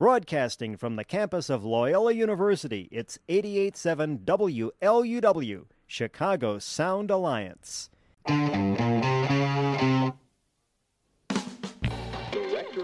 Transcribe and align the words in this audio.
Broadcasting 0.00 0.76
from 0.78 0.96
the 0.96 1.04
campus 1.04 1.50
of 1.50 1.62
Loyola 1.62 2.12
University, 2.14 2.88
it's 2.90 3.18
887 3.28 4.20
WLUW, 4.20 5.66
Chicago 5.86 6.58
Sound 6.58 7.10
Alliance. 7.10 7.90
Director 8.26 8.46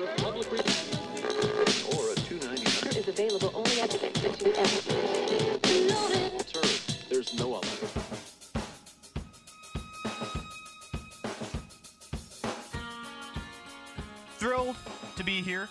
of 0.02 0.16
Public 0.18 0.52
Relations 0.52 0.94
or 1.96 2.12
a 2.12 2.16
299 2.16 2.97
is 2.98 3.08
available 3.08 3.51
only 3.54 3.80
at 3.80 3.88
the 3.88 4.04
Institute 4.04 4.54
served. 6.46 7.08
There's 7.08 7.33
no 7.38 7.54
other. 7.54 7.67
Thrilled 14.37 14.76
to 15.17 15.24
be 15.24 15.40
here. 15.40 15.71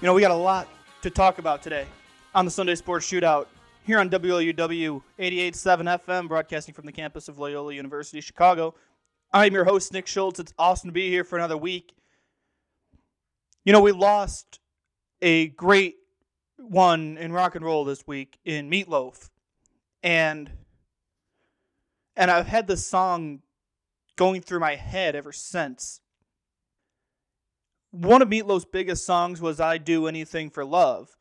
You 0.00 0.06
know, 0.06 0.14
we 0.14 0.22
got 0.22 0.30
a 0.30 0.34
lot 0.34 0.66
to 1.02 1.10
talk 1.10 1.36
about 1.36 1.62
today 1.62 1.84
on 2.34 2.46
the 2.46 2.50
Sunday 2.50 2.74
Sports 2.74 3.06
Shootout 3.06 3.48
here 3.84 3.98
on 3.98 4.08
WLUW 4.08 5.02
88.7 5.18 6.00
FM, 6.00 6.26
broadcasting 6.26 6.72
from 6.72 6.86
the 6.86 6.92
campus 6.92 7.28
of 7.28 7.38
Loyola 7.38 7.74
University, 7.74 8.22
Chicago. 8.22 8.74
I'm 9.30 9.52
your 9.52 9.64
host, 9.64 9.92
Nick 9.92 10.06
Schultz. 10.06 10.40
It's 10.40 10.54
awesome 10.58 10.88
to 10.88 10.92
be 10.92 11.10
here 11.10 11.22
for 11.22 11.36
another 11.36 11.58
week. 11.58 11.92
You 13.66 13.74
know, 13.74 13.82
we 13.82 13.92
lost 13.92 14.58
a 15.20 15.48
great 15.48 15.96
one 16.56 17.18
in 17.18 17.30
rock 17.30 17.54
and 17.54 17.62
roll 17.62 17.84
this 17.84 18.06
week 18.06 18.38
in 18.42 18.70
Meatloaf. 18.70 19.28
And 20.02 20.50
and 22.16 22.30
I've 22.30 22.46
had 22.46 22.68
this 22.68 22.86
song 22.86 23.40
going 24.16 24.40
through 24.40 24.60
my 24.60 24.76
head 24.76 25.14
ever 25.14 25.32
since. 25.32 26.00
One 27.90 28.22
of 28.22 28.28
Meatloaf's 28.28 28.64
biggest 28.64 29.04
songs 29.04 29.40
was 29.40 29.60
I 29.60 29.78
Do 29.78 30.06
Anything 30.06 30.50
for 30.50 30.64
Love. 30.64 31.16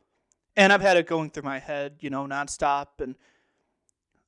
And 0.56 0.72
I've 0.72 0.82
had 0.82 0.98
it 0.98 1.08
going 1.08 1.30
through 1.30 1.44
my 1.44 1.60
head, 1.60 1.98
you 2.02 2.10
know, 2.10 2.26
nonstop. 2.26 3.00
And 3.00 3.16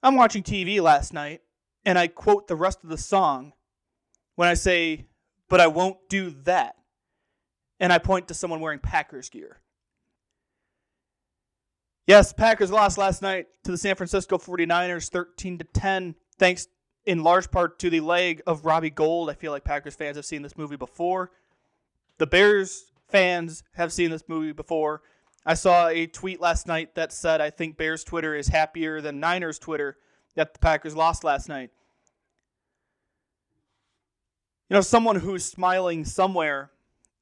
I'm 0.01 0.15
watching 0.15 0.43
TV 0.43 0.81
last 0.81 1.13
night, 1.13 1.41
and 1.85 1.99
I 1.99 2.07
quote 2.07 2.47
the 2.47 2.55
rest 2.55 2.83
of 2.83 2.89
the 2.89 2.97
song 2.97 3.53
when 4.35 4.47
I 4.47 4.53
say, 4.53 5.07
But 5.49 5.59
I 5.59 5.67
won't 5.67 5.97
do 6.09 6.31
that. 6.43 6.75
And 7.79 7.91
I 7.91 7.97
point 7.97 8.27
to 8.27 8.33
someone 8.33 8.59
wearing 8.59 8.79
Packers 8.79 9.29
gear. 9.29 9.59
Yes, 12.07 12.33
Packers 12.33 12.71
lost 12.71 12.97
last 12.97 13.21
night 13.21 13.47
to 13.63 13.71
the 13.71 13.77
San 13.77 13.95
Francisco 13.95 14.37
49ers 14.37 15.09
13 15.09 15.59
to 15.59 15.63
10, 15.63 16.15
thanks 16.37 16.67
in 17.05 17.23
large 17.23 17.49
part 17.51 17.79
to 17.79 17.89
the 17.89 17.99
leg 17.99 18.41
of 18.45 18.65
Robbie 18.65 18.89
Gould. 18.89 19.29
I 19.29 19.33
feel 19.33 19.51
like 19.51 19.63
Packers 19.63 19.95
fans 19.95 20.17
have 20.17 20.25
seen 20.25 20.41
this 20.41 20.57
movie 20.57 20.75
before. 20.75 21.31
The 22.21 22.27
Bears 22.27 22.91
fans 23.07 23.63
have 23.73 23.91
seen 23.91 24.11
this 24.11 24.25
movie 24.27 24.51
before. 24.51 25.01
I 25.43 25.55
saw 25.55 25.87
a 25.87 26.05
tweet 26.05 26.39
last 26.39 26.67
night 26.67 26.93
that 26.93 27.11
said, 27.11 27.41
I 27.41 27.49
think 27.49 27.77
Bears 27.77 28.03
Twitter 28.03 28.35
is 28.35 28.49
happier 28.49 29.01
than 29.01 29.19
Niners 29.19 29.57
Twitter 29.57 29.97
that 30.35 30.53
the 30.53 30.59
Packers 30.59 30.95
lost 30.95 31.23
last 31.23 31.49
night. 31.49 31.71
You 34.69 34.75
know, 34.75 34.81
someone 34.81 35.15
who's 35.15 35.43
smiling 35.43 36.05
somewhere 36.05 36.69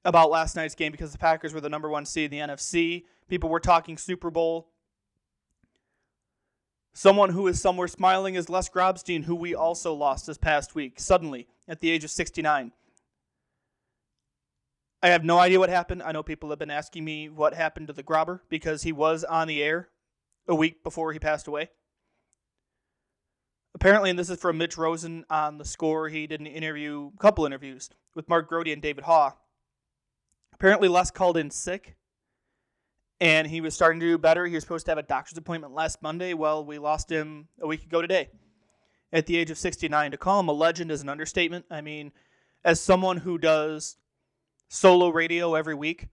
about 0.03 0.31
last 0.31 0.57
night's 0.57 0.75
game 0.75 0.91
because 0.91 1.13
the 1.13 1.17
Packers 1.17 1.53
were 1.53 1.61
the 1.61 1.69
number 1.69 1.87
one 1.87 2.05
seed 2.05 2.33
in 2.33 2.49
the 2.49 2.53
NFC. 2.53 3.05
People 3.29 3.49
were 3.49 3.61
talking 3.61 3.97
Super 3.97 4.29
Bowl. 4.29 4.67
Someone 6.91 7.29
who 7.29 7.47
is 7.47 7.61
somewhere 7.61 7.87
smiling 7.87 8.35
is 8.35 8.49
Les 8.49 8.67
Grobstein, 8.67 9.23
who 9.23 9.35
we 9.35 9.55
also 9.55 9.93
lost 9.93 10.27
this 10.27 10.37
past 10.37 10.75
week, 10.75 10.99
suddenly, 10.99 11.47
at 11.69 11.79
the 11.79 11.89
age 11.89 12.03
of 12.03 12.11
69. 12.11 12.73
I 15.01 15.09
have 15.09 15.23
no 15.23 15.37
idea 15.37 15.59
what 15.59 15.69
happened. 15.69 16.03
I 16.03 16.11
know 16.11 16.23
people 16.23 16.49
have 16.49 16.59
been 16.59 16.69
asking 16.69 17.05
me 17.05 17.29
what 17.29 17.53
happened 17.53 17.87
to 17.87 17.93
the 17.93 18.03
Grobber 18.03 18.41
because 18.49 18.83
he 18.83 18.91
was 18.91 19.23
on 19.23 19.47
the 19.47 19.63
air 19.63 19.89
a 20.47 20.55
week 20.55 20.83
before 20.83 21.13
he 21.13 21.19
passed 21.19 21.47
away. 21.47 21.69
Apparently, 23.73 24.09
and 24.09 24.19
this 24.19 24.29
is 24.29 24.39
from 24.39 24.57
Mitch 24.57 24.77
Rosen 24.77 25.25
on 25.29 25.57
the 25.57 25.63
score, 25.63 26.09
he 26.09 26.27
did 26.27 26.41
an 26.41 26.47
interview, 26.47 27.11
a 27.15 27.21
couple 27.21 27.45
interviews 27.45 27.89
with 28.13 28.27
Mark 28.27 28.49
Grote 28.49 28.67
and 28.67 28.81
David 28.81 29.05
Haugh. 29.05 29.33
Apparently, 30.53 30.89
Les 30.89 31.11
called 31.11 31.37
in 31.37 31.49
sick 31.49 31.95
and 33.21 33.47
he 33.47 33.61
was 33.61 33.73
starting 33.73 33.99
to 33.99 34.05
do 34.05 34.17
better. 34.17 34.45
He 34.45 34.55
was 34.55 34.63
supposed 34.63 34.85
to 34.85 34.91
have 34.91 34.97
a 34.97 35.03
doctor's 35.03 35.37
appointment 35.37 35.73
last 35.73 36.01
Monday. 36.01 36.33
Well, 36.33 36.63
we 36.63 36.77
lost 36.77 37.11
him 37.11 37.47
a 37.61 37.67
week 37.67 37.83
ago 37.83 38.01
today 38.01 38.29
at 39.11 39.25
the 39.25 39.37
age 39.37 39.51
of 39.51 39.57
69. 39.57 40.11
To 40.11 40.17
call 40.17 40.39
him 40.39 40.47
a 40.47 40.53
legend 40.53 40.91
is 40.91 41.01
an 41.01 41.09
understatement. 41.09 41.65
I 41.69 41.81
mean, 41.81 42.11
as 42.63 42.79
someone 42.79 43.17
who 43.17 43.37
does 43.37 43.97
solo 44.69 45.09
radio 45.09 45.55
every 45.55 45.75
week, 45.75 46.07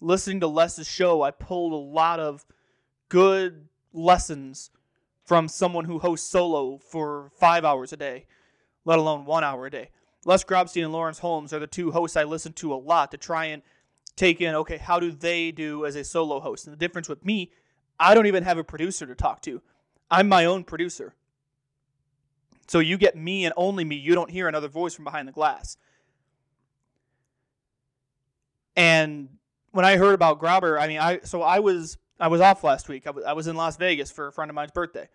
listening 0.00 0.40
to 0.40 0.46
Les's 0.46 0.88
show, 0.88 1.22
I 1.22 1.32
pulled 1.32 1.72
a 1.72 1.76
lot 1.76 2.20
of 2.20 2.46
good 3.08 3.68
lessons 3.92 4.70
from 5.26 5.48
someone 5.48 5.84
who 5.84 5.98
hosts 5.98 6.28
solo 6.28 6.78
for 6.78 7.30
five 7.38 7.64
hours 7.64 7.92
a 7.92 7.96
day, 7.96 8.26
let 8.84 8.98
alone 8.98 9.26
one 9.26 9.44
hour 9.44 9.66
a 9.66 9.70
day. 9.70 9.90
Les 10.24 10.44
Grobstein 10.44 10.84
and 10.84 10.92
Lawrence 10.92 11.18
Holmes 11.18 11.52
are 11.52 11.58
the 11.58 11.66
two 11.66 11.90
hosts 11.90 12.16
I 12.16 12.24
listen 12.24 12.52
to 12.54 12.72
a 12.72 12.76
lot 12.76 13.10
to 13.10 13.16
try 13.16 13.46
and 13.46 13.62
take 14.16 14.40
in, 14.40 14.54
okay, 14.54 14.76
how 14.76 15.00
do 15.00 15.10
they 15.10 15.50
do 15.50 15.84
as 15.84 15.96
a 15.96 16.04
solo 16.04 16.40
host? 16.40 16.66
And 16.66 16.72
the 16.72 16.78
difference 16.78 17.08
with 17.08 17.24
me, 17.24 17.50
I 17.98 18.14
don't 18.14 18.26
even 18.26 18.44
have 18.44 18.58
a 18.58 18.64
producer 18.64 19.06
to 19.06 19.14
talk 19.14 19.42
to. 19.42 19.62
I'm 20.10 20.28
my 20.28 20.44
own 20.44 20.64
producer. 20.64 21.14
So 22.68 22.78
you 22.78 22.98
get 22.98 23.16
me 23.16 23.44
and 23.44 23.54
only 23.56 23.84
me. 23.84 23.96
You 23.96 24.14
don't 24.14 24.30
hear 24.30 24.46
another 24.46 24.68
voice 24.68 24.94
from 24.94 25.04
behind 25.04 25.26
the 25.26 25.32
glass. 25.32 25.76
And 28.80 29.28
when 29.72 29.84
I 29.84 29.98
heard 29.98 30.14
about 30.14 30.40
Grobber, 30.40 30.80
I 30.80 30.88
mean, 30.88 31.00
I 31.00 31.20
so 31.22 31.42
I 31.42 31.58
was 31.58 31.98
I 32.18 32.28
was 32.28 32.40
off 32.40 32.64
last 32.64 32.88
week. 32.88 33.06
I 33.06 33.10
was, 33.10 33.24
I 33.24 33.34
was 33.34 33.46
in 33.46 33.54
Las 33.54 33.76
Vegas 33.76 34.10
for 34.10 34.26
a 34.26 34.32
friend 34.32 34.50
of 34.50 34.54
mine's 34.54 34.70
birthday. 34.70 35.10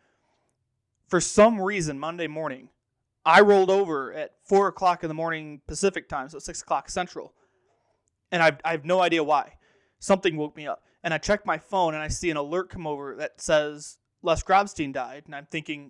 For 1.07 1.19
some 1.19 1.59
reason, 1.59 1.99
Monday 1.99 2.27
morning, 2.27 2.69
I 3.25 3.41
rolled 3.41 3.71
over 3.71 4.13
at 4.13 4.33
four 4.43 4.67
o'clock 4.67 5.03
in 5.03 5.07
the 5.07 5.15
morning 5.15 5.61
Pacific 5.65 6.07
time, 6.07 6.29
so 6.29 6.37
six 6.37 6.61
o'clock 6.61 6.91
Central, 6.91 7.33
and 8.31 8.43
I've, 8.43 8.59
I 8.63 8.69
have 8.69 8.85
no 8.85 9.01
idea 9.01 9.23
why. 9.23 9.53
Something 9.97 10.37
woke 10.37 10.55
me 10.55 10.67
up, 10.67 10.83
and 11.03 11.11
I 11.11 11.17
check 11.17 11.43
my 11.43 11.57
phone 11.57 11.95
and 11.95 12.03
I 12.03 12.07
see 12.09 12.29
an 12.29 12.37
alert 12.37 12.69
come 12.69 12.85
over 12.85 13.15
that 13.15 13.41
says 13.41 13.97
Les 14.21 14.43
Grobstein 14.43 14.93
died, 14.93 15.23
and 15.25 15.33
I'm 15.33 15.47
thinking, 15.49 15.89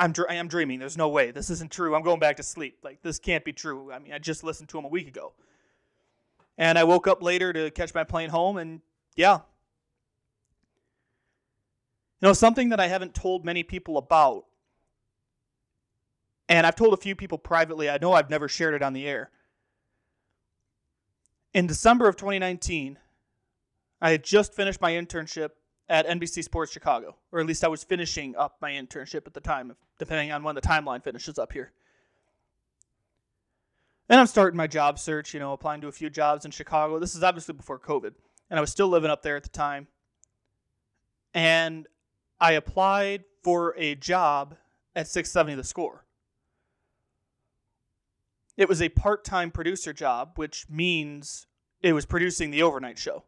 I'm 0.00 0.10
dr- 0.10 0.30
I 0.30 0.34
am 0.34 0.48
dreaming. 0.48 0.80
There's 0.80 0.96
no 0.96 1.08
way 1.08 1.30
this 1.30 1.48
isn't 1.48 1.70
true. 1.70 1.94
I'm 1.94 2.02
going 2.02 2.18
back 2.18 2.38
to 2.38 2.42
sleep. 2.42 2.78
Like 2.82 3.02
this 3.02 3.20
can't 3.20 3.44
be 3.44 3.52
true. 3.52 3.92
I 3.92 4.00
mean, 4.00 4.12
I 4.12 4.18
just 4.18 4.42
listened 4.42 4.68
to 4.70 4.78
him 4.78 4.84
a 4.84 4.88
week 4.88 5.06
ago, 5.06 5.32
and 6.56 6.78
I 6.78 6.84
woke 6.84 7.06
up 7.06 7.22
later 7.22 7.52
to 7.52 7.70
catch 7.70 7.94
my 7.94 8.04
plane 8.04 8.30
home, 8.30 8.56
and 8.56 8.80
yeah. 9.16 9.40
You 12.20 12.28
know, 12.28 12.32
something 12.32 12.70
that 12.70 12.80
I 12.80 12.86
haven't 12.86 13.14
told 13.14 13.44
many 13.44 13.62
people 13.62 13.98
about, 13.98 14.44
and 16.48 16.66
I've 16.66 16.76
told 16.76 16.94
a 16.94 16.98
few 16.98 17.14
people 17.14 17.38
privately, 17.38 17.90
I 17.90 17.98
know 17.98 18.12
I've 18.12 18.30
never 18.30 18.48
shared 18.48 18.74
it 18.74 18.82
on 18.82 18.92
the 18.92 19.06
air. 19.06 19.30
In 21.52 21.66
December 21.66 22.08
of 22.08 22.16
2019, 22.16 22.98
I 24.00 24.10
had 24.10 24.24
just 24.24 24.54
finished 24.54 24.80
my 24.80 24.92
internship 24.92 25.50
at 25.88 26.06
NBC 26.06 26.42
Sports 26.42 26.72
Chicago, 26.72 27.16
or 27.30 27.40
at 27.40 27.46
least 27.46 27.64
I 27.64 27.68
was 27.68 27.84
finishing 27.84 28.34
up 28.36 28.56
my 28.60 28.72
internship 28.72 29.26
at 29.26 29.34
the 29.34 29.40
time, 29.40 29.74
depending 29.98 30.32
on 30.32 30.42
when 30.42 30.54
the 30.54 30.60
timeline 30.60 31.02
finishes 31.02 31.38
up 31.38 31.52
here. 31.52 31.72
And 34.08 34.20
I'm 34.20 34.26
starting 34.26 34.56
my 34.56 34.66
job 34.66 34.98
search, 34.98 35.32
you 35.32 35.40
know, 35.40 35.52
applying 35.52 35.80
to 35.80 35.88
a 35.88 35.92
few 35.92 36.10
jobs 36.10 36.44
in 36.44 36.50
Chicago. 36.50 36.98
This 36.98 37.14
is 37.14 37.22
obviously 37.22 37.54
before 37.54 37.78
COVID, 37.78 38.12
and 38.50 38.58
I 38.58 38.60
was 38.60 38.70
still 38.70 38.88
living 38.88 39.10
up 39.10 39.22
there 39.22 39.36
at 39.36 39.42
the 39.42 39.48
time. 39.48 39.86
And 41.32 41.86
I 42.38 42.52
applied 42.52 43.24
for 43.42 43.74
a 43.78 43.94
job 43.94 44.56
at 44.94 45.08
670 45.08 45.54
The 45.56 45.64
Score. 45.64 46.04
It 48.56 48.68
was 48.68 48.80
a 48.80 48.88
part 48.90 49.24
time 49.24 49.50
producer 49.50 49.92
job, 49.92 50.32
which 50.36 50.66
means 50.68 51.46
it 51.80 51.92
was 51.92 52.06
producing 52.06 52.50
the 52.50 52.62
overnight 52.62 52.98
show. 52.98 53.24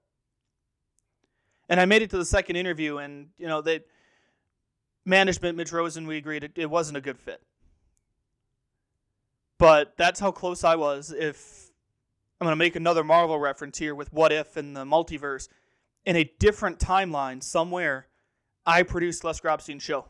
And 1.68 1.80
I 1.80 1.84
made 1.84 2.02
it 2.02 2.10
to 2.10 2.18
the 2.18 2.24
second 2.24 2.56
interview, 2.56 2.98
and, 2.98 3.28
you 3.38 3.48
know, 3.48 3.60
they, 3.60 3.80
management, 5.04 5.56
Mitch 5.56 5.72
Rosen, 5.72 6.06
we 6.06 6.16
agreed 6.16 6.44
it, 6.44 6.52
it 6.54 6.70
wasn't 6.70 6.96
a 6.96 7.00
good 7.00 7.18
fit. 7.18 7.42
But 9.58 9.96
that's 9.96 10.20
how 10.20 10.30
close 10.32 10.64
I 10.64 10.76
was. 10.76 11.12
If 11.16 11.70
I'm 12.40 12.44
going 12.44 12.52
to 12.52 12.56
make 12.56 12.76
another 12.76 13.02
Marvel 13.02 13.38
reference 13.38 13.78
here 13.78 13.94
with 13.94 14.12
What 14.12 14.32
If 14.32 14.56
and 14.56 14.76
the 14.76 14.84
multiverse, 14.84 15.48
in 16.04 16.16
a 16.16 16.30
different 16.38 16.78
timeline 16.78 17.42
somewhere, 17.42 18.06
I 18.66 18.82
produced 18.82 19.24
Les 19.24 19.40
Grobstein's 19.40 19.82
show. 19.82 20.06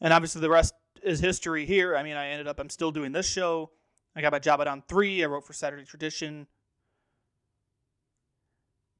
And 0.00 0.12
obviously, 0.12 0.40
the 0.40 0.50
rest 0.50 0.74
is 1.02 1.20
history 1.20 1.64
here. 1.64 1.96
I 1.96 2.02
mean, 2.02 2.16
I 2.16 2.28
ended 2.28 2.48
up, 2.48 2.58
I'm 2.58 2.70
still 2.70 2.90
doing 2.90 3.12
this 3.12 3.28
show. 3.28 3.70
I 4.14 4.20
got 4.20 4.32
my 4.32 4.38
job 4.38 4.60
at 4.60 4.66
On 4.66 4.82
3. 4.88 5.22
I 5.22 5.26
wrote 5.26 5.46
for 5.46 5.52
Saturday 5.52 5.84
Tradition. 5.84 6.46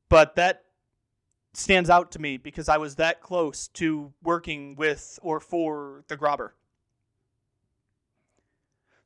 But 0.08 0.36
that 0.36 0.62
stands 1.52 1.90
out 1.90 2.12
to 2.12 2.20
me 2.20 2.36
because 2.36 2.68
I 2.68 2.76
was 2.76 2.96
that 2.96 3.20
close 3.20 3.68
to 3.68 4.12
working 4.22 4.76
with 4.76 5.18
or 5.22 5.40
for 5.40 6.04
the 6.08 6.16
Grobber. 6.16 6.50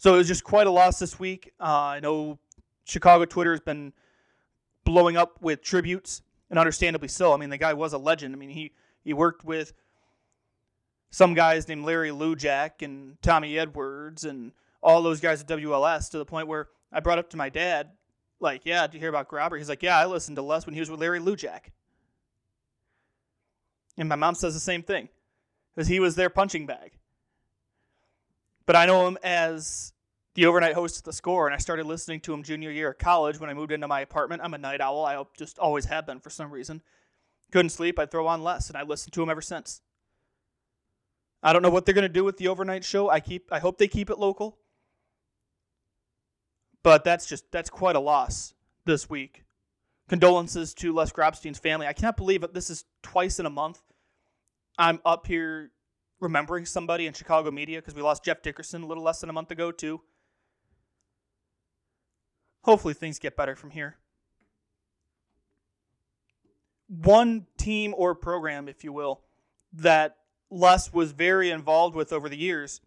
So 0.00 0.14
it 0.14 0.16
was 0.16 0.28
just 0.28 0.44
quite 0.44 0.66
a 0.66 0.70
loss 0.70 0.98
this 0.98 1.18
week. 1.18 1.52
Uh, 1.60 1.64
I 1.64 2.00
know 2.00 2.38
Chicago 2.84 3.26
Twitter 3.26 3.50
has 3.50 3.60
been 3.60 3.92
blowing 4.82 5.18
up 5.18 5.36
with 5.42 5.60
tributes, 5.60 6.22
and 6.48 6.58
understandably 6.58 7.08
so. 7.08 7.34
I 7.34 7.36
mean, 7.36 7.50
the 7.50 7.58
guy 7.58 7.74
was 7.74 7.92
a 7.92 7.98
legend. 7.98 8.34
I 8.34 8.38
mean, 8.38 8.48
he 8.48 8.72
he 9.04 9.12
worked 9.12 9.44
with 9.44 9.74
some 11.10 11.34
guys 11.34 11.68
named 11.68 11.84
Larry 11.84 12.08
Lujack 12.08 12.80
and 12.80 13.20
Tommy 13.20 13.58
Edwards 13.58 14.24
and 14.24 14.52
all 14.82 15.02
those 15.02 15.20
guys 15.20 15.42
at 15.42 15.48
WLS 15.48 16.10
to 16.12 16.16
the 16.16 16.24
point 16.24 16.48
where 16.48 16.68
I 16.90 17.00
brought 17.00 17.18
up 17.18 17.28
to 17.30 17.36
my 17.36 17.50
dad, 17.50 17.90
like, 18.40 18.62
yeah, 18.64 18.86
did 18.86 18.94
you 18.94 19.00
hear 19.00 19.10
about 19.10 19.28
Grobber? 19.28 19.58
He's 19.58 19.68
like, 19.68 19.82
yeah, 19.82 19.98
I 19.98 20.06
listened 20.06 20.36
to 20.36 20.42
Les 20.42 20.64
when 20.64 20.72
he 20.72 20.80
was 20.80 20.90
with 20.90 21.00
Larry 21.00 21.20
Lujack. 21.20 21.72
And 23.98 24.08
my 24.08 24.16
mom 24.16 24.34
says 24.34 24.54
the 24.54 24.60
same 24.60 24.82
thing 24.82 25.10
because 25.74 25.88
he 25.88 26.00
was 26.00 26.14
their 26.14 26.30
punching 26.30 26.64
bag. 26.64 26.92
But 28.70 28.76
I 28.76 28.86
know 28.86 29.08
him 29.08 29.18
as 29.24 29.92
the 30.36 30.46
overnight 30.46 30.74
host 30.74 30.98
of 30.98 31.02
the 31.02 31.12
score, 31.12 31.48
and 31.48 31.52
I 31.52 31.58
started 31.58 31.86
listening 31.86 32.20
to 32.20 32.32
him 32.32 32.44
junior 32.44 32.70
year 32.70 32.90
of 32.90 32.98
college 32.98 33.40
when 33.40 33.50
I 33.50 33.52
moved 33.52 33.72
into 33.72 33.88
my 33.88 34.00
apartment. 34.00 34.42
I'm 34.44 34.54
a 34.54 34.58
night 34.58 34.80
owl. 34.80 35.04
I 35.04 35.20
just 35.36 35.58
always 35.58 35.86
have 35.86 36.06
been 36.06 36.20
for 36.20 36.30
some 36.30 36.52
reason. 36.52 36.80
Couldn't 37.50 37.70
sleep. 37.70 37.98
I'd 37.98 38.12
throw 38.12 38.28
on 38.28 38.44
Les, 38.44 38.68
and 38.68 38.76
I 38.76 38.84
listened 38.84 39.12
to 39.14 39.24
him 39.24 39.28
ever 39.28 39.42
since. 39.42 39.80
I 41.42 41.52
don't 41.52 41.62
know 41.62 41.70
what 41.70 41.84
they're 41.84 41.96
going 41.96 42.06
to 42.06 42.08
do 42.08 42.22
with 42.22 42.36
the 42.36 42.46
overnight 42.46 42.84
show. 42.84 43.10
I 43.10 43.18
keep. 43.18 43.48
I 43.50 43.58
hope 43.58 43.76
they 43.76 43.88
keep 43.88 44.08
it 44.08 44.20
local. 44.20 44.56
But 46.84 47.02
that's 47.02 47.26
just 47.26 47.50
that's 47.50 47.70
quite 47.70 47.96
a 47.96 48.00
loss 48.00 48.54
this 48.84 49.10
week. 49.10 49.42
Condolences 50.08 50.74
to 50.74 50.92
Les 50.92 51.10
Grobstein's 51.10 51.58
family. 51.58 51.88
I 51.88 51.92
cannot 51.92 52.16
believe 52.16 52.44
this 52.52 52.70
is 52.70 52.84
twice 53.02 53.40
in 53.40 53.46
a 53.46 53.50
month. 53.50 53.82
I'm 54.78 55.00
up 55.04 55.26
here 55.26 55.72
remembering 56.20 56.66
somebody 56.66 57.06
in 57.06 57.12
Chicago 57.12 57.50
media 57.50 57.78
because 57.78 57.94
we 57.94 58.02
lost 58.02 58.24
Jeff 58.24 58.42
Dickerson 58.42 58.82
a 58.82 58.86
little 58.86 59.02
less 59.02 59.20
than 59.20 59.30
a 59.30 59.32
month 59.32 59.50
ago, 59.50 59.72
too. 59.72 60.02
Hopefully 62.62 62.94
things 62.94 63.18
get 63.18 63.36
better 63.36 63.56
from 63.56 63.70
here. 63.70 63.96
One 66.88 67.46
team 67.56 67.94
or 67.96 68.14
program, 68.14 68.68
if 68.68 68.84
you 68.84 68.92
will, 68.92 69.22
that 69.72 70.16
Les 70.50 70.92
was 70.92 71.12
very 71.12 71.50
involved 71.50 71.94
with 71.94 72.12
over 72.12 72.28
the 72.28 72.36
years 72.36 72.80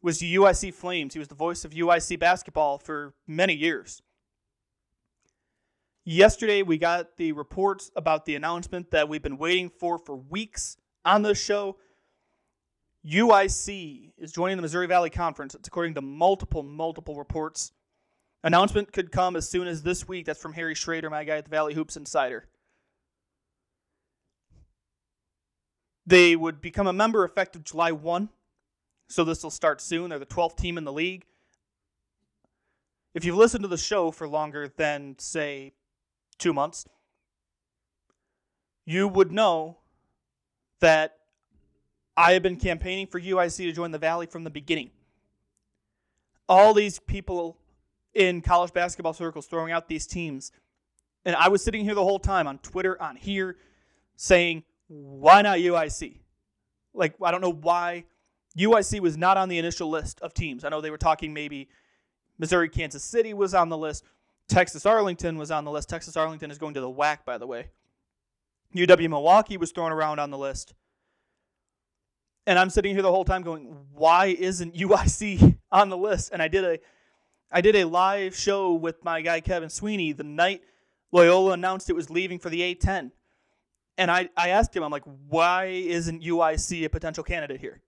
was 0.00 0.20
the 0.20 0.36
UIC 0.36 0.72
Flames. 0.72 1.12
He 1.12 1.18
was 1.18 1.28
the 1.28 1.34
voice 1.34 1.64
of 1.64 1.72
UIC 1.72 2.18
basketball 2.18 2.78
for 2.78 3.14
many 3.26 3.54
years. 3.54 4.00
Yesterday, 6.04 6.62
we 6.62 6.78
got 6.78 7.16
the 7.16 7.32
reports 7.32 7.90
about 7.94 8.24
the 8.24 8.34
announcement 8.34 8.92
that 8.92 9.08
we've 9.08 9.22
been 9.22 9.36
waiting 9.36 9.68
for 9.68 9.98
for 9.98 10.16
weeks 10.16 10.78
on 11.04 11.22
this 11.22 11.42
show. 11.42 11.76
UIC 13.06 14.12
is 14.18 14.32
joining 14.32 14.56
the 14.56 14.62
Missouri 14.62 14.86
Valley 14.86 15.10
Conference. 15.10 15.54
It's 15.54 15.68
according 15.68 15.94
to 15.94 16.00
multiple, 16.00 16.62
multiple 16.62 17.16
reports. 17.16 17.72
Announcement 18.44 18.92
could 18.92 19.10
come 19.10 19.36
as 19.36 19.48
soon 19.48 19.66
as 19.66 19.82
this 19.82 20.06
week. 20.06 20.26
That's 20.26 20.40
from 20.40 20.52
Harry 20.52 20.74
Schrader, 20.74 21.10
my 21.10 21.24
guy 21.24 21.36
at 21.36 21.44
the 21.44 21.50
Valley 21.50 21.74
Hoops 21.74 21.96
Insider. 21.96 22.46
They 26.06 26.36
would 26.36 26.60
become 26.60 26.86
a 26.86 26.92
member 26.92 27.24
effective 27.24 27.64
July 27.64 27.92
1. 27.92 28.28
So 29.08 29.24
this 29.24 29.42
will 29.42 29.50
start 29.50 29.80
soon. 29.80 30.10
They're 30.10 30.18
the 30.18 30.26
12th 30.26 30.56
team 30.56 30.78
in 30.78 30.84
the 30.84 30.92
league. 30.92 31.24
If 33.14 33.24
you've 33.24 33.36
listened 33.36 33.62
to 33.62 33.68
the 33.68 33.78
show 33.78 34.10
for 34.10 34.28
longer 34.28 34.68
than, 34.68 35.16
say, 35.18 35.72
two 36.38 36.52
months, 36.52 36.86
you 38.84 39.08
would 39.08 39.32
know 39.32 39.78
that 40.80 41.16
I 42.18 42.32
have 42.32 42.42
been 42.42 42.56
campaigning 42.56 43.06
for 43.06 43.20
UIC 43.20 43.58
to 43.58 43.72
join 43.72 43.92
the 43.92 43.98
Valley 43.98 44.26
from 44.26 44.42
the 44.42 44.50
beginning. 44.50 44.90
All 46.48 46.74
these 46.74 46.98
people 46.98 47.56
in 48.12 48.40
college 48.40 48.72
basketball 48.72 49.12
circles 49.12 49.46
throwing 49.46 49.70
out 49.70 49.86
these 49.86 50.04
teams. 50.04 50.50
And 51.24 51.36
I 51.36 51.46
was 51.46 51.62
sitting 51.62 51.84
here 51.84 51.94
the 51.94 52.02
whole 52.02 52.18
time 52.18 52.48
on 52.48 52.58
Twitter, 52.58 53.00
on 53.00 53.14
here, 53.14 53.56
saying, 54.16 54.64
why 54.88 55.42
not 55.42 55.58
UIC? 55.58 56.18
Like, 56.92 57.14
I 57.22 57.30
don't 57.30 57.40
know 57.40 57.52
why 57.52 58.04
UIC 58.58 58.98
was 58.98 59.16
not 59.16 59.36
on 59.36 59.48
the 59.48 59.58
initial 59.58 59.88
list 59.88 60.20
of 60.20 60.34
teams. 60.34 60.64
I 60.64 60.70
know 60.70 60.80
they 60.80 60.90
were 60.90 60.98
talking 60.98 61.32
maybe 61.32 61.68
Missouri, 62.36 62.68
Kansas 62.68 63.04
City 63.04 63.32
was 63.32 63.54
on 63.54 63.68
the 63.68 63.78
list. 63.78 64.02
Texas 64.48 64.84
Arlington 64.84 65.38
was 65.38 65.52
on 65.52 65.64
the 65.64 65.70
list. 65.70 65.88
Texas 65.88 66.16
Arlington 66.16 66.50
is 66.50 66.58
going 66.58 66.74
to 66.74 66.80
the 66.80 66.90
WAC, 66.90 67.18
by 67.24 67.38
the 67.38 67.46
way. 67.46 67.68
UW 68.74 69.08
Milwaukee 69.08 69.56
was 69.56 69.70
thrown 69.70 69.92
around 69.92 70.18
on 70.18 70.30
the 70.30 70.38
list. 70.38 70.74
And 72.48 72.58
I'm 72.58 72.70
sitting 72.70 72.94
here 72.94 73.02
the 73.02 73.10
whole 73.12 73.26
time 73.26 73.42
going, 73.42 73.76
why 73.92 74.28
isn't 74.28 74.74
UIC 74.74 75.58
on 75.70 75.90
the 75.90 75.98
list? 75.98 76.30
And 76.32 76.40
I 76.40 76.48
did 76.48 76.64
a 76.64 76.78
I 77.52 77.60
did 77.60 77.76
a 77.76 77.84
live 77.84 78.34
show 78.34 78.72
with 78.72 79.04
my 79.04 79.20
guy 79.20 79.40
Kevin 79.40 79.68
Sweeney 79.68 80.12
the 80.12 80.24
night 80.24 80.62
Loyola 81.12 81.52
announced 81.52 81.90
it 81.90 81.92
was 81.94 82.08
leaving 82.08 82.38
for 82.38 82.48
the 82.48 82.74
A10. 82.74 83.10
And 83.98 84.10
I, 84.10 84.30
I 84.34 84.48
asked 84.48 84.74
him, 84.74 84.82
I'm 84.82 84.90
like, 84.90 85.04
why 85.28 85.66
isn't 85.66 86.22
UIC 86.22 86.86
a 86.86 86.88
potential 86.88 87.22
candidate 87.22 87.60
here? 87.60 87.82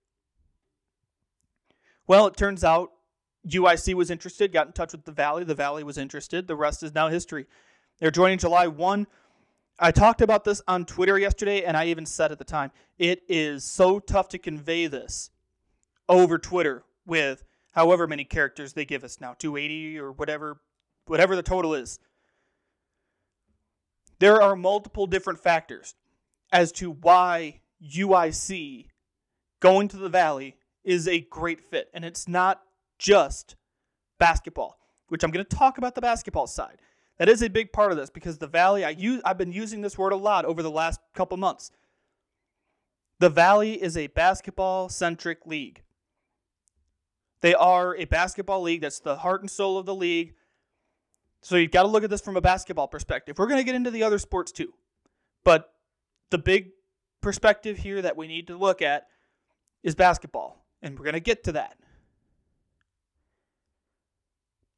Well, 2.07 2.27
it 2.27 2.37
turns 2.37 2.63
out 2.63 2.93
UIC 3.49 3.95
was 3.95 4.11
interested, 4.11 4.53
got 4.53 4.67
in 4.67 4.73
touch 4.75 4.93
with 4.93 5.07
the 5.07 5.13
Valley. 5.13 5.45
The 5.45 5.55
Valley 5.55 5.85
was 5.85 5.97
interested. 5.97 6.47
The 6.47 6.57
rest 6.57 6.83
is 6.83 6.95
now 6.95 7.09
history. 7.09 7.47
They're 7.99 8.11
joining 8.11 8.39
July 8.39 8.67
1. 8.67 9.07
I 9.83 9.91
talked 9.93 10.21
about 10.21 10.45
this 10.45 10.61
on 10.69 10.85
Twitter 10.85 11.19
yesterday, 11.19 11.65
and 11.65 11.75
I 11.75 11.87
even 11.87 12.05
said 12.05 12.31
at 12.31 12.39
the 12.39 12.45
time, 12.45 12.71
it 12.99 13.23
is 13.29 13.65
so 13.65 13.99
tough 13.99 14.29
to 14.29 14.39
convey 14.39 14.87
this 14.87 15.31
over 16.07 16.37
Twitter 16.37 16.85
with 17.07 17.45
however 17.73 18.07
many 18.07 18.25
characters 18.25 18.75
they 18.75 18.85
give 18.85 19.05
us 19.05 19.21
now, 19.21 19.35
280 19.39 19.99
or 19.99 20.13
whatever, 20.13 20.61
whatever 21.07 21.35
the 21.35 21.43
total 21.43 21.75
is. 21.75 21.99
There 24.19 24.43
are 24.43 24.55
multiple 24.55 25.07
different 25.07 25.39
factors 25.39 25.95
as 26.53 26.73
to 26.73 26.91
why 26.91 27.61
UIC 27.83 28.87
going 29.61 29.89
to 29.89 29.97
the 29.97 30.11
Valley 30.11 30.57
is 30.85 31.09
a 31.09 31.21
great 31.21 31.63
fit. 31.63 31.89
And 31.95 32.05
it's 32.05 32.29
not 32.29 32.61
just 32.99 33.57
basketball, 34.19 34.79
which 35.09 35.25
I'm 35.25 35.31
going 35.31 35.45
to 35.45 35.57
talk 35.57 35.79
about 35.79 35.95
the 35.95 36.01
basketball 36.01 36.47
side. 36.47 36.83
That 37.21 37.29
is 37.29 37.43
a 37.43 37.51
big 37.51 37.71
part 37.71 37.93
of 37.93 37.99
this 37.99 38.09
because 38.09 38.39
the 38.39 38.47
Valley, 38.47 38.83
I 38.83 38.91
use, 38.91 39.21
I've 39.27 39.37
been 39.37 39.53
using 39.53 39.83
this 39.83 39.99
word 39.99 40.15
a 40.15 40.17
lot 40.17 40.47
over 40.47 40.63
the 40.63 40.71
last 40.71 41.01
couple 41.15 41.37
months. 41.37 41.71
The 43.19 43.29
Valley 43.29 43.75
is 43.75 43.95
a 43.95 44.07
basketball 44.07 44.89
centric 44.89 45.45
league. 45.45 45.83
They 47.43 47.55
are 47.55 47.95
a 47.95 48.07
basketball 48.07 48.63
league. 48.63 48.81
That's 48.81 49.01
the 49.01 49.17
heart 49.17 49.43
and 49.43 49.51
soul 49.51 49.77
of 49.77 49.85
the 49.85 49.95
league. 49.95 50.33
So 51.43 51.57
you've 51.57 51.73
got 51.73 51.83
to 51.83 51.89
look 51.89 52.05
at 52.05 52.09
this 52.09 52.23
from 52.23 52.39
a 52.39 52.41
basketball 52.41 52.89
perspective. 52.89 53.37
We're 53.39 53.49
going 53.49 53.61
to 53.61 53.65
get 53.65 53.75
into 53.75 53.91
the 53.91 54.03
other 54.03 54.19
sports 54.19 54.51
too. 54.51 54.73
But 55.45 55.75
the 56.31 56.39
big 56.39 56.71
perspective 57.21 57.77
here 57.77 58.01
that 58.01 58.17
we 58.17 58.29
need 58.29 58.47
to 58.47 58.57
look 58.57 58.81
at 58.81 59.09
is 59.83 59.95
basketball. 59.95 60.65
And 60.81 60.99
we're 60.99 61.05
going 61.05 61.13
to 61.13 61.21
get 61.21 61.45
to 61.45 61.53
that. 61.53 61.77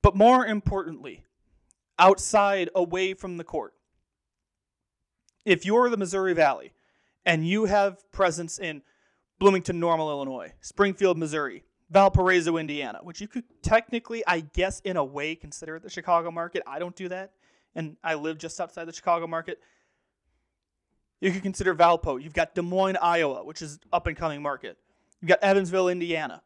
But 0.03 0.17
more 0.17 0.45
importantly, 0.45 1.23
outside, 1.99 2.71
away 2.75 3.15
from 3.15 3.37
the 3.37 3.45
court, 3.45 3.75
if 5.45 5.67
you're 5.67 5.91
the 5.91 5.97
Missouri 5.97 6.35
Valley 6.35 6.73
and 7.25 7.47
you 7.47 7.65
have 7.65 8.11
presence 8.13 8.59
in 8.59 8.83
Bloomington 9.39 9.81
Normal, 9.81 10.11
Illinois, 10.11 10.53
Springfield, 10.61 11.19
Missouri, 11.19 11.65
Valparaiso, 11.91 12.57
Indiana, 12.57 13.01
which 13.03 13.21
you 13.21 13.29
could 13.29 13.45
technically, 13.63 14.23
I 14.27 14.41
guess, 14.41 14.81
in 14.81 14.97
a 14.97 15.05
way, 15.05 15.35
consider 15.35 15.79
the 15.79 15.91
Chicago 15.91 16.31
market. 16.31 16.63
I 16.67 16.79
don't 16.79 16.97
do 16.97 17.09
that, 17.09 17.33
and 17.75 17.97
I 18.03 18.15
live 18.15 18.39
just 18.39 18.61
outside 18.61 18.87
the 18.87 18.93
Chicago 18.93 19.27
market. 19.27 19.59
You 21.21 21.31
could 21.31 21.43
consider 21.43 21.75
Valpo. 21.75 22.23
You've 22.23 22.35
got 22.35 22.55
Des 22.55 22.63
Moines, 22.63 22.97
Iowa, 22.97 23.45
which 23.45 23.63
is 23.63 23.79
up 23.93 24.07
and 24.07 24.17
coming 24.17 24.43
market. 24.43 24.79
You've 25.21 25.29
got 25.29 25.41
Evansville, 25.43 25.89
Indiana. 25.89 26.43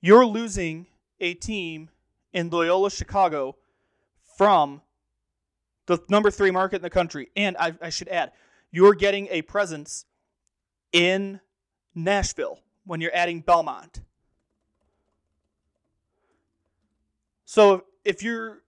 You're 0.00 0.26
losing 0.26 0.86
a 1.20 1.34
team 1.34 1.90
in 2.32 2.50
Loyola, 2.50 2.90
Chicago 2.90 3.56
from 4.36 4.80
the 5.86 5.98
number 6.08 6.30
three 6.30 6.50
market 6.50 6.76
in 6.76 6.82
the 6.82 6.90
country. 6.90 7.28
And 7.36 7.56
I, 7.58 7.74
I 7.80 7.90
should 7.90 8.08
add, 8.08 8.32
you're 8.70 8.94
getting 8.94 9.28
a 9.30 9.42
presence 9.42 10.06
in 10.92 11.40
Nashville 11.94 12.58
when 12.84 13.00
you're 13.00 13.14
adding 13.14 13.40
Belmont. 13.40 14.00
So 17.44 17.84
if 18.04 18.22
you're 18.22 18.62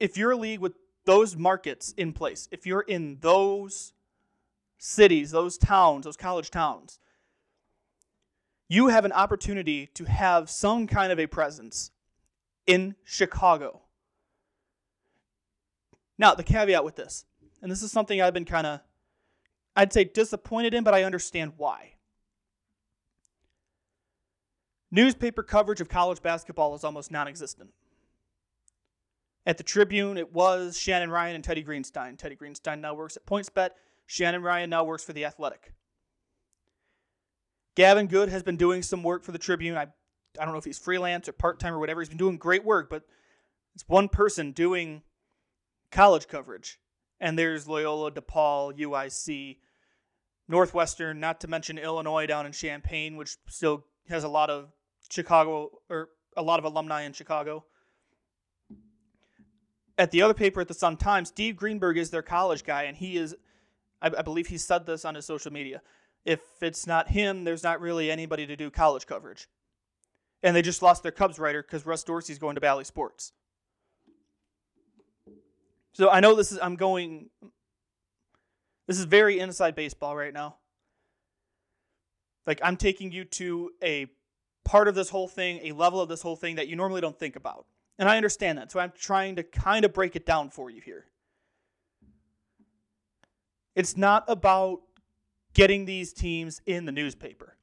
if 0.00 0.16
you're 0.16 0.32
a 0.32 0.36
league 0.36 0.58
with 0.58 0.72
those 1.04 1.36
markets 1.36 1.94
in 1.96 2.12
place, 2.12 2.48
if 2.50 2.66
you're 2.66 2.80
in 2.80 3.18
those 3.20 3.92
cities, 4.76 5.30
those 5.30 5.56
towns, 5.56 6.04
those 6.04 6.16
college 6.16 6.50
towns, 6.50 6.98
you 8.68 8.88
have 8.88 9.04
an 9.04 9.12
opportunity 9.12 9.86
to 9.94 10.04
have 10.04 10.50
some 10.50 10.86
kind 10.86 11.12
of 11.12 11.20
a 11.20 11.26
presence 11.26 11.92
in 12.66 12.94
Chicago. 13.04 13.82
Now, 16.18 16.34
the 16.34 16.44
caveat 16.44 16.84
with 16.84 16.96
this, 16.96 17.24
and 17.60 17.70
this 17.70 17.82
is 17.82 17.90
something 17.90 18.20
I've 18.20 18.34
been 18.34 18.44
kind 18.44 18.66
of, 18.66 18.80
I'd 19.76 19.92
say 19.92 20.04
disappointed 20.04 20.74
in, 20.74 20.84
but 20.84 20.94
I 20.94 21.02
understand 21.02 21.54
why. 21.56 21.94
Newspaper 24.90 25.42
coverage 25.42 25.80
of 25.80 25.88
college 25.88 26.22
basketball 26.22 26.74
is 26.76 26.84
almost 26.84 27.10
non 27.10 27.26
existent. 27.26 27.70
At 29.44 29.58
the 29.58 29.64
Tribune, 29.64 30.16
it 30.16 30.32
was 30.32 30.78
Shannon 30.78 31.10
Ryan 31.10 31.34
and 31.34 31.44
Teddy 31.44 31.64
Greenstein. 31.64 32.16
Teddy 32.16 32.36
Greenstein 32.36 32.80
now 32.80 32.94
works 32.94 33.16
at 33.16 33.26
PointsBet. 33.26 33.70
Shannon 34.06 34.42
Ryan 34.42 34.70
now 34.70 34.84
works 34.84 35.04
for 35.04 35.12
The 35.12 35.24
Athletic. 35.24 35.72
Gavin 37.74 38.06
Good 38.06 38.28
has 38.28 38.42
been 38.42 38.56
doing 38.56 38.82
some 38.82 39.02
work 39.02 39.24
for 39.24 39.32
the 39.32 39.38
Tribune. 39.38 39.76
I, 39.76 39.88
I 40.38 40.44
don't 40.44 40.52
know 40.52 40.58
if 40.58 40.64
he's 40.64 40.78
freelance 40.78 41.28
or 41.28 41.32
part 41.32 41.60
time 41.60 41.74
or 41.74 41.78
whatever. 41.78 42.00
He's 42.00 42.08
been 42.08 42.18
doing 42.18 42.36
great 42.36 42.64
work, 42.64 42.90
but 42.90 43.04
it's 43.74 43.84
one 43.88 44.08
person 44.08 44.52
doing 44.52 45.02
college 45.90 46.28
coverage. 46.28 46.78
And 47.20 47.38
there's 47.38 47.68
Loyola, 47.68 48.10
DePaul, 48.10 48.78
UIC, 48.78 49.58
Northwestern, 50.48 51.20
not 51.20 51.40
to 51.40 51.48
mention 51.48 51.78
Illinois 51.78 52.26
down 52.26 52.46
in 52.46 52.52
Champaign, 52.52 53.16
which 53.16 53.36
still 53.48 53.84
has 54.08 54.24
a 54.24 54.28
lot 54.28 54.50
of 54.50 54.72
Chicago 55.10 55.70
or 55.88 56.10
a 56.36 56.42
lot 56.42 56.58
of 56.58 56.64
alumni 56.64 57.02
in 57.02 57.12
Chicago. 57.12 57.64
At 59.96 60.10
the 60.10 60.22
other 60.22 60.34
paper 60.34 60.60
at 60.60 60.68
the 60.68 60.74
Sun 60.74 60.96
Times, 60.96 61.28
Steve 61.28 61.56
Greenberg 61.56 61.96
is 61.96 62.10
their 62.10 62.22
college 62.22 62.64
guy, 62.64 62.84
and 62.84 62.96
he 62.96 63.16
is, 63.16 63.34
I, 64.02 64.10
I 64.18 64.22
believe 64.22 64.48
he 64.48 64.58
said 64.58 64.86
this 64.86 65.04
on 65.04 65.14
his 65.14 65.24
social 65.24 65.52
media. 65.52 65.82
If 66.24 66.40
it's 66.60 66.86
not 66.86 67.08
him, 67.08 67.44
there's 67.44 67.62
not 67.62 67.80
really 67.80 68.10
anybody 68.10 68.46
to 68.46 68.56
do 68.56 68.70
college 68.70 69.06
coverage. 69.06 69.46
And 70.44 70.54
they 70.54 70.62
just 70.62 70.82
lost 70.82 71.02
their 71.02 71.10
Cubs 71.10 71.38
writer 71.38 71.62
because 71.62 71.86
Russ 71.86 72.04
Dorsey's 72.04 72.38
going 72.38 72.54
to 72.54 72.60
Bally 72.60 72.84
Sports. 72.84 73.32
So 75.94 76.10
I 76.10 76.20
know 76.20 76.34
this 76.34 76.52
is, 76.52 76.58
I'm 76.60 76.76
going, 76.76 77.30
this 78.86 78.98
is 78.98 79.06
very 79.06 79.40
inside 79.40 79.74
baseball 79.74 80.14
right 80.14 80.34
now. 80.34 80.56
Like 82.46 82.60
I'm 82.62 82.76
taking 82.76 83.10
you 83.10 83.24
to 83.24 83.70
a 83.82 84.06
part 84.66 84.86
of 84.86 84.94
this 84.94 85.08
whole 85.08 85.28
thing, 85.28 85.60
a 85.62 85.72
level 85.72 86.00
of 86.00 86.10
this 86.10 86.20
whole 86.20 86.36
thing 86.36 86.56
that 86.56 86.68
you 86.68 86.76
normally 86.76 87.00
don't 87.00 87.18
think 87.18 87.36
about. 87.36 87.64
And 87.98 88.06
I 88.06 88.18
understand 88.18 88.58
that. 88.58 88.70
So 88.70 88.80
I'm 88.80 88.92
trying 88.98 89.36
to 89.36 89.42
kind 89.42 89.86
of 89.86 89.94
break 89.94 90.14
it 90.14 90.26
down 90.26 90.50
for 90.50 90.68
you 90.68 90.82
here. 90.82 91.06
It's 93.74 93.96
not 93.96 94.24
about 94.28 94.82
getting 95.54 95.86
these 95.86 96.12
teams 96.12 96.60
in 96.66 96.84
the 96.84 96.92
newspaper. 96.92 97.56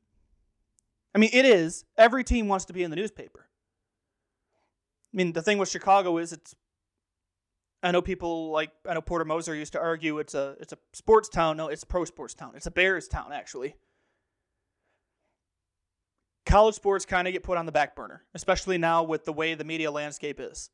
I 1.14 1.18
mean, 1.18 1.32
it 1.34 1.46
is. 1.46 1.84
Every 1.98 2.24
team 2.24 2.48
wants 2.48 2.66
to 2.66 2.74
be 2.74 2.84
in 2.84 2.90
the 2.90 2.96
newspaper. 2.96 3.48
I 5.14 5.18
mean, 5.18 5.34
the 5.34 5.42
thing 5.42 5.58
with 5.58 5.70
Chicago 5.70 6.18
is 6.18 6.32
it's 6.32 6.56
I 7.84 7.92
know 7.92 8.02
people 8.02 8.52
like 8.52 8.72
I 8.88 8.94
know 8.94 9.02
Porter 9.02 9.26
Moser 9.26 9.56
used 9.56 9.74
to 9.74 9.80
argue 9.80 10.20
it's 10.20 10.36
a 10.36 10.56
it's 10.60 10.72
a 10.72 10.78
sports 10.94 11.28
town. 11.28 11.58
No, 11.58 11.68
it's 11.68 11.84
a 11.84 11.88
pro 11.88 12.06
sports 12.06 12.34
town. 12.34 12.54
It's 12.56 12.68
a 12.68 12.72
Bears 12.72 13.08
town 13.08 13.34
actually 13.34 13.76
college 16.46 16.76
sports 16.76 17.06
kind 17.06 17.28
of 17.28 17.34
get 17.34 17.44
put 17.44 17.58
on 17.58 17.66
the 17.66 17.72
back 17.72 17.96
burner, 17.96 18.24
especially 18.34 18.78
now 18.78 19.04
with 19.04 19.26
the 19.26 19.34
way 19.34 19.54
the 19.54 19.64
media 19.64 19.90
landscape 19.92 20.40
is. 20.40 20.70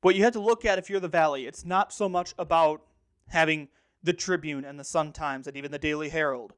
What 0.00 0.14
you 0.14 0.24
have 0.24 0.32
to 0.32 0.40
look 0.40 0.64
at 0.64 0.78
if 0.78 0.88
you're 0.88 1.00
the 1.00 1.08
Valley, 1.08 1.46
it's 1.46 1.64
not 1.64 1.92
so 1.92 2.08
much 2.08 2.34
about 2.38 2.82
having 3.28 3.68
the 4.02 4.14
Tribune 4.14 4.64
and 4.64 4.78
the 4.78 4.84
Sun 4.84 5.12
Times 5.12 5.46
and 5.46 5.56
even 5.56 5.70
the 5.70 5.78
Daily 5.78 6.08
Herald 6.08 6.54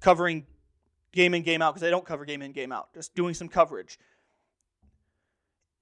covering 0.00 0.46
game 1.12 1.34
in, 1.34 1.42
game 1.42 1.62
out, 1.62 1.74
because 1.74 1.82
they 1.82 1.90
don't 1.90 2.04
cover 2.04 2.24
game 2.24 2.42
in, 2.42 2.52
game 2.52 2.72
out, 2.72 2.92
just 2.94 3.14
doing 3.14 3.34
some 3.34 3.48
coverage. 3.48 3.98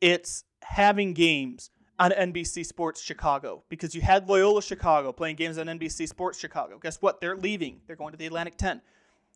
It's 0.00 0.44
having 0.62 1.14
games 1.14 1.70
on 1.98 2.10
NBC 2.10 2.66
Sports 2.66 3.02
Chicago 3.02 3.62
because 3.68 3.94
you 3.94 4.02
had 4.02 4.28
Loyola 4.28 4.62
Chicago 4.62 5.12
playing 5.12 5.36
games 5.36 5.58
on 5.58 5.66
NBC 5.66 6.08
Sports 6.08 6.38
Chicago. 6.38 6.78
Guess 6.78 7.00
what? 7.00 7.20
They're 7.20 7.36
leaving. 7.36 7.80
They're 7.86 7.96
going 7.96 8.12
to 8.12 8.18
the 8.18 8.26
Atlantic 8.26 8.58
10. 8.58 8.82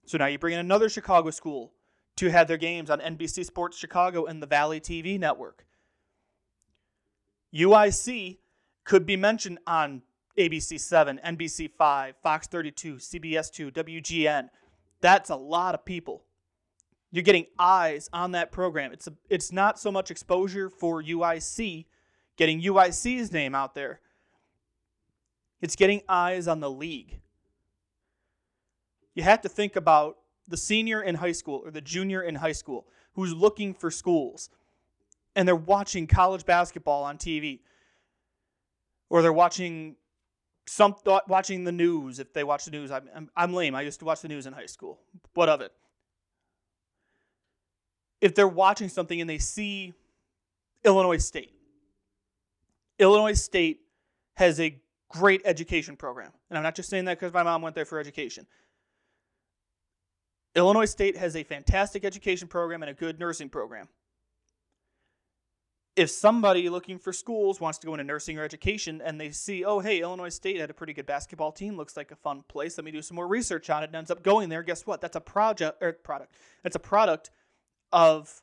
So 0.05 0.19
now 0.19 0.27
you 0.27 0.39
bring 0.39 0.55
in 0.55 0.61
another 0.61 0.89
Chicago 0.89 1.31
school 1.31 1.73
to 2.17 2.31
have 2.31 2.49
their 2.49 2.57
games 2.57 2.91
on 2.91 3.01
NBC 3.01 3.45
Sports 3.47 3.79
Chicago 3.79 4.27
and 4.27 4.43
the 4.43 4.47
Valley 4.47 4.81
TV 4.81 5.19
network. 5.19 5.65
UIC 7.55 8.39
could 8.85 9.07
be 9.07 9.17
mentioned 9.17 9.59
on 9.67 10.03
ABC 10.39 10.79
7, 10.79 11.21
NBC 11.25 11.71
5, 11.71 12.15
Fox 12.23 12.47
32, 12.47 12.97
CBS 12.97 13.51
2, 13.51 13.71
WGN. 13.71 14.49
That's 15.01 15.31
a 15.31 15.37
lot 15.37 15.75
of 15.75 15.85
people. 15.85 16.23
You're 17.11 17.25
getting 17.25 17.47
eyes 17.59 18.09
on 18.13 18.33
that 18.33 18.53
program. 18.53 18.93
It's 18.93 19.07
a, 19.07 19.13
it's 19.29 19.51
not 19.51 19.79
so 19.79 19.91
much 19.91 20.11
exposure 20.11 20.71
for 20.71 21.03
UIC, 21.03 21.87
getting 22.37 22.63
UIC's 22.63 23.33
name 23.33 23.55
out 23.55 23.75
there. 23.75 24.01
It's 25.61 25.77
getting 25.77 26.03
eyes 26.09 26.47
on 26.47 26.61
the 26.61 26.71
league 26.71 27.21
you 29.15 29.23
have 29.23 29.41
to 29.43 29.49
think 29.49 29.77
about 29.77 30.19
the 30.49 30.57
senior 30.57 31.03
in 31.03 31.17
high 31.17 31.33
school 31.33 31.63
or 31.65 31.71
the 31.71 31.81
junior 31.81 32.23
in 32.23 32.37
high 32.37 32.53
school 32.53 32.87
who's 33.15 33.33
looking 33.35 33.75
for 33.75 33.91
schools 33.91 34.51
and 35.37 35.47
they're 35.47 35.57
watching 35.57 36.07
college 36.07 36.45
basketball 36.45 37.05
on 37.05 37.19
TV 37.19 37.61
or 39.09 39.23
they're 39.23 39.33
watching 39.33 39.97
some 40.71 40.95
thought 40.95 41.29
watching 41.29 41.65
the 41.65 41.73
news 41.73 42.21
if 42.21 42.33
they 42.33 42.45
watch 42.45 42.65
the 42.65 42.71
news 42.71 42.93
I'm, 42.93 43.09
I'm, 43.13 43.31
I'm 43.37 43.53
lame. 43.53 43.75
I 43.75 43.83
used 43.83 43.99
to 43.99 44.05
watch 44.05 44.21
the 44.21 44.29
news 44.29 44.47
in 44.47 44.53
high 44.53 44.67
school. 44.67 45.01
What 45.35 45.49
of 45.49 45.61
it? 45.61 45.73
If 48.21 48.37
they're 48.37 48.47
watching 48.47 48.89
something 48.89 49.21
and 49.21 49.29
they 49.29 49.39
see 49.39 49.95
illinois 50.85 51.19
state 51.19 51.53
illinois 52.99 53.35
state 53.35 53.81
has 54.35 54.61
a 54.61 54.81
great 55.09 55.43
education 55.45 55.97
program. 55.97 56.31
And 56.49 56.57
i'm 56.57 56.63
not 56.63 56.77
just 56.77 56.89
saying 56.89 57.07
that 57.07 57.19
because 57.19 57.35
my 57.35 57.43
mom 57.43 57.63
went 57.63 57.75
there 57.75 57.85
for 57.85 57.99
education. 57.99 58.47
Illinois 60.57 60.87
State 60.87 61.17
has 61.17 61.37
a 61.37 61.45
fantastic 61.45 62.05
education 62.05 62.49
program 62.49 62.83
and 62.83 62.91
a 62.91 62.95
good 62.95 63.21
nursing 63.21 63.49
program. 63.49 63.87
If 66.01 66.09
somebody 66.09 66.71
looking 66.71 66.99
for 66.99 67.13
schools 67.13 67.61
wants 67.61 67.77
to 67.81 67.87
go 67.87 67.93
into 67.93 68.05
nursing 68.05 68.39
or 68.39 68.43
education 68.43 69.03
and 69.05 69.21
they 69.21 69.31
see, 69.31 69.67
oh, 69.67 69.81
hey, 69.81 70.01
Illinois 70.01 70.31
State 70.31 70.59
had 70.59 70.71
a 70.71 70.73
pretty 70.73 70.95
good 70.95 71.05
basketball 71.05 71.53
team, 71.53 71.77
looks 71.77 71.95
like 71.95 72.11
a 72.11 72.17
fun 72.17 72.43
place, 72.49 72.79
let 72.79 72.87
me 72.87 72.91
do 72.91 73.03
some 73.03 73.17
more 73.17 73.29
research 73.29 73.69
on 73.69 73.83
it, 73.83 73.89
and 73.89 73.97
ends 73.97 74.11
up 74.11 74.23
going 74.23 74.49
there, 74.49 74.63
guess 74.63 74.87
what? 74.87 75.03
That's 75.03 75.17
a 75.17 75.21
project 75.21 75.77
or 75.83 75.93
product. 75.93 76.33
That's 76.63 76.75
a 76.75 76.79
product 76.79 77.31
of 77.93 78.41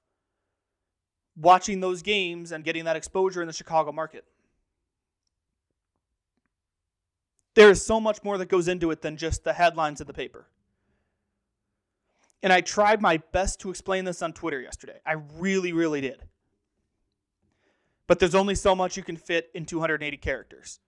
watching 1.36 1.80
those 1.80 2.04
games 2.04 2.52
and 2.52 2.64
getting 2.64 2.86
that 2.86 2.96
exposure 2.96 3.42
in 3.42 3.48
the 3.48 3.54
Chicago 3.54 3.92
market. 3.92 4.24
There 7.56 7.72
is 7.72 7.84
so 7.84 8.00
much 8.00 8.24
more 8.24 8.38
that 8.38 8.50
goes 8.50 8.68
into 8.68 8.92
it 8.92 9.02
than 9.02 9.18
just 9.18 9.44
the 9.44 9.54
headlines 9.54 10.00
of 10.00 10.06
the 10.06 10.14
paper. 10.14 10.46
And 12.44 12.54
I 12.54 12.62
tried 12.62 13.02
my 13.02 13.18
best 13.18 13.60
to 13.62 13.72
explain 13.72 14.06
this 14.06 14.22
on 14.22 14.34
Twitter 14.34 14.62
yesterday. 14.62 15.00
I 15.08 15.14
really, 15.40 15.74
really 15.74 16.02
did. 16.02 16.22
But 18.08 18.20
there's 18.20 18.36
only 18.36 18.56
so 18.56 18.74
much 18.74 18.98
you 18.98 19.04
can 19.04 19.18
fit 19.18 19.50
in 19.54 19.66
280 19.66 20.18
characters. 20.18 20.80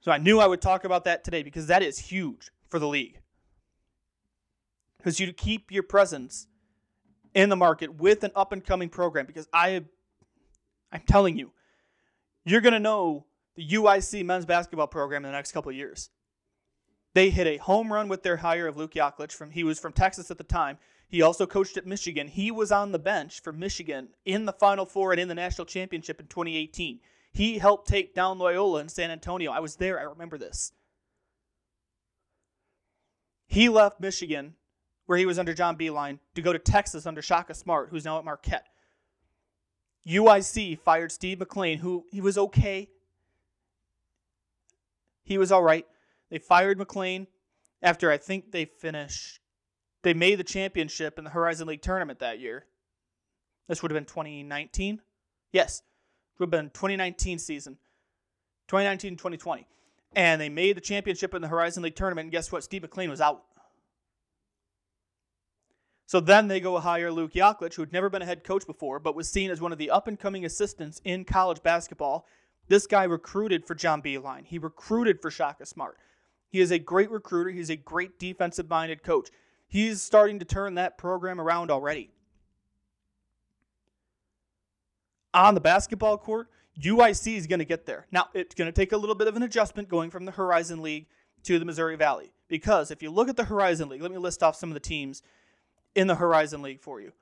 So 0.00 0.12
I 0.12 0.18
knew 0.18 0.40
I 0.40 0.46
would 0.46 0.60
talk 0.60 0.84
about 0.84 1.04
that 1.04 1.24
today 1.24 1.42
because 1.42 1.68
that 1.68 1.82
is 1.82 1.98
huge 1.98 2.50
for 2.68 2.78
the 2.78 2.88
league. 2.88 3.20
Because 4.98 5.20
you 5.20 5.32
keep 5.32 5.70
your 5.70 5.82
presence 5.82 6.48
in 7.34 7.48
the 7.48 7.56
market 7.56 7.94
with 7.94 8.24
an 8.24 8.32
up 8.34 8.52
and 8.52 8.64
coming 8.64 8.88
program 8.88 9.26
because 9.26 9.48
I 9.52 9.84
I'm 10.92 11.02
telling 11.06 11.36
you, 11.36 11.52
you're 12.44 12.60
going 12.60 12.72
to 12.72 12.80
know 12.80 13.26
the 13.56 13.68
UIC 13.68 14.24
men's 14.24 14.46
basketball 14.46 14.86
program 14.86 15.24
in 15.24 15.30
the 15.30 15.36
next 15.36 15.52
couple 15.52 15.70
of 15.70 15.76
years. 15.76 16.10
They 17.16 17.30
hit 17.30 17.46
a 17.46 17.56
home 17.56 17.94
run 17.94 18.08
with 18.08 18.22
their 18.22 18.36
hire 18.36 18.66
of 18.66 18.76
Luke 18.76 18.92
Yaklich 18.92 19.32
from 19.32 19.52
he 19.52 19.64
was 19.64 19.78
from 19.78 19.94
Texas 19.94 20.30
at 20.30 20.36
the 20.36 20.44
time. 20.44 20.76
He 21.08 21.22
also 21.22 21.46
coached 21.46 21.78
at 21.78 21.86
Michigan. 21.86 22.28
He 22.28 22.50
was 22.50 22.70
on 22.70 22.92
the 22.92 22.98
bench 22.98 23.40
for 23.40 23.54
Michigan 23.54 24.08
in 24.26 24.44
the 24.44 24.52
Final 24.52 24.84
Four 24.84 25.12
and 25.12 25.20
in 25.22 25.28
the 25.28 25.34
national 25.34 25.64
championship 25.64 26.20
in 26.20 26.26
2018. 26.26 27.00
He 27.32 27.56
helped 27.56 27.88
take 27.88 28.14
down 28.14 28.38
Loyola 28.38 28.80
in 28.80 28.90
San 28.90 29.10
Antonio. 29.10 29.50
I 29.50 29.60
was 29.60 29.76
there. 29.76 29.98
I 29.98 30.02
remember 30.02 30.36
this. 30.36 30.72
He 33.46 33.70
left 33.70 33.98
Michigan, 33.98 34.52
where 35.06 35.16
he 35.16 35.24
was 35.24 35.38
under 35.38 35.54
John 35.54 35.78
Beilein, 35.78 36.18
to 36.34 36.42
go 36.42 36.52
to 36.52 36.58
Texas 36.58 37.06
under 37.06 37.22
Shaka 37.22 37.54
Smart, 37.54 37.88
who's 37.90 38.04
now 38.04 38.18
at 38.18 38.26
Marquette. 38.26 38.66
UIC 40.06 40.78
fired 40.80 41.10
Steve 41.10 41.38
McClain, 41.38 41.78
who 41.78 42.04
he 42.10 42.20
was 42.20 42.36
okay. 42.36 42.90
He 45.24 45.38
was 45.38 45.50
all 45.50 45.62
right. 45.62 45.86
They 46.30 46.38
fired 46.38 46.78
McClain 46.78 47.26
after 47.82 48.10
I 48.10 48.16
think 48.16 48.52
they 48.52 48.64
finished. 48.64 49.40
They 50.02 50.14
made 50.14 50.38
the 50.38 50.44
championship 50.44 51.18
in 51.18 51.24
the 51.24 51.30
Horizon 51.30 51.68
League 51.68 51.82
tournament 51.82 52.20
that 52.20 52.40
year. 52.40 52.66
This 53.68 53.82
would 53.82 53.90
have 53.90 53.96
been 53.96 54.04
2019. 54.04 55.00
Yes, 55.52 55.80
it 55.80 56.40
would 56.40 56.46
have 56.46 56.50
been 56.50 56.70
2019 56.70 57.38
season, 57.38 57.74
2019 58.68 59.12
2020, 59.16 59.66
and 60.14 60.40
they 60.40 60.48
made 60.48 60.76
the 60.76 60.80
championship 60.80 61.34
in 61.34 61.42
the 61.42 61.48
Horizon 61.48 61.82
League 61.82 61.96
tournament. 61.96 62.26
And 62.26 62.32
guess 62.32 62.52
what? 62.52 62.62
Steve 62.62 62.82
McClain 62.82 63.08
was 63.08 63.20
out. 63.20 63.42
So 66.06 66.20
then 66.20 66.46
they 66.46 66.60
go 66.60 66.78
hire 66.78 67.10
Luke 67.10 67.32
Yaklich, 67.32 67.74
who 67.74 67.82
had 67.82 67.92
never 67.92 68.08
been 68.08 68.22
a 68.22 68.26
head 68.26 68.44
coach 68.44 68.64
before, 68.64 69.00
but 69.00 69.16
was 69.16 69.28
seen 69.28 69.50
as 69.50 69.60
one 69.60 69.72
of 69.72 69.78
the 69.78 69.90
up 69.90 70.06
and 70.06 70.18
coming 70.18 70.44
assistants 70.44 71.00
in 71.04 71.24
college 71.24 71.62
basketball. 71.64 72.26
This 72.68 72.86
guy 72.86 73.04
recruited 73.04 73.66
for 73.66 73.74
John 73.74 74.02
Beilein. 74.02 74.44
He 74.44 74.58
recruited 74.58 75.20
for 75.20 75.32
Shaka 75.32 75.66
Smart. 75.66 75.96
He 76.48 76.60
is 76.60 76.70
a 76.70 76.78
great 76.78 77.10
recruiter. 77.10 77.50
He's 77.50 77.70
a 77.70 77.76
great 77.76 78.18
defensive 78.18 78.68
minded 78.68 79.02
coach. 79.02 79.30
He's 79.66 80.02
starting 80.02 80.38
to 80.38 80.44
turn 80.44 80.74
that 80.74 80.96
program 80.96 81.40
around 81.40 81.70
already. 81.70 82.10
On 85.34 85.54
the 85.54 85.60
basketball 85.60 86.16
court, 86.16 86.48
UIC 86.80 87.36
is 87.36 87.46
going 87.46 87.58
to 87.58 87.64
get 87.64 87.86
there. 87.86 88.06
Now, 88.10 88.28
it's 88.32 88.54
going 88.54 88.66
to 88.66 88.72
take 88.72 88.92
a 88.92 88.96
little 88.96 89.14
bit 89.14 89.28
of 89.28 89.36
an 89.36 89.42
adjustment 89.42 89.88
going 89.88 90.10
from 90.10 90.24
the 90.24 90.32
Horizon 90.32 90.82
League 90.82 91.06
to 91.42 91.58
the 91.58 91.64
Missouri 91.64 91.96
Valley. 91.96 92.32
Because 92.48 92.90
if 92.90 93.02
you 93.02 93.10
look 93.10 93.28
at 93.28 93.36
the 93.36 93.44
Horizon 93.44 93.88
League, 93.88 94.02
let 94.02 94.10
me 94.10 94.18
list 94.18 94.42
off 94.42 94.56
some 94.56 94.70
of 94.70 94.74
the 94.74 94.80
teams 94.80 95.22
in 95.94 96.06
the 96.06 96.14
Horizon 96.14 96.62
League 96.62 96.80
for 96.80 97.00
you. 97.00 97.12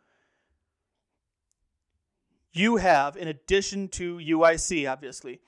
You 2.53 2.77
have, 2.77 3.17
in 3.17 3.27
addition 3.27 3.89
to 3.89 4.19
UIC, 4.19 4.91
obviously, 4.91 5.41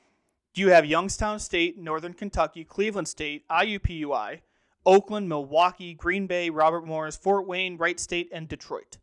you 0.58 0.70
have 0.70 0.86
Youngstown 0.86 1.38
State, 1.38 1.78
Northern 1.78 2.14
Kentucky, 2.14 2.64
Cleveland 2.64 3.08
State, 3.08 3.46
IUPUI, 3.48 4.40
Oakland, 4.84 5.28
Milwaukee, 5.28 5.94
Green 5.94 6.26
Bay, 6.26 6.48
Robert 6.50 6.86
Morris, 6.86 7.16
Fort 7.16 7.46
Wayne, 7.46 7.76
Wright 7.76 7.98
State, 7.98 8.28
and 8.32 8.48
Detroit. 8.48 8.98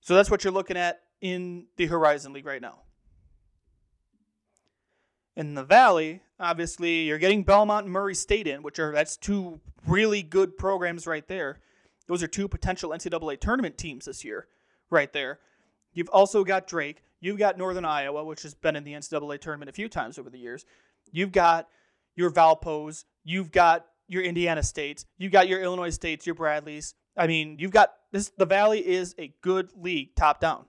So 0.00 0.14
that's 0.14 0.30
what 0.30 0.44
you're 0.44 0.52
looking 0.52 0.76
at 0.76 1.02
in 1.20 1.66
the 1.76 1.86
Horizon 1.86 2.32
League 2.32 2.46
right 2.46 2.62
now. 2.62 2.80
In 5.36 5.54
the 5.54 5.64
Valley, 5.64 6.22
obviously, 6.40 7.02
you're 7.02 7.18
getting 7.18 7.42
Belmont 7.42 7.84
and 7.84 7.92
Murray 7.92 8.14
State 8.14 8.46
in, 8.46 8.62
which 8.62 8.78
are 8.78 8.92
that's 8.92 9.16
two 9.16 9.60
really 9.86 10.22
good 10.22 10.56
programs 10.56 11.06
right 11.06 11.26
there. 11.28 11.60
Those 12.06 12.22
are 12.22 12.26
two 12.26 12.48
potential 12.48 12.90
NCAA 12.90 13.38
tournament 13.38 13.76
teams 13.76 14.06
this 14.06 14.24
year, 14.24 14.46
right 14.90 15.12
there. 15.12 15.40
You've 15.98 16.08
also 16.10 16.44
got 16.44 16.68
Drake. 16.68 17.02
You've 17.18 17.38
got 17.38 17.58
Northern 17.58 17.84
Iowa, 17.84 18.24
which 18.24 18.44
has 18.44 18.54
been 18.54 18.76
in 18.76 18.84
the 18.84 18.92
NCAA 18.92 19.40
tournament 19.40 19.68
a 19.68 19.72
few 19.72 19.88
times 19.88 20.16
over 20.16 20.30
the 20.30 20.38
years. 20.38 20.64
You've 21.10 21.32
got 21.32 21.66
your 22.14 22.30
Valpos. 22.30 23.04
You've 23.24 23.50
got 23.50 23.84
your 24.06 24.22
Indiana 24.22 24.62
States. 24.62 25.06
You've 25.18 25.32
got 25.32 25.48
your 25.48 25.60
Illinois 25.60 25.90
States, 25.90 26.24
your 26.24 26.36
Bradleys. 26.36 26.94
I 27.16 27.26
mean, 27.26 27.56
you've 27.58 27.72
got 27.72 27.94
this. 28.12 28.30
The 28.38 28.46
Valley 28.46 28.78
is 28.78 29.16
a 29.18 29.34
good 29.42 29.70
league, 29.74 30.14
top 30.14 30.38
down. 30.38 30.66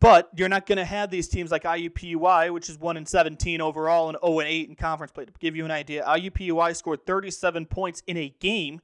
But 0.00 0.28
you're 0.36 0.50
not 0.50 0.66
going 0.66 0.76
to 0.76 0.84
have 0.84 1.10
these 1.10 1.28
teams 1.28 1.50
like 1.50 1.62
IUPUI, 1.62 2.52
which 2.52 2.68
is 2.68 2.78
1 2.78 2.98
and 2.98 3.08
17 3.08 3.62
overall 3.62 4.10
and 4.10 4.18
0 4.22 4.40
and 4.40 4.48
8 4.48 4.68
in 4.68 4.76
conference 4.76 5.12
play. 5.12 5.24
To 5.24 5.32
give 5.40 5.56
you 5.56 5.64
an 5.64 5.70
idea, 5.70 6.04
IUPUI 6.04 6.76
scored 6.76 7.06
37 7.06 7.64
points 7.64 8.02
in 8.06 8.18
a 8.18 8.34
game 8.38 8.82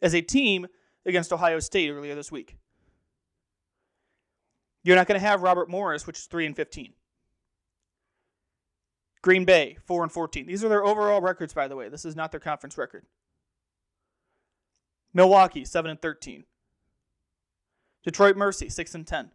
as 0.00 0.14
a 0.14 0.22
team 0.22 0.66
against 1.08 1.32
Ohio 1.32 1.58
State 1.58 1.90
earlier 1.90 2.14
this 2.14 2.30
week. 2.30 2.56
You're 4.84 4.96
not 4.96 5.06
going 5.06 5.20
to 5.20 5.26
have 5.26 5.42
Robert 5.42 5.68
Morris, 5.68 6.06
which 6.06 6.18
is 6.18 6.26
3 6.26 6.46
and 6.46 6.56
15. 6.56 6.92
Green 9.22 9.44
Bay, 9.44 9.76
4 9.84 10.04
and 10.04 10.12
14. 10.12 10.46
These 10.46 10.62
are 10.62 10.68
their 10.68 10.84
overall 10.84 11.20
records, 11.20 11.52
by 11.52 11.66
the 11.66 11.76
way. 11.76 11.88
This 11.88 12.04
is 12.04 12.14
not 12.14 12.30
their 12.30 12.40
conference 12.40 12.78
record. 12.78 13.04
Milwaukee, 15.12 15.64
7 15.64 15.90
and 15.90 16.00
13. 16.00 16.44
Detroit 18.04 18.36
Mercy, 18.36 18.68
6 18.68 18.94
and 18.94 19.06
10. 19.06 19.30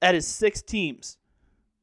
That 0.00 0.14
is 0.14 0.26
six 0.26 0.62
teams 0.62 1.18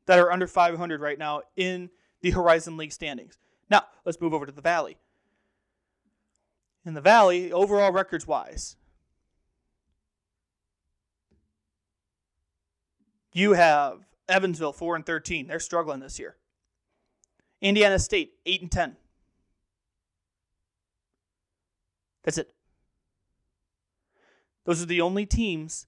that 0.06 0.20
are 0.20 0.32
under 0.32 0.48
500 0.48 1.02
right 1.02 1.18
now 1.18 1.42
in 1.56 1.90
the 2.22 2.32
Horizon 2.32 2.78
League 2.78 2.94
standings. 2.94 3.38
Now, 3.70 3.84
let's 4.06 4.22
move 4.22 4.34
over 4.34 4.46
to 4.46 4.52
the 4.52 4.62
Valley. 4.62 4.98
In 6.86 6.94
the 6.94 7.02
Valley, 7.02 7.52
overall 7.52 7.92
records 7.92 8.28
wise, 8.28 8.76
you 13.32 13.54
have 13.54 14.06
Evansville 14.28 14.74
4 14.74 14.98
and 14.98 15.06
13. 15.06 15.48
They're 15.48 15.60
struggling 15.60 16.00
this 16.00 16.20
year. 16.20 16.36
Indiana 17.62 18.00
State 18.00 18.34
8 18.46 18.62
and 18.62 18.72
10. 18.72 18.96
That's 22.24 22.38
it. 22.38 22.54
Those 24.66 24.82
are 24.82 24.86
the 24.86 25.02
only 25.02 25.26
teams 25.26 25.88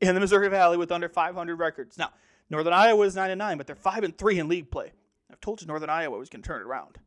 in 0.00 0.14
the 0.14 0.20
Missouri 0.20 0.48
Valley 0.48 0.76
with 0.76 0.92
under 0.92 1.08
500 1.08 1.56
records. 1.56 1.98
Now, 1.98 2.10
Northern 2.50 2.72
Iowa 2.72 3.04
is 3.06 3.16
9 3.16 3.30
and 3.30 3.38
9, 3.38 3.58
but 3.58 3.66
they're 3.66 3.76
5 3.76 4.04
and 4.04 4.16
3 4.16 4.38
in 4.38 4.48
league 4.48 4.70
play. 4.70 4.92
I've 5.30 5.40
told 5.40 5.60
you 5.60 5.66
Northern 5.66 5.90
Iowa 5.90 6.18
was 6.18 6.28
going 6.28 6.42
to 6.42 6.46
turn 6.46 6.60
it 6.60 6.64
around. 6.64 6.98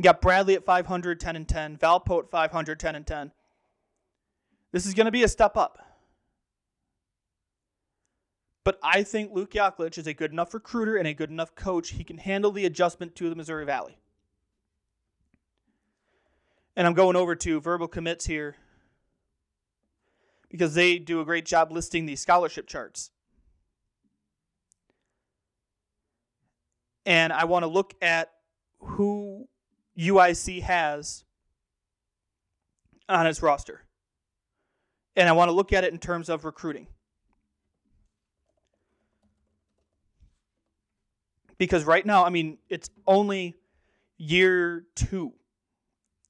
You 0.00 0.04
got 0.04 0.22
Bradley 0.22 0.54
at 0.54 0.64
500, 0.64 1.20
10 1.20 1.36
and 1.36 1.46
10, 1.46 1.76
Valpo 1.76 2.20
at 2.20 2.30
500, 2.30 2.80
10 2.80 2.94
and 2.94 3.06
10. 3.06 3.32
This 4.72 4.86
is 4.86 4.94
going 4.94 5.04
to 5.04 5.10
be 5.10 5.24
a 5.24 5.28
step 5.28 5.58
up. 5.58 5.78
But 8.64 8.78
I 8.82 9.02
think 9.02 9.34
Luke 9.34 9.50
Yaklich 9.50 9.98
is 9.98 10.06
a 10.06 10.14
good 10.14 10.32
enough 10.32 10.54
recruiter 10.54 10.96
and 10.96 11.06
a 11.06 11.12
good 11.12 11.28
enough 11.28 11.54
coach. 11.54 11.90
He 11.90 12.02
can 12.02 12.16
handle 12.16 12.50
the 12.50 12.64
adjustment 12.64 13.14
to 13.16 13.28
the 13.28 13.36
Missouri 13.36 13.66
Valley. 13.66 13.98
And 16.74 16.86
I'm 16.86 16.94
going 16.94 17.14
over 17.14 17.36
to 17.36 17.60
verbal 17.60 17.86
commits 17.86 18.24
here 18.24 18.56
because 20.50 20.72
they 20.72 20.98
do 20.98 21.20
a 21.20 21.26
great 21.26 21.44
job 21.44 21.70
listing 21.70 22.06
the 22.06 22.16
scholarship 22.16 22.66
charts. 22.66 23.10
And 27.04 27.34
I 27.34 27.44
want 27.44 27.64
to 27.64 27.66
look 27.66 27.92
at 28.00 28.30
who 28.78 29.46
UIC 30.00 30.62
has 30.62 31.24
on 33.08 33.26
its 33.26 33.42
roster. 33.42 33.84
And 35.16 35.28
I 35.28 35.32
want 35.32 35.48
to 35.48 35.52
look 35.52 35.72
at 35.72 35.84
it 35.84 35.92
in 35.92 35.98
terms 35.98 36.28
of 36.28 36.44
recruiting. 36.44 36.86
Because 41.58 41.84
right 41.84 42.06
now, 42.06 42.24
I 42.24 42.30
mean, 42.30 42.58
it's 42.70 42.88
only 43.06 43.56
year 44.16 44.86
two 44.94 45.34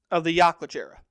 of 0.09 0.23
the 0.23 0.37
Yaklich 0.37 0.75
era 0.75 1.01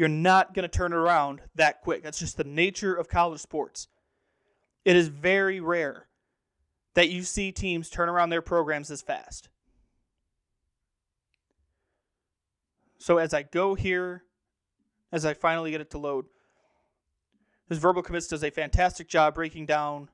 you're 0.00 0.08
not 0.08 0.54
going 0.54 0.62
to 0.62 0.68
turn 0.68 0.94
around 0.94 1.42
that 1.56 1.82
quick. 1.82 2.02
That's 2.02 2.18
just 2.18 2.38
the 2.38 2.44
nature 2.44 2.94
of 2.94 3.06
college 3.06 3.38
sports. 3.38 3.88
It 4.82 4.96
is 4.96 5.08
very 5.08 5.60
rare 5.60 6.06
that 6.94 7.10
you 7.10 7.22
see 7.22 7.52
teams 7.52 7.90
turn 7.90 8.08
around 8.08 8.30
their 8.30 8.40
programs 8.40 8.90
as 8.90 9.02
fast. 9.02 9.50
So 13.00 13.18
as 13.18 13.34
I 13.34 13.42
go 13.42 13.74
here, 13.74 14.22
as 15.10 15.24
I 15.24 15.34
finally 15.34 15.72
get 15.72 15.80
it 15.80 15.90
to 15.90 15.98
load, 15.98 16.26
this 17.68 17.78
verbal 17.78 18.02
commits 18.02 18.28
does 18.28 18.44
a 18.44 18.50
fantastic 18.50 19.08
job 19.08 19.34
breaking 19.34 19.66
down 19.66 20.08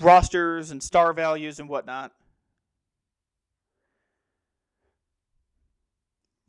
rosters 0.00 0.70
and 0.70 0.82
star 0.82 1.12
values 1.12 1.60
and 1.60 1.68
whatnot. 1.68 2.12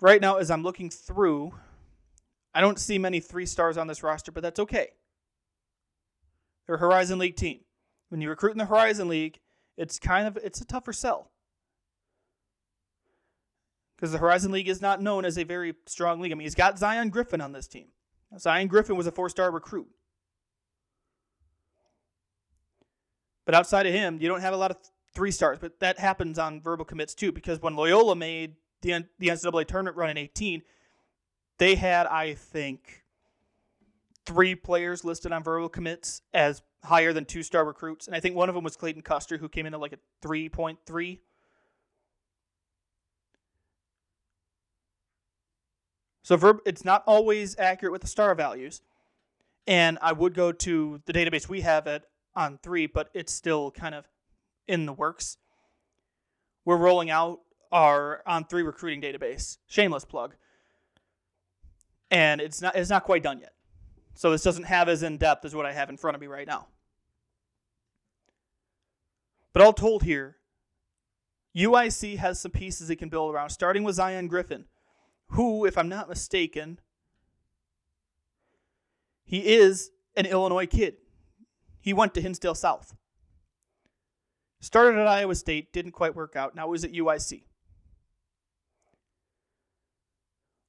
Right 0.01 0.21
now, 0.21 0.37
as 0.37 0.49
I'm 0.49 0.63
looking 0.63 0.89
through 0.89 1.53
I 2.57 2.61
don't 2.61 2.79
see 2.79 2.97
many 2.97 3.19
three 3.19 3.45
stars 3.45 3.77
on 3.77 3.85
this 3.85 4.01
roster, 4.01 4.31
but 4.31 4.41
that's 4.41 4.59
okay. 4.59 4.89
They're 6.65 6.77
a 6.77 6.79
Horizon 6.79 7.19
League 7.19 7.35
team. 7.35 7.59
When 8.09 8.19
you 8.19 8.29
recruit 8.29 8.53
in 8.53 8.57
the 8.57 8.65
Horizon 8.65 9.07
League, 9.07 9.39
it's 9.77 9.99
kind 9.99 10.27
of 10.27 10.37
it's 10.37 10.59
a 10.59 10.65
tougher 10.65 10.91
sell. 10.91 11.29
Because 13.97 14.11
the 14.11 14.19
Horizon 14.19 14.51
League 14.51 14.69
is 14.69 14.81
not 14.81 15.01
known 15.01 15.25
as 15.25 15.37
a 15.37 15.43
very 15.43 15.73
strong 15.87 16.21
league. 16.21 16.31
I 16.31 16.35
mean, 16.35 16.45
he's 16.45 16.55
got 16.55 16.77
Zion 16.77 17.09
Griffin 17.09 17.41
on 17.41 17.51
this 17.51 17.67
team. 17.67 17.87
Zion 18.37 18.67
Griffin 18.67 18.95
was 18.95 19.07
a 19.07 19.11
four-star 19.11 19.51
recruit. 19.51 19.87
But 23.45 23.55
outside 23.55 23.87
of 23.87 23.93
him, 23.93 24.19
you 24.21 24.27
don't 24.27 24.41
have 24.41 24.53
a 24.53 24.57
lot 24.57 24.71
of 24.71 24.77
three 25.15 25.31
stars, 25.31 25.57
but 25.59 25.79
that 25.79 25.97
happens 25.97 26.37
on 26.37 26.61
verbal 26.61 26.85
commits 26.85 27.15
too. 27.15 27.31
Because 27.31 27.61
when 27.61 27.75
Loyola 27.75 28.15
made 28.15 28.55
the 28.81 29.05
the 29.17 29.29
NCAA 29.29 29.65
tournament 29.65 29.97
run 29.97 30.09
in 30.09 30.17
18, 30.17 30.61
they 31.57 31.75
had 31.75 32.05
I 32.07 32.35
think 32.35 33.03
three 34.25 34.53
players 34.53 35.05
listed 35.05 35.31
on 35.31 35.43
verbal 35.43 35.69
commits 35.69 36.21
as 36.33 36.61
higher 36.83 37.13
than 37.13 37.25
two 37.25 37.41
star 37.41 37.65
recruits, 37.65 38.05
and 38.05 38.15
I 38.15 38.19
think 38.19 38.35
one 38.35 38.49
of 38.49 38.55
them 38.55 38.63
was 38.63 38.75
Clayton 38.75 39.01
Custer, 39.01 39.37
who 39.37 39.49
came 39.49 39.65
in 39.65 39.73
at 39.73 39.79
like 39.79 39.93
a 39.93 40.27
3.3. 40.27 41.19
So 46.27 46.35
verb, 46.35 46.59
it's 46.65 46.83
not 46.83 47.03
always 47.07 47.57
accurate 47.57 47.93
with 47.93 48.01
the 48.01 48.07
star 48.09 48.35
values, 48.35 48.81
and 49.65 49.97
I 50.01 50.11
would 50.11 50.33
go 50.33 50.51
to 50.51 51.01
the 51.05 51.13
database 51.13 51.47
we 51.47 51.61
have 51.61 51.87
at 51.87 52.03
on 52.35 52.59
three, 52.61 52.85
but 52.85 53.09
it's 53.13 53.31
still 53.31 53.71
kind 53.71 53.95
of 53.95 54.03
in 54.67 54.85
the 54.85 54.91
works. 54.91 55.37
We're 56.65 56.75
rolling 56.75 57.09
out 57.09 57.39
our 57.71 58.23
on 58.27 58.43
three 58.43 58.63
recruiting 58.63 59.01
database. 59.01 59.57
Shameless 59.67 60.03
plug. 60.03 60.35
And 62.11 62.41
it's 62.41 62.61
not 62.61 62.75
it's 62.75 62.89
not 62.89 63.05
quite 63.05 63.23
done 63.23 63.39
yet. 63.39 63.53
So 64.13 64.29
this 64.29 64.43
doesn't 64.43 64.65
have 64.65 64.89
as 64.89 65.03
in 65.03 65.15
depth 65.15 65.45
as 65.45 65.55
what 65.55 65.65
I 65.65 65.71
have 65.71 65.89
in 65.89 65.95
front 65.95 66.15
of 66.15 66.19
me 66.19 66.27
right 66.27 66.45
now. 66.45 66.67
But 69.53 69.61
all 69.61 69.71
told 69.71 70.03
here, 70.03 70.35
UIC 71.55 72.17
has 72.17 72.41
some 72.41 72.51
pieces 72.51 72.89
it 72.89 72.97
can 72.97 73.07
build 73.07 73.33
around, 73.33 73.51
starting 73.51 73.85
with 73.85 73.95
Zion 73.95 74.27
Griffin, 74.27 74.65
who, 75.29 75.65
if 75.65 75.77
I'm 75.77 75.89
not 75.89 76.09
mistaken, 76.09 76.79
he 79.23 79.39
is 79.39 79.91
an 80.15 80.25
Illinois 80.25 80.67
kid. 80.67 80.95
He 81.79 81.93
went 81.93 82.13
to 82.15 82.21
Hinsdale 82.21 82.55
South. 82.55 82.95
Started 84.59 84.99
at 84.99 85.07
Iowa 85.07 85.35
State, 85.35 85.71
didn't 85.71 85.91
quite 85.91 86.15
work 86.15 86.35
out. 86.35 86.55
Now 86.55 86.71
he's 86.71 86.83
at 86.83 86.93
UIC. 86.93 87.43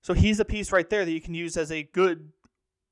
So 0.02 0.14
he's 0.14 0.40
a 0.40 0.44
piece 0.44 0.72
right 0.72 0.88
there 0.88 1.04
that 1.04 1.10
you 1.10 1.20
can 1.20 1.34
use 1.34 1.56
as 1.56 1.70
a 1.70 1.82
good 1.82 2.32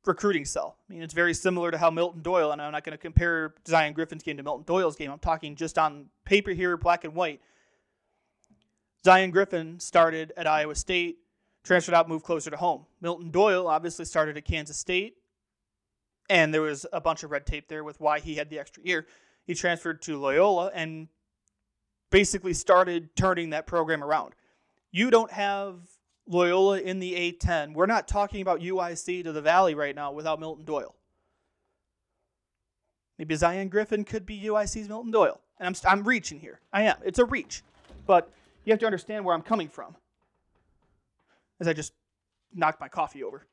recruiting 0.07 0.45
cell. 0.45 0.77
I 0.89 0.93
mean, 0.93 1.03
it's 1.03 1.15
very 1.15 1.35
similar 1.35 1.71
to 1.71 1.79
how 1.79 1.91
Milton 1.91 2.23
Doyle, 2.23 2.53
and 2.53 2.63
I'm 2.63 2.73
not 2.73 2.85
going 2.85 2.93
to 2.93 2.99
compare 2.99 3.55
Zion 3.67 3.93
Griffin's 3.93 4.23
game 4.23 4.37
to 4.37 4.43
Milton 4.43 4.65
Doyle's 4.67 4.97
game. 4.97 5.11
I'm 5.11 5.19
talking 5.19 5.57
just 5.57 5.79
on 5.79 6.07
paper 6.25 6.51
here, 6.53 6.77
black 6.77 7.05
and 7.05 7.15
white. 7.15 7.41
Zion 9.05 9.31
Griffin 9.31 9.81
started 9.81 10.33
at 10.37 10.47
Iowa 10.47 10.75
State, 10.75 11.19
transferred 11.67 11.95
out, 11.95 12.09
moved 12.09 12.25
closer 12.25 12.51
to 12.51 12.57
home. 12.57 12.87
Milton 13.01 13.31
Doyle 13.31 13.67
obviously 13.67 14.05
started 14.05 14.37
at 14.37 14.45
Kansas 14.45 14.79
State, 14.79 15.17
and 16.31 16.55
there 16.55 16.63
was 16.63 16.87
a 16.93 17.01
bunch 17.01 17.23
of 17.23 17.31
red 17.31 17.45
tape 17.45 17.69
there 17.69 17.85
with 17.85 18.01
why 18.01 18.21
he 18.21 18.37
had 18.37 18.49
the 18.49 18.59
extra 18.59 18.83
year. 18.85 19.07
He 19.45 19.55
transferred 19.55 20.03
to 20.03 20.19
Loyola 20.19 20.71
and 20.75 21.09
basically 22.11 22.55
started 22.55 23.15
turning 23.17 23.51
that 23.51 23.67
program 23.67 24.03
around. 24.03 24.35
You 24.93 25.11
don't 25.11 25.31
have 25.33 25.81
Loyola 26.29 26.81
in 26.81 27.01
the 27.01 27.33
A10. 27.33 27.75
We're 27.75 27.87
not 27.87 28.09
talking 28.09 28.41
about 28.41 28.61
UIC 28.61 29.25
to 29.25 29.33
the 29.33 29.43
Valley 29.43 29.75
right 29.75 29.95
now 29.95 30.13
without 30.13 30.41
Milton 30.41 30.65
Doyle. 30.65 30.95
Maybe 33.19 33.35
Zion 33.35 33.69
Griffin 33.69 34.05
could 34.05 34.27
be 34.27 34.41
UIC's 34.41 34.89
Milton 34.89 35.11
Doyle. 35.11 35.41
And 35.59 35.67
I'm, 35.69 35.91
I'm 35.91 36.07
reaching 36.07 36.39
here. 36.39 36.61
I 36.73 36.83
am. 36.83 36.97
It's 37.05 37.19
a 37.19 37.25
reach. 37.25 37.63
But 38.07 38.31
you 38.65 38.73
have 38.73 38.81
to 38.81 38.87
understand 38.87 39.25
where 39.25 39.35
I'm 39.35 39.43
coming 39.43 39.69
from. 39.69 39.97
As 41.61 41.69
I 41.69 41.73
just 41.73 41.93
knocked 42.55 42.81
my 42.81 42.89
coffee 42.89 43.23
over. 43.23 43.47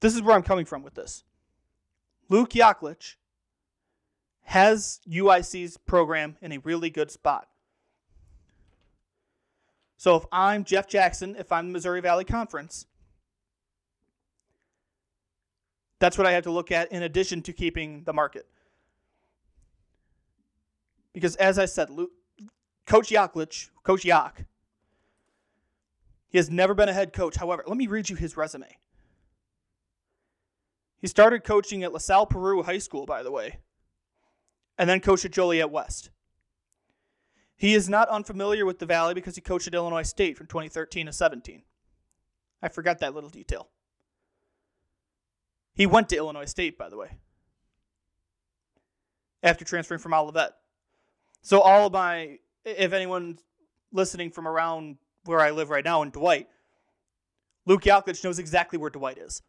This 0.00 0.14
is 0.14 0.22
where 0.22 0.36
I'm 0.36 0.42
coming 0.42 0.66
from 0.66 0.82
with 0.82 0.94
this. 0.94 1.24
Luke 2.28 2.50
Yaklich 2.50 3.14
has 4.42 5.00
UIC's 5.08 5.76
program 5.78 6.36
in 6.42 6.52
a 6.52 6.58
really 6.58 6.90
good 6.90 7.10
spot. 7.10 7.48
So 9.96 10.16
if 10.16 10.24
I'm 10.30 10.64
Jeff 10.64 10.86
Jackson, 10.86 11.34
if 11.38 11.50
I'm 11.50 11.68
the 11.68 11.72
Missouri 11.72 12.02
Valley 12.02 12.24
Conference, 12.24 12.86
that's 15.98 16.18
what 16.18 16.26
I 16.26 16.32
have 16.32 16.44
to 16.44 16.50
look 16.50 16.70
at 16.70 16.92
in 16.92 17.02
addition 17.02 17.40
to 17.42 17.52
keeping 17.54 18.04
the 18.04 18.12
market. 18.12 18.46
Because 21.14 21.36
as 21.36 21.58
I 21.58 21.64
said, 21.64 21.88
Luke, 21.88 22.10
Coach 22.86 23.10
Yaklich, 23.10 23.70
Coach 23.82 24.04
Yak, 24.04 24.44
he 26.28 26.38
has 26.38 26.50
never 26.50 26.74
been 26.74 26.88
a 26.88 26.92
head 26.92 27.12
coach. 27.12 27.36
However, 27.36 27.62
let 27.66 27.76
me 27.76 27.86
read 27.86 28.10
you 28.10 28.16
his 28.16 28.36
resume. 28.36 28.76
He 31.00 31.06
started 31.06 31.44
coaching 31.44 31.84
at 31.84 31.92
LaSalle 31.92 32.26
Peru 32.26 32.62
High 32.62 32.78
School, 32.78 33.06
by 33.06 33.22
the 33.22 33.30
way, 33.30 33.58
and 34.76 34.90
then 34.90 35.00
coached 35.00 35.24
at 35.24 35.30
Joliet 35.30 35.70
West. 35.70 36.10
He 37.56 37.74
is 37.74 37.88
not 37.88 38.08
unfamiliar 38.08 38.66
with 38.66 38.78
the 38.78 38.86
Valley 38.86 39.14
because 39.14 39.36
he 39.36 39.40
coached 39.40 39.68
at 39.68 39.74
Illinois 39.74 40.02
State 40.02 40.36
from 40.36 40.48
2013 40.48 41.06
to 41.06 41.12
17. 41.12 41.62
I 42.62 42.68
forgot 42.68 42.98
that 42.98 43.14
little 43.14 43.30
detail. 43.30 43.68
He 45.74 45.86
went 45.86 46.08
to 46.08 46.16
Illinois 46.16 46.46
State, 46.46 46.78
by 46.78 46.88
the 46.88 46.96
way, 46.96 47.18
after 49.42 49.64
transferring 49.64 50.00
from 50.00 50.14
Olivet. 50.14 50.52
So, 51.42 51.60
all 51.60 51.86
of 51.86 51.92
my, 51.92 52.38
if 52.64 52.92
anyone's 52.92 53.42
listening 53.92 54.30
from 54.30 54.48
around 54.48 54.96
where 55.24 55.40
I 55.40 55.50
live 55.50 55.70
right 55.70 55.84
now 55.84 56.02
in 56.02 56.10
Dwight, 56.10 56.48
Luke 57.66 57.82
Yaklich 57.82 58.22
knows 58.24 58.38
exactly 58.38 58.78
where 58.78 58.90
Dwight 58.90 59.18
is. 59.18 59.42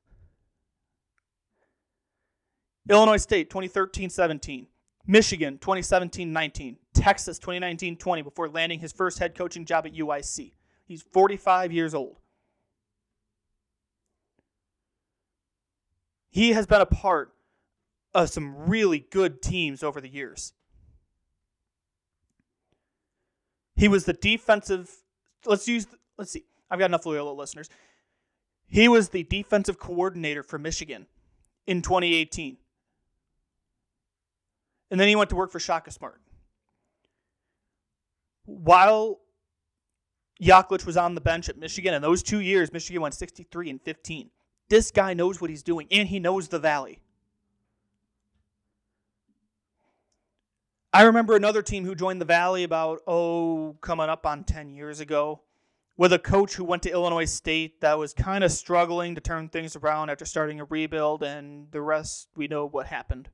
Illinois 2.90 3.18
State 3.18 3.50
2013 3.50 4.10
17. 4.10 4.68
Michigan 5.08 5.58
2017 5.58 6.32
19. 6.32 6.78
Texas 6.94 7.40
2019 7.40 7.98
20 7.98 8.22
before 8.22 8.50
landing 8.50 8.80
his 8.80 8.92
first 8.92 9.20
head 9.20 9.36
coaching 9.36 9.66
job 9.66 9.86
at 9.86 9.94
UIC. 9.94 10.54
He's 10.86 11.02
45 11.02 11.72
years 11.72 11.94
old. 11.94 12.18
He 16.30 16.52
has 16.52 16.68
been 16.68 16.82
a 16.82 16.86
part 16.86 17.34
of 18.14 18.30
some 18.30 18.70
really 18.70 19.00
good 19.00 19.42
teams 19.42 19.84
over 19.84 20.00
the 20.00 20.10
years. 20.10 20.54
He 23.76 23.88
was 23.88 24.06
the 24.06 24.14
defensive. 24.14 24.90
Let's 25.46 25.68
use. 25.68 25.88
Let's 26.18 26.32
see. 26.32 26.46
I've 26.70 26.80
got 26.80 26.86
enough 26.86 27.06
Loyola 27.06 27.32
listeners. 27.32 27.70
He 28.68 28.88
was 28.88 29.10
the 29.10 29.24
defensive 29.24 29.80
coordinator 29.80 30.44
for 30.44 30.58
Michigan 30.58 31.08
in 31.68 31.82
2018. 31.82 32.58
And 34.92 35.00
then 35.00 35.08
he 35.08 35.16
went 35.16 35.30
to 35.32 35.36
work 35.36 35.52
for 35.52 35.60
Shaka 35.60 35.92
Smart. 35.92 36.22
While 38.46 39.20
Yaklich 40.42 40.86
was 40.86 40.98
on 40.98 41.16
the 41.16 41.22
bench 41.22 41.50
at 41.50 41.58
Michigan, 41.58 41.94
in 41.94 42.02
those 42.02 42.22
two 42.22 42.40
years, 42.40 42.72
Michigan 42.72 43.02
went 43.02 43.14
63 43.14 43.70
and 43.70 43.82
15. 43.82 44.30
This 44.70 44.92
guy 44.92 45.14
knows 45.14 45.42
what 45.42 45.50
he's 45.50 45.64
doing, 45.64 45.88
and 45.92 46.08
he 46.08 46.20
knows 46.20 46.48
the 46.48 46.60
Valley. 46.60 47.00
I 50.96 51.02
remember 51.02 51.36
another 51.36 51.62
team 51.62 51.84
who 51.84 51.94
joined 51.94 52.22
the 52.22 52.26
Valley 52.26 52.64
about, 52.64 53.02
oh, 53.06 53.76
coming 53.82 54.08
up 54.08 54.26
on 54.26 54.46
10 54.46 54.70
years 54.70 55.02
ago, 55.02 55.42
with 55.98 56.14
a 56.14 56.20
coach 56.20 56.56
who 56.56 56.64
went 56.64 56.84
to 56.84 56.90
Illinois 56.90 57.26
State 57.26 57.82
that 57.82 58.00
was 58.00 58.14
kind 58.14 58.46
of 58.46 58.52
struggling 58.54 59.14
to 59.14 59.20
turn 59.20 59.50
things 59.50 59.76
around 59.76 60.10
after 60.10 60.24
starting 60.24 60.62
a 60.62 60.64
rebuild, 60.64 61.22
and 61.22 61.70
the 61.72 61.82
rest, 61.82 62.30
we 62.38 62.48
know 62.48 62.66
what 62.66 62.86
happened. 62.86 63.28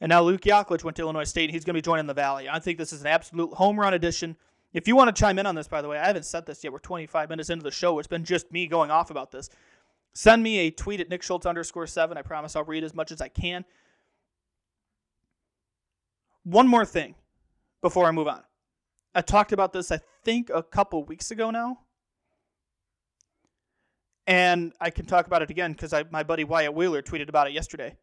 And 0.00 0.10
now 0.10 0.22
Luke 0.22 0.40
Yaklich 0.40 0.82
went 0.82 0.96
to 0.96 1.02
Illinois 1.02 1.22
State. 1.22 1.44
And 1.44 1.52
he's 1.52 1.64
going 1.64 1.74
to 1.74 1.78
be 1.78 1.80
joining 1.80 2.08
the 2.08 2.14
Valley. 2.14 2.48
I 2.48 2.58
think 2.58 2.76
this 2.76 2.92
is 2.92 3.02
an 3.02 3.06
absolute 3.06 3.52
home 3.52 3.78
run 3.78 3.94
addition. 3.94 4.34
If 4.72 4.88
you 4.88 4.96
want 4.96 5.14
to 5.14 5.20
chime 5.20 5.38
in 5.38 5.46
on 5.46 5.54
this, 5.54 5.68
by 5.68 5.80
the 5.80 5.86
way, 5.86 5.96
I 5.96 6.08
haven't 6.08 6.24
said 6.24 6.44
this 6.44 6.64
yet. 6.64 6.72
We're 6.72 6.80
25 6.80 7.28
minutes 7.28 7.50
into 7.50 7.62
the 7.62 7.70
show. 7.70 8.00
It's 8.00 8.08
been 8.08 8.24
just 8.24 8.50
me 8.50 8.66
going 8.66 8.90
off 8.90 9.12
about 9.12 9.30
this. 9.30 9.48
Send 10.12 10.42
me 10.42 10.58
a 10.58 10.72
tweet 10.72 10.98
at 10.98 11.08
Nick 11.08 11.22
Schultz 11.22 11.46
underscore 11.46 11.86
seven. 11.86 12.18
I 12.18 12.22
promise 12.22 12.56
I'll 12.56 12.64
read 12.64 12.82
as 12.82 12.96
much 12.96 13.12
as 13.12 13.20
I 13.20 13.28
can. 13.28 13.64
One 16.44 16.66
more 16.66 16.84
thing 16.84 17.14
before 17.80 18.06
I 18.06 18.10
move 18.10 18.28
on. 18.28 18.42
I 19.14 19.20
talked 19.20 19.52
about 19.52 19.72
this, 19.72 19.92
I 19.92 20.00
think, 20.24 20.50
a 20.50 20.62
couple 20.62 21.04
weeks 21.04 21.30
ago 21.30 21.50
now. 21.50 21.80
And 24.26 24.72
I 24.80 24.90
can 24.90 25.04
talk 25.04 25.26
about 25.26 25.42
it 25.42 25.50
again 25.50 25.72
because 25.72 25.92
my 26.10 26.22
buddy 26.22 26.44
Wyatt 26.44 26.74
Wheeler 26.74 27.02
tweeted 27.02 27.28
about 27.28 27.48
it 27.48 27.52
yesterday. 27.52 27.96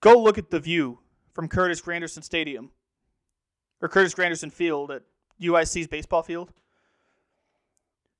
Go 0.00 0.20
look 0.20 0.38
at 0.38 0.50
the 0.50 0.58
view 0.58 0.98
from 1.34 1.48
Curtis 1.48 1.80
Granderson 1.80 2.24
Stadium 2.24 2.70
or 3.80 3.88
Curtis 3.88 4.14
Granderson 4.14 4.52
Field 4.52 4.90
at 4.90 5.02
UIC's 5.40 5.86
baseball 5.86 6.22
field. 6.22 6.52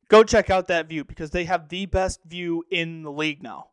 Go 0.09 0.23
check 0.25 0.51
out 0.51 0.69
that 0.69 0.89
view 0.89 1.05
because 1.05 1.31
they 1.31 1.45
have 1.45 1.69
the 1.69 1.87
best 1.87 2.25
view 2.25 2.65
in 2.71 3.03
the 3.03 3.13
league 3.13 3.43
now. 3.43 3.69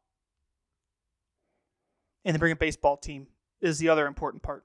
And 2.23 2.35
they 2.35 2.39
bring 2.39 2.51
a 2.51 2.57
baseball 2.57 2.95
team 2.95 3.27
is 3.61 3.79
the 3.79 3.89
other 3.89 4.07
important 4.07 4.43
part. 4.43 4.63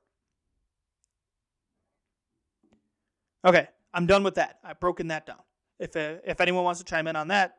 Okay, 3.44 3.66
I'm 3.92 4.07
done 4.07 4.22
with 4.22 4.37
that. 4.37 4.59
I've 4.64 4.81
broken 4.81 5.09
that 5.09 5.26
down. 5.26 5.40
If 5.78 5.96
uh, 5.96 6.16
if 6.24 6.40
anyone 6.40 6.64
wants 6.64 6.81
to 6.81 6.85
chime 6.85 7.07
in 7.09 7.16
on 7.16 7.28
that, 7.28 7.57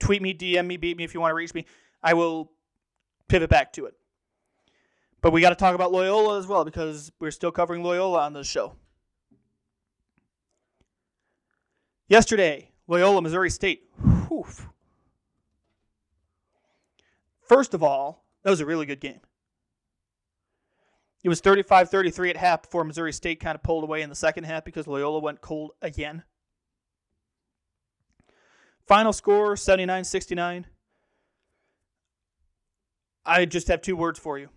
tweet 0.00 0.22
me, 0.22 0.34
DM 0.34 0.66
me, 0.66 0.76
beat 0.76 0.96
me 0.96 1.04
if 1.04 1.14
you 1.14 1.20
want 1.20 1.30
to 1.30 1.36
reach 1.36 1.54
me. 1.54 1.66
I 2.02 2.14
will 2.14 2.50
pivot 3.28 3.50
back 3.50 3.72
to 3.74 3.86
it. 3.86 3.94
But 5.20 5.32
we 5.32 5.40
got 5.40 5.50
to 5.50 5.56
talk 5.56 5.74
about 5.74 5.92
Loyola 5.92 6.38
as 6.38 6.46
well 6.46 6.64
because 6.64 7.10
we're 7.20 7.30
still 7.30 7.50
covering 7.50 7.82
Loyola 7.82 8.20
on 8.20 8.32
this 8.32 8.46
show. 8.46 8.74
Yesterday, 12.08 12.70
Loyola, 12.86 13.22
Missouri 13.22 13.50
State. 13.50 13.84
Whew. 14.28 14.46
First 17.42 17.74
of 17.74 17.82
all, 17.82 18.24
that 18.42 18.50
was 18.50 18.60
a 18.60 18.66
really 18.66 18.86
good 18.86 19.00
game. 19.00 19.20
It 21.26 21.28
was 21.28 21.40
35 21.40 21.90
33 21.90 22.30
at 22.30 22.36
half 22.36 22.62
before 22.62 22.84
Missouri 22.84 23.12
State 23.12 23.40
kind 23.40 23.56
of 23.56 23.62
pulled 23.64 23.82
away 23.82 24.02
in 24.02 24.08
the 24.08 24.14
second 24.14 24.44
half 24.44 24.64
because 24.64 24.86
Loyola 24.86 25.18
went 25.18 25.40
cold 25.40 25.72
again. 25.82 26.22
Final 28.86 29.12
score 29.12 29.56
79 29.56 30.04
69. 30.04 30.66
I 33.24 33.44
just 33.44 33.66
have 33.66 33.82
two 33.82 33.96
words 33.96 34.20
for 34.20 34.38
you 34.38 34.50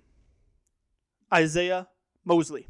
Isaiah 1.34 1.88
Mosley. 2.24 2.68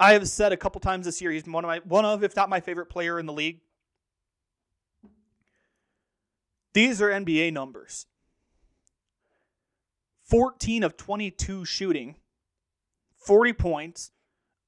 I 0.00 0.14
have 0.14 0.26
said 0.30 0.52
a 0.52 0.56
couple 0.56 0.80
times 0.80 1.04
this 1.04 1.20
year 1.20 1.30
he's 1.30 1.44
one 1.44 1.62
of 1.62 1.68
my 1.68 1.80
one 1.80 2.06
of, 2.06 2.24
if 2.24 2.34
not 2.34 2.48
my 2.48 2.60
favorite 2.60 2.86
player 2.86 3.20
in 3.20 3.26
the 3.26 3.34
league. 3.34 3.60
These 6.72 7.02
are 7.02 7.10
NBA 7.10 7.52
numbers. 7.52 8.06
14 10.28 10.82
of 10.82 10.96
22 10.96 11.64
shooting, 11.64 12.16
40 13.16 13.52
points. 13.52 14.10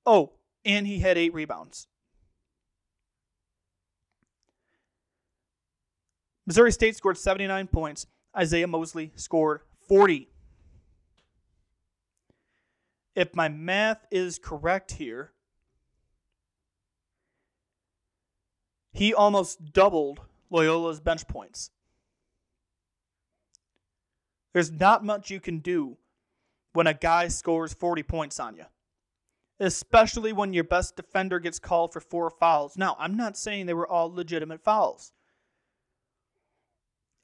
Oh, 0.07 0.33
and 0.64 0.87
he 0.87 1.01
had 1.01 1.18
eight 1.18 1.35
rebounds. 1.35 1.87
Missouri 6.47 6.73
State 6.73 6.97
scored 6.97 7.18
79 7.18 7.66
points. 7.66 8.07
Isaiah 8.37 8.66
Mosley 8.66 9.12
scored 9.16 9.61
40. 9.87 10.29
If 13.14 13.35
my 13.35 13.49
math 13.49 14.07
is 14.11 14.38
correct 14.38 14.92
here, 14.92 15.33
he 18.92 19.12
almost 19.12 19.73
doubled 19.73 20.21
Loyola's 20.51 21.01
bench 21.01 21.27
points. 21.27 21.71
There's 24.59 24.73
not 24.73 25.05
much 25.05 25.31
you 25.31 25.38
can 25.38 25.61
do 25.61 25.99
when 26.73 26.88
a 26.88 26.92
guy 26.92 27.29
scores 27.29 27.73
40 27.75 28.03
points 28.03 28.40
on 28.40 28.57
you, 28.57 28.64
especially 29.61 30.33
when 30.33 30.53
your 30.53 30.64
best 30.64 30.97
defender 30.97 31.38
gets 31.38 31.61
called 31.61 31.92
for 31.92 32.01
four 32.01 32.29
fouls. 32.29 32.77
Now, 32.77 32.97
I'm 32.99 33.16
not 33.16 33.37
saying 33.37 33.66
they 33.66 33.75
were 33.75 33.87
all 33.87 34.12
legitimate 34.12 34.61
fouls. 34.61 35.12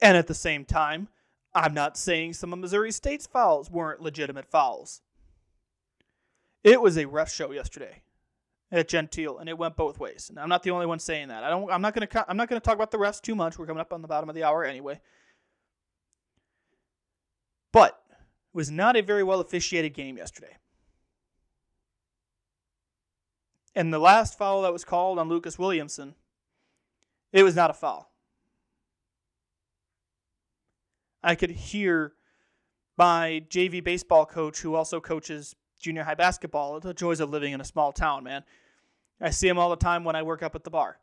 And 0.01 0.17
at 0.17 0.29
the 0.29 0.33
same 0.33 0.65
time, 0.65 1.09
I'm 1.53 1.75
not 1.75 1.97
saying 1.97 2.35
some 2.35 2.53
of 2.53 2.61
Missouri 2.61 2.93
State's 2.93 3.27
fouls 3.27 3.69
weren't 3.69 4.01
legitimate 4.01 4.47
fouls. 4.47 5.03
It 6.63 6.81
was 6.81 6.97
a 6.97 7.09
ref 7.09 7.33
show 7.33 7.51
yesterday 7.51 8.03
at 8.71 8.87
Gentile, 8.87 9.39
and 9.39 9.49
it 9.49 9.59
went 9.59 9.75
both 9.75 9.99
ways. 9.99 10.29
And 10.31 10.39
I'm 10.39 10.49
not 10.49 10.63
the 10.63 10.71
only 10.71 10.87
one 10.87 11.01
saying 11.01 11.27
that. 11.27 11.43
I 11.43 11.51
don't. 11.51 11.69
I'm 11.69 11.83
not 11.83 11.97
going 11.97 12.07
to. 12.07 12.31
I'm 12.31 12.37
not 12.37 12.49
going 12.49 12.61
to 12.61 12.65
talk 12.65 12.77
about 12.77 12.93
the 12.93 12.99
refs 12.99 13.21
too 13.21 13.35
much. 13.35 13.59
We're 13.59 13.67
coming 13.67 13.81
up 13.81 13.93
on 13.93 14.03
the 14.03 14.09
bottom 14.09 14.29
of 14.29 14.37
the 14.37 14.45
hour 14.45 14.65
anyway. 14.65 15.01
But 17.75 18.01
it 18.09 18.17
was 18.57 18.71
not 18.71 18.95
a 18.95 19.03
very 19.03 19.25
well 19.25 19.41
officiated 19.41 19.95
game 19.95 20.17
yesterday. 20.17 20.57
And 23.75 23.93
the 23.93 23.99
last 23.99 24.39
foul 24.39 24.63
that 24.63 24.73
was 24.73 24.85
called 24.85 25.19
on 25.19 25.29
Lucas 25.29 25.59
Williamson, 25.59 26.15
it 27.33 27.43
was 27.43 27.57
not 27.57 27.71
a 27.71 27.75
foul. 27.75 28.13
I 31.21 31.35
could 31.35 31.51
hear 31.51 32.13
my 32.97 33.43
JV 33.49 33.83
baseball 33.83 34.25
coach, 34.25 34.61
who 34.61 34.77
also 34.77 35.01
coaches 35.01 35.57
junior 35.81 36.05
high 36.05 36.15
basketball, 36.15 36.79
the 36.79 36.95
joys 36.95 37.19
of 37.19 37.31
living 37.31 37.55
in 37.55 37.61
a 37.61 37.65
small 37.65 37.91
town, 37.91 38.23
man. 38.23 38.45
I 39.21 39.31
see 39.31 39.49
him 39.49 39.59
all 39.59 39.71
the 39.71 39.77
time 39.77 40.05
when 40.05 40.15
I 40.15 40.23
work 40.23 40.45
up 40.45 40.55
at 40.55 40.63
the 40.63 40.71
bar. 40.71 41.01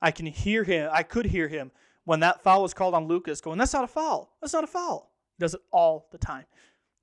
I 0.00 0.12
can 0.12 0.26
hear 0.26 0.62
him, 0.62 0.90
I 0.92 1.02
could 1.02 1.26
hear 1.26 1.48
him 1.48 1.72
when 2.04 2.20
that 2.20 2.40
foul 2.44 2.62
was 2.62 2.72
called 2.72 2.94
on 2.94 3.08
Lucas 3.08 3.40
going, 3.40 3.58
That's 3.58 3.72
not 3.72 3.82
a 3.82 3.88
foul. 3.88 4.36
That's 4.40 4.52
not 4.52 4.62
a 4.62 4.68
foul. 4.68 5.07
Does 5.38 5.54
it 5.54 5.60
all 5.70 6.08
the 6.10 6.18
time. 6.18 6.44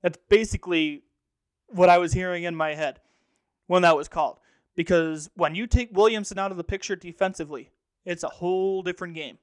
That's 0.02 0.18
basically 0.28 1.02
what 1.68 1.88
I 1.88 1.98
was 1.98 2.12
hearing 2.12 2.44
in 2.44 2.54
my 2.54 2.74
head 2.74 3.00
when 3.66 3.82
that 3.82 3.96
was 3.96 4.08
called. 4.08 4.38
Because 4.74 5.30
when 5.34 5.54
you 5.54 5.66
take 5.66 5.96
Williamson 5.96 6.38
out 6.38 6.50
of 6.50 6.56
the 6.56 6.64
picture 6.64 6.96
defensively, 6.96 7.70
it's 8.04 8.22
a 8.22 8.28
whole 8.28 8.82
different 8.82 9.14
game. 9.14 9.38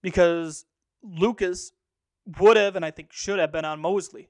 Because 0.00 0.64
Lucas 1.02 1.72
would 2.38 2.56
have, 2.56 2.76
and 2.76 2.84
I 2.84 2.90
think 2.90 3.12
should 3.12 3.38
have 3.38 3.52
been 3.52 3.64
on 3.64 3.80
Mosley. 3.80 4.28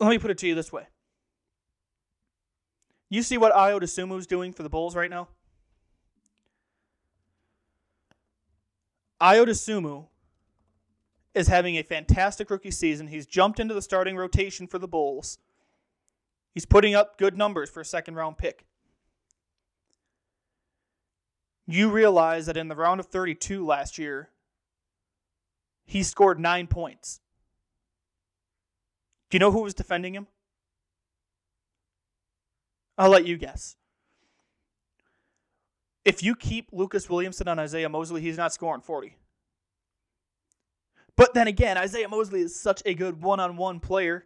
Let 0.00 0.10
me 0.10 0.18
put 0.18 0.30
it 0.30 0.38
to 0.38 0.46
you 0.46 0.54
this 0.54 0.72
way. 0.72 0.86
You 3.08 3.22
see 3.22 3.38
what 3.38 3.52
Dosunmu 3.52 4.18
is 4.18 4.26
doing 4.26 4.52
for 4.52 4.62
the 4.62 4.68
Bulls 4.68 4.94
right 4.94 5.10
now? 5.10 5.28
Ayo 9.20 9.46
Dosunmu 9.46 10.06
is 11.34 11.48
having 11.48 11.76
a 11.76 11.82
fantastic 11.82 12.50
rookie 12.50 12.70
season. 12.70 13.08
He's 13.08 13.26
jumped 13.26 13.60
into 13.60 13.74
the 13.74 13.82
starting 13.82 14.16
rotation 14.16 14.66
for 14.66 14.78
the 14.78 14.88
Bulls. 14.88 15.38
He's 16.54 16.66
putting 16.66 16.94
up 16.94 17.18
good 17.18 17.36
numbers 17.36 17.70
for 17.70 17.80
a 17.80 17.84
second 17.84 18.14
round 18.14 18.38
pick. 18.38 18.64
You 21.66 21.90
realize 21.90 22.46
that 22.46 22.56
in 22.56 22.68
the 22.68 22.76
round 22.76 22.98
of 22.98 23.06
32 23.06 23.64
last 23.64 23.98
year, 23.98 24.30
he 25.84 26.02
scored 26.02 26.40
nine 26.40 26.66
points. 26.66 27.20
Do 29.30 29.36
you 29.36 29.40
know 29.40 29.52
who 29.52 29.62
was 29.62 29.74
defending 29.74 30.14
him? 30.14 30.26
I'll 32.96 33.10
let 33.10 33.26
you 33.26 33.36
guess. 33.36 33.76
If 36.08 36.22
you 36.22 36.34
keep 36.34 36.70
Lucas 36.72 37.10
Williamson 37.10 37.48
on 37.48 37.58
Isaiah 37.58 37.90
Mosley, 37.90 38.22
he's 38.22 38.38
not 38.38 38.54
scoring 38.54 38.80
40. 38.80 39.14
But 41.16 41.34
then 41.34 41.48
again, 41.48 41.76
Isaiah 41.76 42.08
Mosley 42.08 42.40
is 42.40 42.58
such 42.58 42.80
a 42.86 42.94
good 42.94 43.20
one-on-one 43.22 43.80
player 43.80 44.24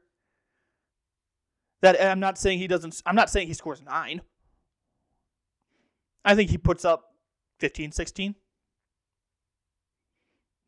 that 1.81 2.01
I'm 2.01 2.21
not 2.21 2.39
saying 2.39 2.61
he 2.61 2.69
doesn't 2.69 3.03
I'm 3.05 3.17
not 3.17 3.31
saying 3.31 3.49
he 3.49 3.55
scores 3.55 3.83
9. 3.83 4.23
I 6.25 6.37
think 6.37 6.51
he 6.51 6.57
puts 6.57 6.85
up 6.85 7.17
15, 7.59 7.91
16. 7.91 8.37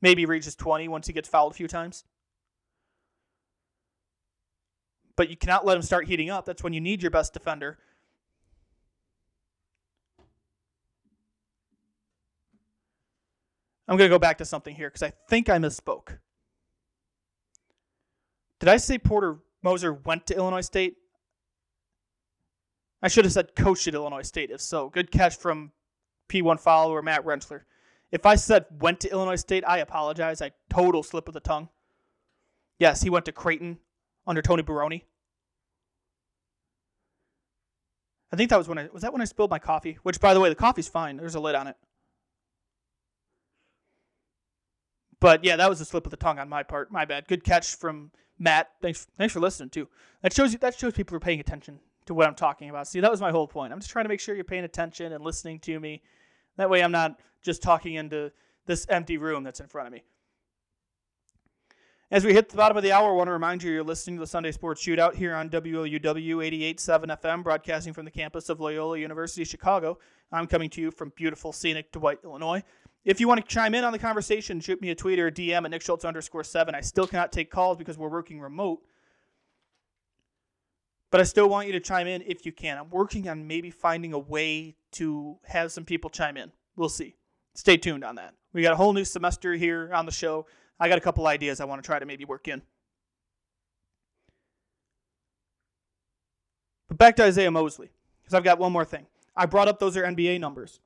Maybe 0.03 0.27
reaches 0.27 0.57
20 0.57 0.88
once 0.88 1.07
he 1.07 1.12
gets 1.12 1.29
fouled 1.29 1.53
a 1.53 1.55
few 1.55 1.68
times. 1.68 2.03
But 5.14 5.31
you 5.31 5.37
cannot 5.37 5.64
let 5.64 5.77
him 5.77 5.83
start 5.83 6.09
heating 6.09 6.29
up. 6.29 6.44
That's 6.44 6.64
when 6.64 6.72
you 6.72 6.81
need 6.81 7.03
your 7.03 7.12
best 7.12 7.33
defender. 7.33 7.79
I'm 13.87 13.97
going 13.97 14.09
to 14.09 14.14
go 14.14 14.18
back 14.18 14.38
to 14.38 14.44
something 14.44 14.75
here 14.75 14.88
because 14.88 15.03
I 15.03 15.12
think 15.29 15.49
I 15.49 15.59
misspoke. 15.59 16.18
Did 18.61 18.68
I 18.68 18.79
say 18.79 18.99
Porter 18.99 19.38
Moser 19.62 19.92
went 19.92 20.27
to 20.29 20.37
Illinois 20.37 20.62
State? 20.62 20.97
I 23.03 23.09
should 23.09 23.27
have 23.27 23.33
said 23.33 23.55
coached 23.55 23.87
at 23.87 23.94
Illinois 23.94 24.23
State. 24.23 24.51
If 24.51 24.62
so, 24.62 24.88
good 24.88 25.11
catch 25.11 25.37
from 25.37 25.73
P1 26.31 26.59
follower 26.59 27.03
Matt 27.03 27.27
Rensselaer. 27.27 27.66
If 28.11 28.25
I 28.25 28.37
said 28.37 28.64
went 28.81 29.01
to 29.01 29.11
Illinois 29.11 29.37
State, 29.37 29.64
I 29.66 29.79
apologize. 29.79 30.40
I 30.40 30.53
total 30.70 31.03
slip 31.03 31.29
of 31.29 31.35
the 31.35 31.40
tongue. 31.40 31.68
Yes, 32.79 33.03
he 33.03 33.11
went 33.11 33.27
to 33.27 33.33
Creighton 33.33 33.79
under 34.27 34.40
Tony 34.40 34.62
Barone. 34.62 35.03
I 38.33 38.37
think 38.37 38.51
that 38.51 38.57
was 38.57 38.68
when 38.68 38.79
I 38.79 38.88
was 38.92 39.03
that 39.03 39.12
when 39.12 39.20
I 39.23 39.27
spilled 39.27 39.51
my 39.51 39.59
coffee. 39.59 39.99
Which, 40.03 40.20
by 40.20 40.33
the 40.33 40.40
way, 40.40 40.49
the 40.49 40.55
coffee's 40.55 40.88
fine. 40.88 41.16
There's 41.16 41.35
a 41.35 41.40
lid 41.40 41.55
on 41.55 41.66
it. 41.66 41.77
But 45.25 45.43
yeah, 45.43 45.57
that 45.57 45.71
was 45.71 45.81
a 45.81 45.87
slip 45.87 46.05
of 46.05 46.11
the 46.11 46.19
tongue 46.19 46.39
on 46.39 46.51
my 46.51 46.63
part. 46.63 46.93
My 46.93 47.07
bad. 47.07 47.27
Good 47.27 47.45
catch 47.45 47.77
from 47.77 48.11
Matt. 48.39 48.73
Thanks. 48.83 49.07
Thanks 49.17 49.33
for 49.33 49.41
listening 49.41 49.71
too. 49.71 49.89
That 50.21 50.35
shows 50.35 50.53
you. 50.53 50.59
That 50.59 50.79
shows 50.79 50.93
people 50.93 51.17
are 51.17 51.21
paying 51.21 51.41
attention 51.41 51.81
to 52.05 52.13
what 52.13 52.27
I'm 52.27 52.35
talking 52.35 52.69
about. 52.69 52.89
See, 52.89 53.01
that 53.01 53.11
was 53.11 53.23
my 53.23 53.31
whole 53.31 53.49
point. 53.49 53.73
I'm 53.73 53.79
just 53.81 53.91
trying 53.91 54.05
to 54.05 54.11
make 54.11 54.21
sure 54.21 54.35
you're 54.35 54.45
paying 54.45 54.65
attention 54.65 55.15
and 55.15 55.25
listening 55.25 55.61
to 55.61 55.81
me. 55.81 56.03
That 56.59 56.69
way, 56.69 56.85
I'm 56.85 56.93
not 56.93 57.19
just 57.41 57.63
talking 57.63 57.95
into 57.95 58.33
this 58.67 58.85
empty 58.91 59.17
room 59.17 59.45
that's 59.45 59.61
in 59.61 59.67
front 59.67 59.87
of 59.87 59.95
me. 59.95 60.03
As 62.11 62.23
we 62.23 62.35
hit 62.35 62.51
the 62.51 62.59
bottom 62.59 62.77
of 62.77 62.83
the 62.83 62.93
hour, 62.93 63.09
I 63.09 63.15
want 63.15 63.29
to 63.29 63.33
remind 63.33 63.63
you 63.63 63.73
you're 63.73 63.83
listening 63.83 64.17
to 64.17 64.21
the 64.21 64.27
Sunday 64.27 64.53
Sports 64.53 64.85
Shootout 64.85 65.15
here 65.15 65.35
on 65.35 65.49
WLUW 65.49 66.01
88.7 66.03 67.19
FM, 67.23 67.43
broadcasting 67.43 67.95
from 67.95 68.05
the 68.05 68.11
campus 68.11 68.51
of 68.51 68.61
Loyola 68.61 68.99
University 68.99 69.45
Chicago. 69.45 69.99
I'm 70.31 70.47
coming 70.47 70.69
to 70.69 70.83
you 70.83 70.91
from 70.91 71.15
beautiful, 71.17 71.51
scenic 71.51 71.93
Dwight, 71.93 72.19
Illinois. 72.25 72.63
If 73.05 73.21
you 73.21 73.29
want 73.29 73.40
to 73.40 73.47
chime 73.47 73.75
in 73.75 73.85
on 73.85 73.93
the 73.93 73.99
conversation, 73.99 74.61
shoot 74.61 74.81
me 74.81 74.90
a 74.90 74.95
tweet 74.95 75.19
or 75.19 75.27
a 75.27 75.33
DM 75.33 75.64
at 75.64 75.71
Nick 75.71 75.83
Schultz 75.83 76.05
underscore 76.05 76.45
seven. 76.45 76.75
I 76.75 76.81
still 76.81 77.07
cannot 77.07 77.33
take 77.33 77.51
calls 77.51 77.77
because 77.77 77.99
we're 77.99 78.09
working 78.09 78.40
remote. 78.40 78.81
But 81.11 81.21
I 81.21 81.25
still 81.25 81.49
want 81.49 81.67
you 81.67 81.73
to 81.75 81.81
chime 81.81 82.07
in 82.07 82.23
if 82.27 82.47
you 82.47 82.53
can. 82.53 82.79
I'm 82.79 82.90
working 82.90 83.29
on 83.29 83.47
maybe 83.47 83.71
finding 83.71 84.14
a 84.14 84.19
way 84.19 84.75
to 84.93 85.38
have 85.45 85.71
some 85.71 85.85
people 85.85 86.11
chime 86.11 86.37
in. 86.37 86.51
We'll 86.77 86.88
see. 86.88 87.14
stay 87.55 87.77
tuned 87.77 88.05
on 88.05 88.17
that. 88.17 88.35
We 88.53 88.62
got 88.62 88.73
a 88.73 88.77
whole 88.77 88.93
new 88.93 89.05
semester 89.05 89.53
here 89.53 89.90
on 89.93 90.07
the 90.07 90.12
show. 90.12 90.47
I 90.81 90.88
got 90.88 90.99
a 90.99 91.01
couple 91.01 91.27
ideas 91.27 91.61
I 91.61 91.67
want 91.67 91.83
to 91.83 91.87
try 91.87 91.99
to 91.99 92.07
maybe 92.07 92.25
work 92.25 92.49
in. 92.49 92.62
But 96.88 96.99
back 96.99 97.17
to 97.17 97.25
Isaiah 97.25 97.51
Mosley, 97.51 97.90
because 98.23 98.35
I've 98.35 98.45
got 98.45 98.59
one 98.59 98.73
more 98.73 98.85
thing. 98.85 99.07
I 99.37 99.47
brought 99.47 99.69
up 99.69 99.79
those 99.79 99.97
are 99.97 100.03
NBA 100.03 100.40
numbers. 100.40 100.81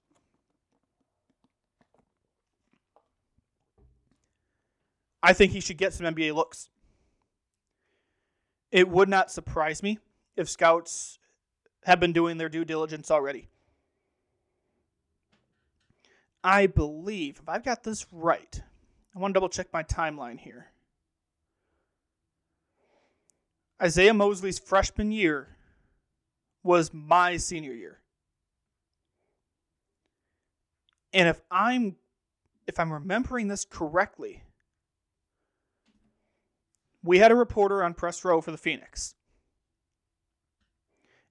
I 5.23 5.33
think 5.33 5.53
he 5.53 5.61
should 5.61 5.79
get 5.79 5.93
some 5.93 6.07
NBA 6.07 6.35
looks. 6.35 6.69
It 8.71 8.89
would 8.89 9.09
not 9.09 9.31
surprise 9.31 9.83
me 9.83 9.99
if 10.37 10.49
scouts 10.49 11.19
have 11.85 12.01
been 12.01 12.13
doing 12.13 12.39
their 12.39 12.49
due 12.49 12.65
diligence 12.65 13.11
already. 13.11 13.49
I 16.45 16.67
believe, 16.67 17.39
if 17.41 17.49
I've 17.49 17.65
got 17.65 17.83
this 17.83 18.07
right, 18.13 18.63
I 19.15 19.19
want 19.19 19.33
to 19.33 19.37
double 19.37 19.49
check 19.49 19.69
my 19.73 19.83
timeline 19.83 20.39
here. 20.39 20.67
Isiaih 23.81 24.17
Mosley's 24.17 24.59
freshman 24.59 25.13
year 25.13 25.57
was 26.63 26.93
my 26.93 27.37
senior 27.37 27.73
year. 27.73 28.01
And 31.13 31.29
if 31.29 31.41
I'm 31.51 31.97
if 32.67 32.79
I'm 32.79 32.93
remembering 32.93 33.49
this 33.49 33.65
correctly, 33.65 34.43
we 37.03 37.19
had 37.19 37.31
a 37.31 37.37
reporter 37.37 37.83
on 37.83 37.95
press 37.95 38.25
row 38.25 38.41
for 38.41 38.51
the 38.51 38.59
Phoenix. 38.59 39.15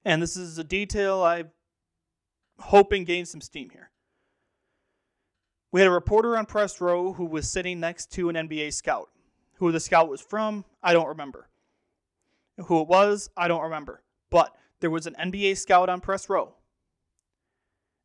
And 0.05 0.21
this 0.21 0.37
is 0.37 0.57
a 0.57 0.63
detail 0.63 1.21
I'm 1.21 1.49
hoping 2.59 3.03
gains 3.03 3.29
some 3.29 3.41
steam 3.41 3.69
here. 3.69 3.91
We 5.71 5.81
had 5.81 5.87
a 5.87 5.91
reporter 5.91 6.37
on 6.37 6.45
press 6.45 6.79
row 6.79 7.13
who 7.13 7.25
was 7.25 7.49
sitting 7.49 7.79
next 7.79 8.11
to 8.13 8.29
an 8.29 8.35
NBA 8.35 8.73
scout. 8.73 9.09
Who 9.55 9.71
the 9.71 9.79
scout 9.79 10.07
was 10.07 10.21
from, 10.21 10.65
I 10.81 10.93
don't 10.93 11.07
remember. 11.07 11.49
Who 12.65 12.81
it 12.81 12.87
was, 12.87 13.29
I 13.35 13.47
don't 13.47 13.63
remember. 13.63 14.01
But 14.29 14.55
there 14.79 14.89
was 14.89 15.07
an 15.07 15.15
NBA 15.19 15.57
scout 15.57 15.89
on 15.89 15.99
press 15.99 16.29
row. 16.29 16.53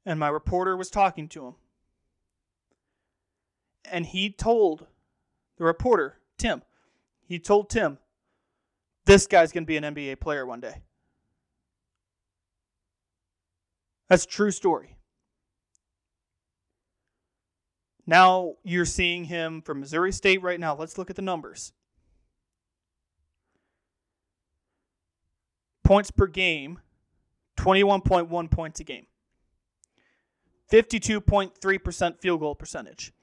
And 0.04 0.18
my 0.18 0.28
reporter 0.28 0.76
was 0.76 0.90
talking 0.90 1.28
to 1.28 1.46
him. 1.46 1.54
And 3.84 4.06
he 4.06 4.30
told 4.30 4.86
the 5.58 5.64
reporter, 5.64 6.18
Tim, 6.38 6.62
he 7.32 7.38
told 7.38 7.70
Tim, 7.70 7.96
this 9.06 9.26
guy's 9.26 9.52
going 9.52 9.64
to 9.64 9.66
be 9.66 9.78
an 9.78 9.84
NBA 9.84 10.20
player 10.20 10.44
one 10.44 10.60
day. 10.60 10.82
That's 14.10 14.24
a 14.24 14.28
true 14.28 14.50
story. 14.50 14.98
Now 18.06 18.56
you're 18.64 18.84
seeing 18.84 19.24
him 19.24 19.62
from 19.62 19.80
Missouri 19.80 20.12
State 20.12 20.42
right 20.42 20.60
now. 20.60 20.76
Let's 20.76 20.98
look 20.98 21.08
at 21.08 21.16
the 21.16 21.22
numbers. 21.22 21.72
Points 25.84 26.10
per 26.10 26.26
game 26.26 26.80
21.1 27.56 28.50
points 28.50 28.78
a 28.80 28.84
game. 28.84 29.06
52.3% 30.70 32.20
field 32.20 32.40
goal 32.40 32.54
percentage. 32.54 33.14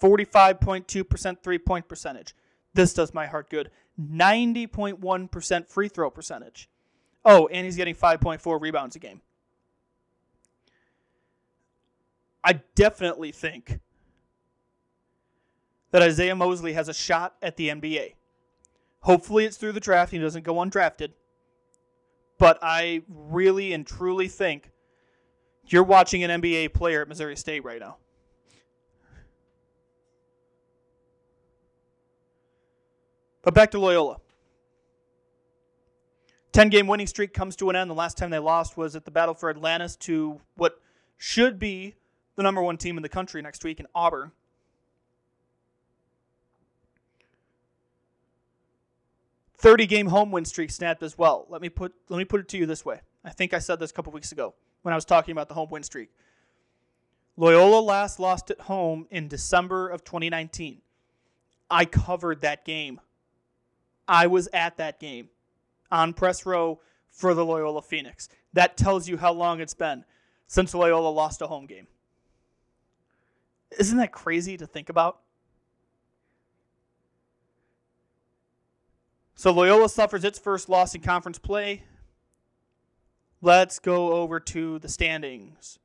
45.2% 0.00 1.42
three 1.42 1.58
point 1.58 1.88
percentage. 1.88 2.34
This 2.74 2.94
does 2.94 3.12
my 3.12 3.26
heart 3.26 3.50
good. 3.50 3.70
90.1% 4.00 5.68
free 5.68 5.88
throw 5.88 6.10
percentage. 6.10 6.68
Oh, 7.24 7.48
and 7.48 7.64
he's 7.64 7.76
getting 7.76 7.94
5.4 7.94 8.60
rebounds 8.60 8.96
a 8.96 8.98
game. 8.98 9.20
I 12.42 12.60
definitely 12.74 13.32
think 13.32 13.80
that 15.90 16.02
Isiaih 16.02 16.36
Mosley 16.36 16.72
has 16.72 16.88
a 16.88 16.94
shot 16.94 17.34
at 17.42 17.56
the 17.56 17.68
NBA. 17.68 18.14
Hopefully, 19.00 19.44
it's 19.44 19.56
through 19.56 19.72
the 19.72 19.80
draft. 19.80 20.12
He 20.12 20.18
doesn't 20.18 20.44
go 20.44 20.54
undrafted. 20.54 21.12
But 22.38 22.58
I 22.62 23.02
really 23.08 23.72
and 23.74 23.86
truly 23.86 24.28
think 24.28 24.70
you're 25.66 25.82
watching 25.82 26.24
an 26.24 26.40
NBA 26.40 26.72
player 26.72 27.02
at 27.02 27.08
Missouri 27.08 27.36
State 27.36 27.64
right 27.64 27.80
now. 27.80 27.98
But 33.42 33.54
back 33.54 33.70
to 33.72 33.78
Loyola. 33.78 34.18
10 36.52 36.68
game 36.68 36.86
winning 36.86 37.06
streak 37.06 37.32
comes 37.32 37.56
to 37.56 37.70
an 37.70 37.76
end. 37.76 37.90
The 37.90 37.94
last 37.94 38.18
time 38.18 38.30
they 38.30 38.38
lost 38.38 38.76
was 38.76 38.96
at 38.96 39.04
the 39.04 39.10
Battle 39.10 39.34
for 39.34 39.50
Atlantis 39.50 39.96
to 39.96 40.40
what 40.56 40.80
should 41.16 41.58
be 41.58 41.94
the 42.36 42.42
number 42.42 42.62
one 42.62 42.76
team 42.76 42.96
in 42.96 43.02
the 43.02 43.08
country 43.08 43.40
next 43.40 43.62
week 43.64 43.80
in 43.80 43.86
Auburn. 43.94 44.32
Thirty 49.58 49.86
game 49.86 50.06
home 50.06 50.32
win 50.32 50.46
streak 50.46 50.70
snapped 50.70 51.02
as 51.02 51.18
well. 51.18 51.46
Let 51.50 51.60
me 51.60 51.68
put 51.68 51.92
let 52.08 52.16
me 52.16 52.24
put 52.24 52.40
it 52.40 52.48
to 52.48 52.56
you 52.56 52.64
this 52.64 52.84
way. 52.84 53.00
I 53.24 53.30
think 53.30 53.52
I 53.52 53.58
said 53.58 53.78
this 53.78 53.90
a 53.90 53.94
couple 53.94 54.10
weeks 54.12 54.32
ago 54.32 54.54
when 54.82 54.92
I 54.92 54.96
was 54.96 55.04
talking 55.04 55.32
about 55.32 55.48
the 55.48 55.54
home 55.54 55.68
win 55.70 55.82
streak. 55.82 56.08
Loyola 57.36 57.80
last 57.80 58.18
lost 58.18 58.50
at 58.50 58.60
home 58.60 59.06
in 59.10 59.28
December 59.28 59.88
of 59.88 60.02
2019. 60.02 60.80
I 61.70 61.84
covered 61.84 62.40
that 62.40 62.64
game. 62.64 63.00
I 64.10 64.26
was 64.26 64.48
at 64.52 64.76
that 64.78 64.98
game 64.98 65.28
on 65.88 66.14
press 66.14 66.44
row 66.44 66.80
for 67.10 67.32
the 67.32 67.44
Loyola 67.44 67.80
Phoenix. 67.80 68.28
That 68.52 68.76
tells 68.76 69.08
you 69.08 69.16
how 69.16 69.32
long 69.32 69.60
it's 69.60 69.72
been 69.72 70.04
since 70.48 70.74
Loyola 70.74 71.10
lost 71.10 71.40
a 71.42 71.46
home 71.46 71.66
game. 71.66 71.86
Isn't 73.78 73.98
that 73.98 74.10
crazy 74.10 74.56
to 74.56 74.66
think 74.66 74.88
about? 74.88 75.20
So 79.36 79.52
Loyola 79.52 79.88
suffers 79.88 80.24
its 80.24 80.40
first 80.40 80.68
loss 80.68 80.92
in 80.96 81.02
conference 81.02 81.38
play. 81.38 81.84
Let's 83.40 83.78
go 83.78 84.14
over 84.14 84.40
to 84.40 84.80
the 84.80 84.88
standings. 84.88 85.78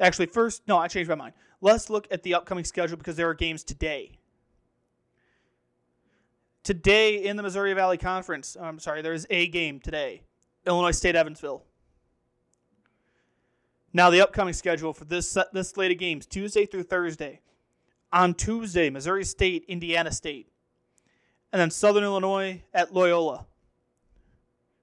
Actually, 0.00 0.26
first, 0.26 0.62
no, 0.66 0.78
I 0.78 0.88
changed 0.88 1.10
my 1.10 1.16
mind. 1.16 1.34
Let's 1.60 1.90
look 1.90 2.08
at 2.10 2.22
the 2.22 2.32
upcoming 2.32 2.64
schedule 2.64 2.96
because 2.96 3.16
there 3.16 3.28
are 3.28 3.34
games 3.34 3.62
today. 3.62 4.18
Today 6.62 7.24
in 7.24 7.36
the 7.36 7.42
Missouri 7.42 7.72
Valley 7.74 7.98
Conference, 7.98 8.56
oh, 8.58 8.64
I'm 8.64 8.78
sorry, 8.78 9.02
there's 9.02 9.26
a 9.30 9.48
game 9.48 9.80
today 9.80 10.22
Illinois 10.64 10.92
State 10.92 11.16
Evansville. 11.16 11.64
Now, 13.92 14.10
the 14.10 14.20
upcoming 14.20 14.54
schedule 14.54 14.92
for 14.92 15.04
this, 15.04 15.36
this 15.52 15.70
slate 15.70 15.90
of 15.90 15.98
games 15.98 16.24
Tuesday 16.24 16.64
through 16.64 16.84
Thursday. 16.84 17.40
On 18.12 18.32
Tuesday, 18.32 18.90
Missouri 18.90 19.24
State, 19.24 19.64
Indiana 19.68 20.12
State. 20.12 20.48
And 21.52 21.60
then 21.60 21.70
Southern 21.70 22.04
Illinois 22.04 22.62
at 22.72 22.94
Loyola. 22.94 23.46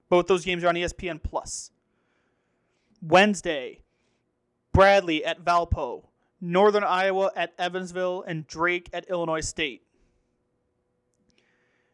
Both 0.10 0.28
those 0.28 0.46
games 0.46 0.64
are 0.64 0.68
on 0.68 0.76
ESPN 0.76 1.24
Plus. 1.24 1.72
Wednesday, 3.02 3.82
Bradley 4.74 5.24
at 5.24 5.44
Valpo, 5.44 6.04
Northern 6.42 6.84
Iowa 6.84 7.32
at 7.36 7.54
Evansville, 7.58 8.24
and 8.28 8.46
Drake 8.46 8.90
at 8.94 9.10
Illinois 9.10 9.42
State. 9.42 9.84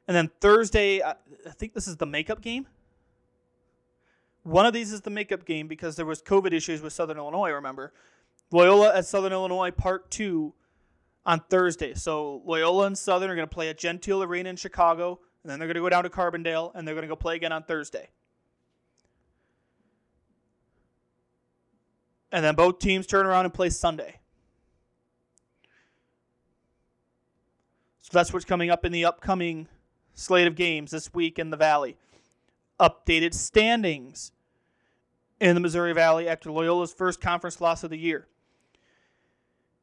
And 0.08 0.16
then 0.16 0.30
Thursday, 0.40 1.02
I 1.02 1.16
think 1.52 1.74
this 1.74 1.88
is 1.88 1.98
the 1.98 2.06
makeup 2.06 2.42
game. 2.42 2.68
One 4.44 4.68
of 4.68 4.74
these 4.74 4.92
is 4.92 5.02
the 5.02 5.10
makeup 5.10 5.46
game 5.46 5.68
because 5.68 5.96
there 5.96 6.06
was 6.06 6.22
COVID 6.22 6.54
issues 6.54 6.82
with 6.82 6.94
Southern 6.94 7.18
Illinois, 7.18 7.50
remember? 7.52 7.94
Loyola 8.52 8.96
at 8.96 9.06
Southern 9.06 9.32
Illinois 9.32 9.72
Part 9.72 10.12
2 10.12 10.54
on 11.26 11.42
Thursday. 11.50 11.96
So 11.96 12.44
Loyola 12.46 12.86
and 12.86 12.98
Southern 12.98 13.32
are 13.32 13.36
going 13.36 13.48
to 13.48 13.54
play 13.54 13.70
at 13.70 13.80
Gentile 13.80 14.22
Arena 14.22 14.50
in 14.50 14.56
Chicago, 14.56 15.20
and 15.44 15.50
then 15.50 15.58
they're 15.58 15.68
going 15.68 15.76
to 15.76 15.82
go 15.82 15.90
down 15.90 16.04
to 16.04 16.10
Carbondale, 16.10 16.72
and 16.76 16.88
they're 16.88 16.94
going 16.94 17.04
to 17.04 17.08
go 17.08 17.16
play 17.16 17.36
again 17.36 17.52
on 17.52 17.64
Thursday. 17.64 18.10
And 22.32 22.46
then 22.46 22.54
both 22.54 22.78
teams 22.78 23.08
turn 23.08 23.26
around 23.26 23.46
and 23.46 23.54
play 23.54 23.70
Sunday. 23.70 24.20
So 28.02 28.10
that's 28.14 28.32
what's 28.32 28.46
coming 28.46 28.70
up 28.70 28.86
in 28.86 28.92
the 28.92 29.06
upcoming 29.06 29.68
slate 30.16 30.48
of 30.48 30.56
games 30.56 30.92
this 30.92 31.14
week 31.14 31.38
in 31.38 31.52
the 31.52 31.58
Valley. 31.58 31.98
Updated 32.80 33.34
standings 33.34 34.32
in 35.40 35.54
the 35.54 35.62
Missouri 35.62 35.94
Valley 35.94 36.28
after 36.28 36.50
Loyola's 36.50 36.94
first 36.94 37.22
conference 37.22 37.62
loss 37.62 37.84
of 37.84 37.92
the 37.92 37.98
year. 37.98 38.28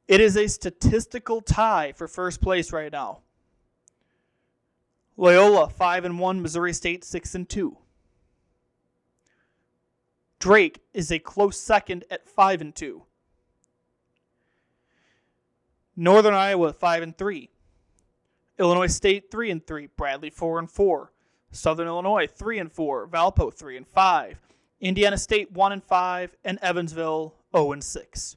It 0.08 0.20
is 0.20 0.36
a 0.36 0.48
statistical 0.48 1.40
tie 1.40 1.92
for 1.92 2.08
first 2.08 2.40
place 2.40 2.72
right 2.72 2.90
now. 2.90 3.20
Loyola 5.16 5.68
5 5.68 6.04
and 6.04 6.18
1, 6.18 6.42
Missouri 6.42 6.72
State 6.72 7.04
6 7.04 7.34
and 7.34 7.48
2. 7.48 7.76
Drake 10.38 10.80
is 10.92 11.12
a 11.12 11.18
close 11.18 11.56
second 11.56 12.04
at 12.10 12.28
5 12.28 12.60
and 12.60 12.74
2. 12.74 13.02
Northern 15.94 16.34
Iowa 16.34 16.72
5 16.72 17.02
and 17.02 17.16
3. 17.16 17.51
Illinois 18.62 18.86
State 18.86 19.28
3 19.28 19.50
and 19.50 19.66
3, 19.66 19.88
Bradley 19.96 20.30
4 20.30 20.60
and 20.60 20.70
4, 20.70 21.12
Southern 21.50 21.88
Illinois 21.88 22.28
3 22.28 22.60
and 22.60 22.72
4, 22.72 23.08
Valpo 23.08 23.52
3 23.52 23.76
and 23.76 23.88
5, 23.88 24.38
Indiana 24.80 25.18
State 25.18 25.50
1 25.50 25.72
and 25.72 25.82
5, 25.82 26.36
and 26.44 26.60
Evansville 26.62 27.34
0 27.52 27.72
and 27.72 27.82
6. 27.82 28.36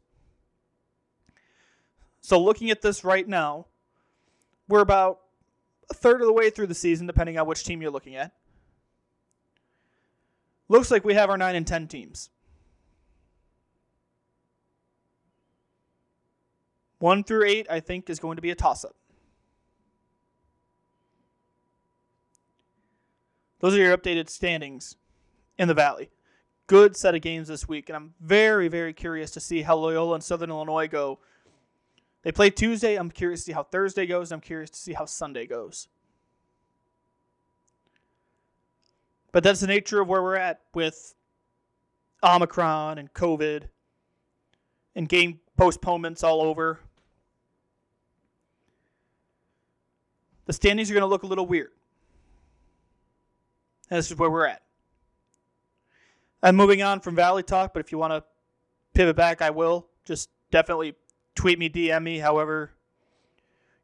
So 2.21 2.41
looking 2.41 2.71
at 2.71 2.81
this 2.81 3.03
right 3.03 3.27
now, 3.27 3.67
we're 4.67 4.81
about 4.81 5.19
a 5.91 5.93
third 5.93 6.21
of 6.21 6.27
the 6.27 6.33
way 6.33 6.49
through 6.49 6.67
the 6.67 6.73
season, 6.73 7.05
depending 7.05 7.37
on 7.37 7.45
which 7.45 7.63
team 7.63 7.79
you're 7.79 7.91
looking 7.91 8.15
at. 8.15 8.31
Looks 10.69 10.89
like 10.89 11.05
we 11.05 11.13
have 11.13 11.29
our 11.29 11.37
9 11.37 11.55
and 11.55 11.67
10 11.67 11.87
teams. 11.87 12.31
1 16.97 17.23
through 17.25 17.45
8, 17.45 17.67
I 17.69 17.79
think, 17.79 18.09
is 18.09 18.19
going 18.19 18.37
to 18.37 18.41
be 18.41 18.49
a 18.49 18.55
toss 18.55 18.83
up. 18.83 18.95
Those 23.59 23.73
are 23.75 23.77
your 23.77 23.97
updated 23.97 24.29
standings 24.29 24.95
in 25.57 25.67
the 25.67 25.73
Valley. 25.73 26.09
Good 26.67 26.95
set 26.95 27.15
of 27.15 27.21
games 27.21 27.47
this 27.47 27.67
week, 27.67 27.89
and 27.89 27.95
I'm 27.95 28.13
very, 28.19 28.67
very 28.67 28.93
curious 28.93 29.31
to 29.31 29.39
see 29.39 29.61
how 29.61 29.75
Loyola 29.77 30.15
and 30.15 30.23
Southern 30.23 30.49
Illinois 30.49 30.87
go. 30.87 31.19
They 32.23 32.31
play 32.31 32.49
Tuesday. 32.49 32.95
I'm 32.95 33.11
curious 33.11 33.41
to 33.41 33.45
see 33.45 33.51
how 33.51 33.63
Thursday 33.63 34.07
goes. 34.07 34.31
I'm 34.31 34.41
curious 34.41 34.71
to 34.71 34.79
see 34.79 34.93
how 34.93 35.05
Sunday 35.05 35.45
goes. 35.45 35.87
But 39.31 39.43
that's 39.43 39.59
the 39.59 39.67
nature 39.67 40.01
of 40.01 40.07
where 40.07 40.23
we're 40.23 40.37
at 40.37 40.61
with 40.73 41.13
Omicron 42.23 42.97
and 42.97 43.13
COVID 43.13 43.63
and 44.95 45.07
game 45.07 45.39
postponements 45.57 46.23
all 46.23 46.41
over. 46.41 46.79
The 50.45 50.53
standings 50.53 50.89
are 50.89 50.93
going 50.93 51.01
to 51.01 51.07
look 51.07 51.23
a 51.23 51.27
little 51.27 51.45
weird. 51.45 51.71
This 53.89 54.11
is 54.11 54.17
where 54.17 54.29
we're 54.29 54.47
at. 54.47 54.61
I'm 56.41 56.55
moving 56.55 56.81
on 56.81 56.99
from 56.99 57.15
Valley 57.15 57.43
Talk, 57.43 57.73
but 57.73 57.79
if 57.79 57.91
you 57.91 57.97
want 57.97 58.13
to 58.13 58.23
pivot 58.93 59.15
back, 59.15 59.41
I 59.41 59.49
will. 59.49 59.87
Just 60.05 60.29
definitely 60.51 60.95
tweet 61.35 61.59
me, 61.59 61.69
DM 61.69 62.03
me, 62.03 62.19
however 62.19 62.71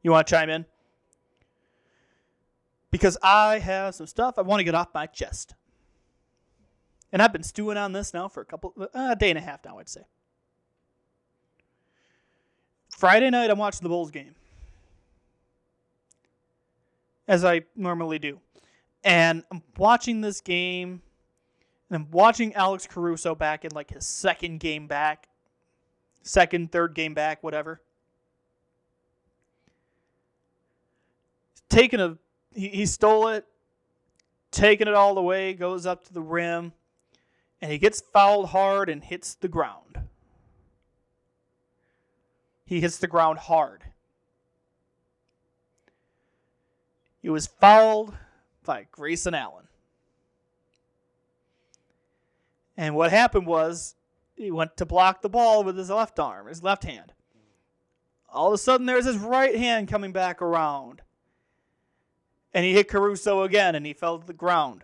you 0.03 0.11
want 0.11 0.27
to 0.27 0.31
chime 0.31 0.49
in. 0.49 0.65
Because 2.89 3.17
I 3.23 3.59
have 3.59 3.95
some 3.95 4.07
stuff 4.07 4.37
I 4.37 4.41
want 4.41 4.59
to 4.59 4.63
get 4.63 4.75
off 4.75 4.89
my 4.93 5.05
chest. 5.05 5.55
And 7.11 7.21
I've 7.21 7.33
been 7.33 7.43
stewing 7.43 7.77
on 7.77 7.93
this 7.93 8.13
now 8.13 8.27
for 8.27 8.41
a 8.41 8.45
couple, 8.45 8.73
uh, 8.77 8.87
a 8.93 9.15
day 9.15 9.29
and 9.29 9.37
a 9.37 9.41
half 9.41 9.63
now, 9.65 9.79
I'd 9.79 9.89
say. 9.89 10.01
Friday 12.89 13.29
night, 13.29 13.49
I'm 13.49 13.57
watching 13.57 13.83
the 13.83 13.89
Bulls 13.89 14.11
game. 14.11 14.35
As 17.27 17.43
I 17.45 17.61
normally 17.75 18.19
do. 18.19 18.39
And 19.03 19.43
I'm 19.51 19.63
watching 19.77 20.21
this 20.21 20.41
game, 20.41 21.01
and 21.89 21.95
I'm 21.95 22.11
watching 22.11 22.53
Alex 22.53 22.87
Caruso 22.87 23.33
back 23.33 23.65
in 23.65 23.71
like 23.71 23.91
his 23.91 24.05
second 24.05 24.59
game 24.59 24.87
back, 24.87 25.27
second, 26.21 26.71
third 26.71 26.93
game 26.93 27.13
back, 27.13 27.41
whatever. 27.41 27.81
Taking 31.69 31.99
a, 31.99 32.17
he, 32.53 32.67
he 32.69 32.85
stole 32.85 33.29
it, 33.29 33.45
taking 34.51 34.87
it 34.87 34.93
all 34.93 35.15
the 35.15 35.21
way, 35.21 35.53
goes 35.53 35.85
up 35.85 36.03
to 36.05 36.13
the 36.13 36.21
rim, 36.21 36.73
and 37.61 37.71
he 37.71 37.77
gets 37.77 38.01
fouled 38.01 38.49
hard 38.49 38.89
and 38.89 39.03
hits 39.03 39.33
the 39.35 39.47
ground. 39.47 39.99
He 42.65 42.79
hits 42.79 42.97
the 42.97 43.07
ground 43.07 43.39
hard. 43.39 43.83
He 47.21 47.29
was 47.29 47.47
fouled 47.47 48.13
by 48.63 48.87
Grayson 48.91 49.33
Allen. 49.33 49.67
And 52.77 52.95
what 52.95 53.11
happened 53.11 53.47
was 53.47 53.95
he 54.35 54.51
went 54.51 54.77
to 54.77 54.85
block 54.85 55.21
the 55.21 55.29
ball 55.29 55.63
with 55.63 55.77
his 55.77 55.89
left 55.89 56.19
arm, 56.19 56.47
his 56.47 56.63
left 56.63 56.83
hand. 56.83 57.13
All 58.33 58.47
of 58.47 58.53
a 58.53 58.57
sudden, 58.57 58.85
there's 58.85 59.05
his 59.05 59.17
right 59.17 59.55
hand 59.55 59.87
coming 59.87 60.11
back 60.11 60.41
around. 60.41 61.01
And 62.53 62.65
he 62.65 62.73
hit 62.73 62.87
Caruso 62.87 63.43
again 63.43 63.75
and 63.75 63.85
he 63.85 63.93
fell 63.93 64.19
to 64.19 64.25
the 64.25 64.33
ground. 64.33 64.83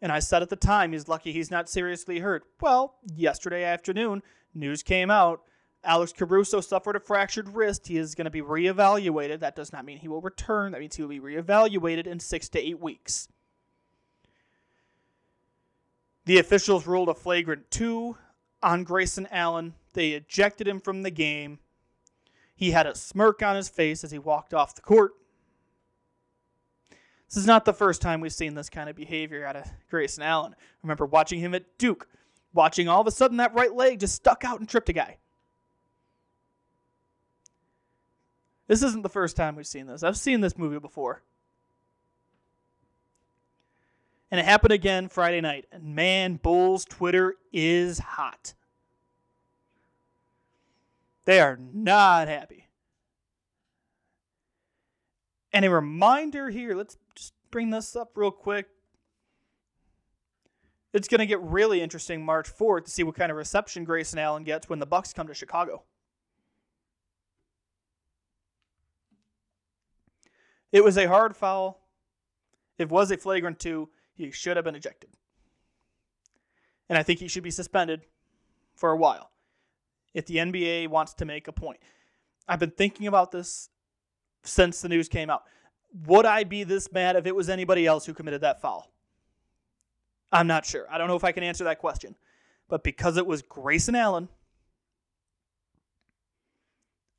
And 0.00 0.12
I 0.12 0.20
said 0.20 0.42
at 0.42 0.48
the 0.48 0.56
time, 0.56 0.92
he's 0.92 1.08
lucky 1.08 1.32
he's 1.32 1.50
not 1.50 1.68
seriously 1.68 2.20
hurt. 2.20 2.44
Well, 2.60 2.94
yesterday 3.14 3.64
afternoon, 3.64 4.22
news 4.54 4.82
came 4.82 5.10
out. 5.10 5.42
Alex 5.84 6.12
Caruso 6.12 6.60
suffered 6.60 6.96
a 6.96 7.00
fractured 7.00 7.54
wrist. 7.54 7.86
He 7.86 7.96
is 7.96 8.14
going 8.14 8.24
to 8.24 8.30
be 8.30 8.42
reevaluated. 8.42 9.40
That 9.40 9.56
does 9.56 9.72
not 9.72 9.84
mean 9.84 9.98
he 9.98 10.08
will 10.08 10.20
return. 10.20 10.72
That 10.72 10.80
means 10.80 10.96
he 10.96 11.02
will 11.02 11.08
be 11.08 11.20
reevaluated 11.20 12.06
in 12.06 12.20
six 12.20 12.48
to 12.50 12.58
eight 12.58 12.80
weeks. 12.80 13.28
The 16.24 16.38
officials 16.38 16.86
ruled 16.86 17.08
a 17.08 17.14
flagrant 17.14 17.70
two 17.70 18.16
on 18.62 18.84
Grayson 18.84 19.28
Allen. 19.30 19.74
They 19.94 20.10
ejected 20.10 20.68
him 20.68 20.80
from 20.80 21.02
the 21.02 21.10
game. 21.10 21.58
He 22.54 22.72
had 22.72 22.86
a 22.86 22.94
smirk 22.94 23.42
on 23.42 23.56
his 23.56 23.68
face 23.68 24.02
as 24.02 24.10
he 24.10 24.18
walked 24.18 24.52
off 24.52 24.74
the 24.74 24.82
court. 24.82 25.12
This 27.28 27.36
is 27.36 27.46
not 27.46 27.64
the 27.64 27.72
first 27.72 28.02
time 28.02 28.20
we've 28.20 28.32
seen 28.32 28.54
this 28.54 28.68
kind 28.68 28.90
of 28.90 28.96
behavior 28.96 29.46
out 29.46 29.56
of 29.56 29.64
Grayson 29.90 30.22
Allen. 30.22 30.54
I 30.58 30.64
remember 30.82 31.06
watching 31.06 31.40
him 31.40 31.54
at 31.54 31.78
Duke, 31.78 32.08
watching 32.52 32.88
all 32.88 33.00
of 33.00 33.06
a 33.06 33.10
sudden 33.10 33.36
that 33.36 33.54
right 33.54 33.72
leg 33.72 34.00
just 34.00 34.14
stuck 34.14 34.44
out 34.44 34.60
and 34.60 34.68
tripped 34.68 34.88
a 34.88 34.94
guy. 34.94 35.18
This 38.68 38.82
isn't 38.82 39.02
the 39.02 39.08
first 39.08 39.34
time 39.34 39.56
we've 39.56 39.66
seen 39.66 39.86
this. 39.86 40.02
I've 40.02 40.16
seen 40.16 40.40
this 40.40 40.56
movie 40.56 40.78
before. 40.78 41.22
And 44.30 44.38
it 44.38 44.44
happened 44.44 44.72
again 44.72 45.08
Friday 45.08 45.40
night. 45.40 45.64
And 45.72 45.94
man, 45.94 46.36
Bulls 46.36 46.84
Twitter 46.84 47.34
is 47.50 47.98
hot. 47.98 48.52
They 51.24 51.40
are 51.40 51.58
not 51.74 52.28
happy. 52.28 52.68
And 55.52 55.64
a 55.64 55.70
reminder 55.70 56.50
here, 56.50 56.74
let's 56.74 56.98
just 57.14 57.32
bring 57.50 57.70
this 57.70 57.96
up 57.96 58.12
real 58.16 58.30
quick. 58.30 58.68
It's 60.92 61.08
going 61.08 61.20
to 61.20 61.26
get 61.26 61.40
really 61.40 61.80
interesting 61.80 62.24
March 62.24 62.54
4th 62.54 62.84
to 62.84 62.90
see 62.90 63.02
what 63.02 63.14
kind 63.14 63.30
of 63.30 63.36
reception 63.36 63.84
Grayson 63.84 64.18
Allen 64.18 64.44
gets 64.44 64.68
when 64.68 64.78
the 64.78 64.86
Bucks 64.86 65.12
come 65.12 65.26
to 65.26 65.34
Chicago. 65.34 65.84
It 70.72 70.84
was 70.84 70.96
a 70.98 71.06
hard 71.06 71.36
foul. 71.36 71.80
It 72.76 72.88
was 72.88 73.10
a 73.10 73.16
flagrant 73.16 73.58
two. 73.58 73.88
He 74.14 74.30
should 74.30 74.56
have 74.56 74.64
been 74.64 74.74
ejected. 74.74 75.10
And 76.88 76.98
I 76.98 77.02
think 77.02 77.20
he 77.20 77.28
should 77.28 77.42
be 77.42 77.50
suspended 77.50 78.02
for 78.74 78.90
a 78.90 78.96
while 78.96 79.30
if 80.14 80.26
the 80.26 80.36
NBA 80.36 80.88
wants 80.88 81.14
to 81.14 81.24
make 81.24 81.48
a 81.48 81.52
point. 81.52 81.78
I've 82.48 82.60
been 82.60 82.70
thinking 82.70 83.06
about 83.06 83.30
this 83.30 83.68
since 84.42 84.80
the 84.80 84.88
news 84.88 85.08
came 85.08 85.30
out. 85.30 85.44
Would 86.06 86.26
I 86.26 86.44
be 86.44 86.64
this 86.64 86.90
mad 86.92 87.16
if 87.16 87.26
it 87.26 87.34
was 87.34 87.48
anybody 87.48 87.86
else 87.86 88.06
who 88.06 88.14
committed 88.14 88.40
that 88.42 88.60
foul? 88.60 88.90
I'm 90.30 90.46
not 90.46 90.66
sure. 90.66 90.86
I 90.90 90.98
don't 90.98 91.08
know 91.08 91.16
if 91.16 91.24
I 91.24 91.32
can 91.32 91.42
answer 91.42 91.64
that 91.64 91.78
question. 91.78 92.14
But 92.68 92.84
because 92.84 93.16
it 93.16 93.26
was 93.26 93.42
Grayson 93.42 93.94
Allen, 93.94 94.28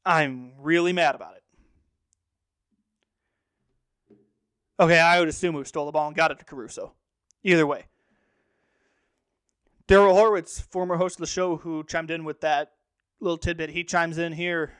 I'm 0.06 0.54
really 0.60 0.94
mad 0.94 1.16
about 1.16 1.36
it. 1.36 1.39
Okay, 4.80 5.00
I 5.00 5.20
would 5.20 5.28
assume 5.28 5.56
who 5.56 5.66
stole 5.66 5.86
the 5.86 5.92
ball 5.92 6.08
and 6.08 6.16
got 6.16 6.32
it 6.32 6.40
to 6.40 6.46
Caruso. 6.46 6.94
Either 7.44 7.68
way. 7.68 7.86
Daryl 9.88 10.14
Horwitz, 10.14 10.62
former 10.62 10.98
host 10.98 11.18
of 11.18 11.22
the 11.22 11.28
show, 11.28 11.58
who 11.58 11.84
chimed 11.84 12.12
in 12.12 12.24
with 12.24 12.42
that 12.42 12.72
little 13.20 13.38
tidbit, 13.38 13.72
he 13.72 13.84
chimes 13.84 14.18
in 14.18 14.34
here. 14.34 14.74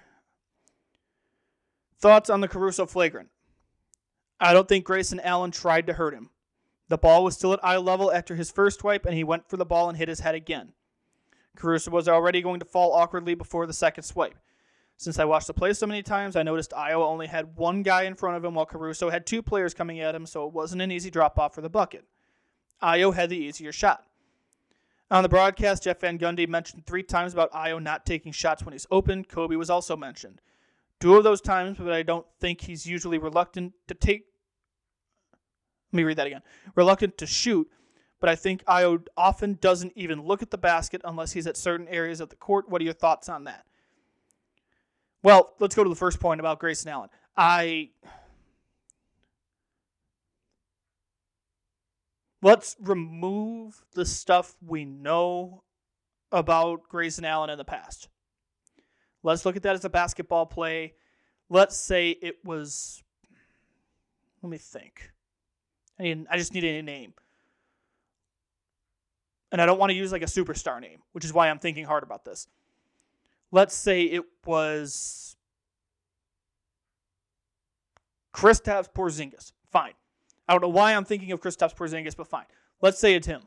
Thoughts 2.00 2.30
on 2.30 2.40
the 2.42 2.48
Caruso 2.48 2.86
flagrant? 2.86 3.30
I 4.40 4.54
don't 4.54 4.70
think 4.70 4.86
Grayson 4.86 5.20
Allen 5.20 5.52
tried 5.52 5.88
to 5.88 5.94
hurt 5.94 6.14
him. 6.14 6.30
The 6.88 6.98
ball 6.98 7.24
was 7.24 7.36
still 7.36 7.54
at 7.54 7.64
eye 7.64 7.78
level 7.78 8.12
after 8.12 8.36
his 8.36 8.52
first 8.52 8.80
swipe, 8.80 9.06
and 9.06 9.16
he 9.16 9.24
went 9.24 9.50
for 9.50 9.58
the 9.58 9.66
ball 9.66 9.90
and 9.90 9.98
hit 9.98 10.08
his 10.08 10.22
head 10.22 10.36
again. 10.36 10.74
Caruso 11.58 11.92
was 11.92 12.08
already 12.08 12.42
going 12.42 12.60
to 12.60 12.66
fall 12.66 12.94
awkwardly 12.94 13.36
before 13.36 13.66
the 13.66 13.74
second 13.74 14.04
swipe. 14.04 14.38
Since 15.00 15.18
I 15.18 15.24
watched 15.24 15.48
the 15.48 15.54
play 15.54 15.72
so 15.72 15.88
many 15.88 16.04
times, 16.04 16.36
I 16.36 16.44
noticed 16.44 16.72
Ayo 16.72 16.96
only 16.96 17.28
had 17.28 17.56
one 17.56 17.84
guy 17.84 18.04
in 18.04 18.16
front 18.16 18.36
of 18.36 18.44
him 18.44 18.56
while 18.56 18.66
Caruso 18.66 19.10
had 19.10 19.26
two 19.26 19.42
players 19.42 19.74
coming 19.74 20.02
at 20.02 20.14
him, 20.14 20.26
so 20.26 20.46
it 20.46 20.52
wasn't 20.52 20.82
an 20.82 20.92
easy 20.92 21.10
drop 21.10 21.40
off 21.40 21.56
for 21.56 21.62
the 21.62 21.70
bucket. 21.70 22.04
Ayo 22.84 23.14
had 23.14 23.30
the 23.30 23.38
easier 23.38 23.72
shot. 23.72 24.04
On 25.10 25.24
the 25.24 25.30
broadcast, 25.30 25.84
Jeff 25.84 26.02
Van 26.02 26.20
Gundy 26.20 26.50
mentioned 26.50 26.86
three 26.86 27.02
times 27.02 27.32
about 27.32 27.50
Ayo 27.54 27.82
not 27.82 28.06
taking 28.06 28.34
shots 28.34 28.66
when 28.66 28.74
he's 28.74 28.86
open. 28.92 29.24
Coby 29.24 29.56
was 29.56 29.70
also 29.70 29.96
mentioned. 29.96 30.42
Two 31.00 31.16
of 31.16 31.24
those 31.24 31.40
times, 31.40 31.78
but 31.78 31.94
I 31.94 32.04
don't 32.04 32.28
think 32.42 32.60
he's 32.60 32.86
usually 32.86 33.20
reluctant 33.20 33.72
to 33.88 33.94
take. 33.94 34.26
Let 35.94 35.98
me 35.98 36.04
read 36.04 36.18
that 36.18 36.28
again. 36.28 36.42
Reluctant 36.76 37.18
to 37.20 37.26
shoot, 37.26 37.72
but 38.20 38.30
I 38.30 38.36
think 38.36 38.66
Ayo 38.66 39.08
often 39.16 39.58
doesn't 39.62 39.94
even 39.96 40.22
look 40.26 40.42
at 40.42 40.52
the 40.52 40.58
basket 40.58 41.00
unless 41.06 41.32
he's 41.32 41.48
at 41.48 41.56
certain 41.56 41.88
areas 41.88 42.20
of 42.20 42.28
the 42.28 42.36
court. 42.36 42.68
What 42.68 42.82
are 42.82 42.86
your 42.86 42.94
thoughts 42.94 43.30
on 43.30 43.46
that? 43.46 43.64
Well, 45.22 45.54
let's 45.60 45.76
go 45.76 45.84
to 45.84 45.90
the 45.90 45.96
first 45.96 46.20
point 46.20 46.40
about 46.40 46.60
Grayson 46.60 46.90
Allen. 46.90 47.10
I 47.36 47.90
let's 52.42 52.76
remove 52.80 53.84
the 53.94 54.06
stuff 54.06 54.56
we 54.66 54.86
know 54.86 55.64
about 56.32 56.88
Grayson 56.88 57.26
Allen 57.26 57.50
in 57.50 57.58
the 57.58 57.66
past. 57.66 58.08
Let's 59.24 59.46
look 59.46 59.56
at 59.56 59.64
that 59.64 59.76
as 59.76 59.84
a 59.84 59.90
basketball 59.90 60.46
play. 60.46 60.94
Let's 61.50 61.76
say 61.76 62.12
it 62.12 62.38
was. 62.46 63.04
Let 64.42 64.50
me 64.50 64.58
think. 64.58 65.12
I 66.00 66.04
need, 66.04 66.26
I 66.30 66.38
just 66.38 66.54
need 66.54 66.64
a 66.64 66.82
name. 66.82 67.14
And 69.52 69.62
I 69.62 69.66
don't 69.66 69.80
want 69.80 69.90
to 69.90 69.96
use 69.96 70.12
like 70.12 70.22
a 70.22 70.26
superstar 70.26 70.80
name, 70.80 71.00
which 71.12 71.26
is 71.26 71.34
why 71.34 71.50
I'm 71.50 71.60
thinking 71.60 71.84
hard 71.84 72.04
about 72.04 72.24
this. 72.24 72.48
Let's 73.52 73.76
say 73.76 74.04
it 74.04 74.24
was 74.46 75.36
Kristaps 78.34 78.88
Porzingis. 78.94 79.52
Fine. 79.72 79.94
I 80.48 80.54
don't 80.54 80.62
know 80.62 80.70
why 80.70 80.94
I'm 80.94 81.06
thinking 81.06 81.32
of 81.32 81.42
Kristaps 81.42 81.76
Porzingis, 81.76 82.16
but 82.16 82.28
fine. 82.28 82.46
Let's 82.82 83.00
say 83.00 83.16
it's 83.16 83.28
him. 83.28 83.42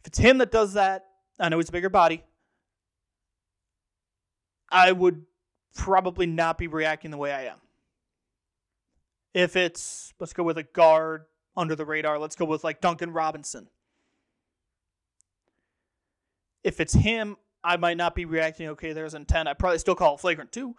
If 0.00 0.08
it's 0.08 0.18
him 0.18 0.38
that 0.38 0.50
does 0.50 0.74
that, 0.74 1.04
I 1.38 1.48
know 1.48 1.58
he's 1.58 1.68
a 1.68 1.72
bigger 1.72 1.88
body. 1.88 2.22
I 4.70 4.92
would 4.92 5.24
probably 5.74 6.26
not 6.26 6.58
be 6.58 6.66
reacting 6.66 7.10
the 7.10 7.16
way 7.16 7.32
I 7.32 7.44
am. 7.44 7.58
If 9.32 9.56
it's, 9.56 10.12
let's 10.20 10.32
go 10.32 10.42
with 10.44 10.58
a 10.58 10.62
guard 10.62 11.24
under 11.56 11.74
the 11.74 11.84
radar, 11.84 12.18
let's 12.18 12.36
go 12.36 12.44
with 12.44 12.64
like 12.64 12.80
Duncan 12.80 13.12
Robinson. 13.12 13.68
If 16.64 16.80
it's 16.80 16.94
him, 16.94 17.36
I 17.62 17.76
might 17.76 17.96
not 17.96 18.14
be 18.14 18.24
reacting, 18.24 18.68
okay, 18.68 18.92
there's 18.92 19.14
intent. 19.14 19.48
I'd 19.48 19.58
probably 19.58 19.78
still 19.78 19.94
call 19.94 20.14
it 20.14 20.20
flagrant 20.20 20.50
too. 20.50 20.74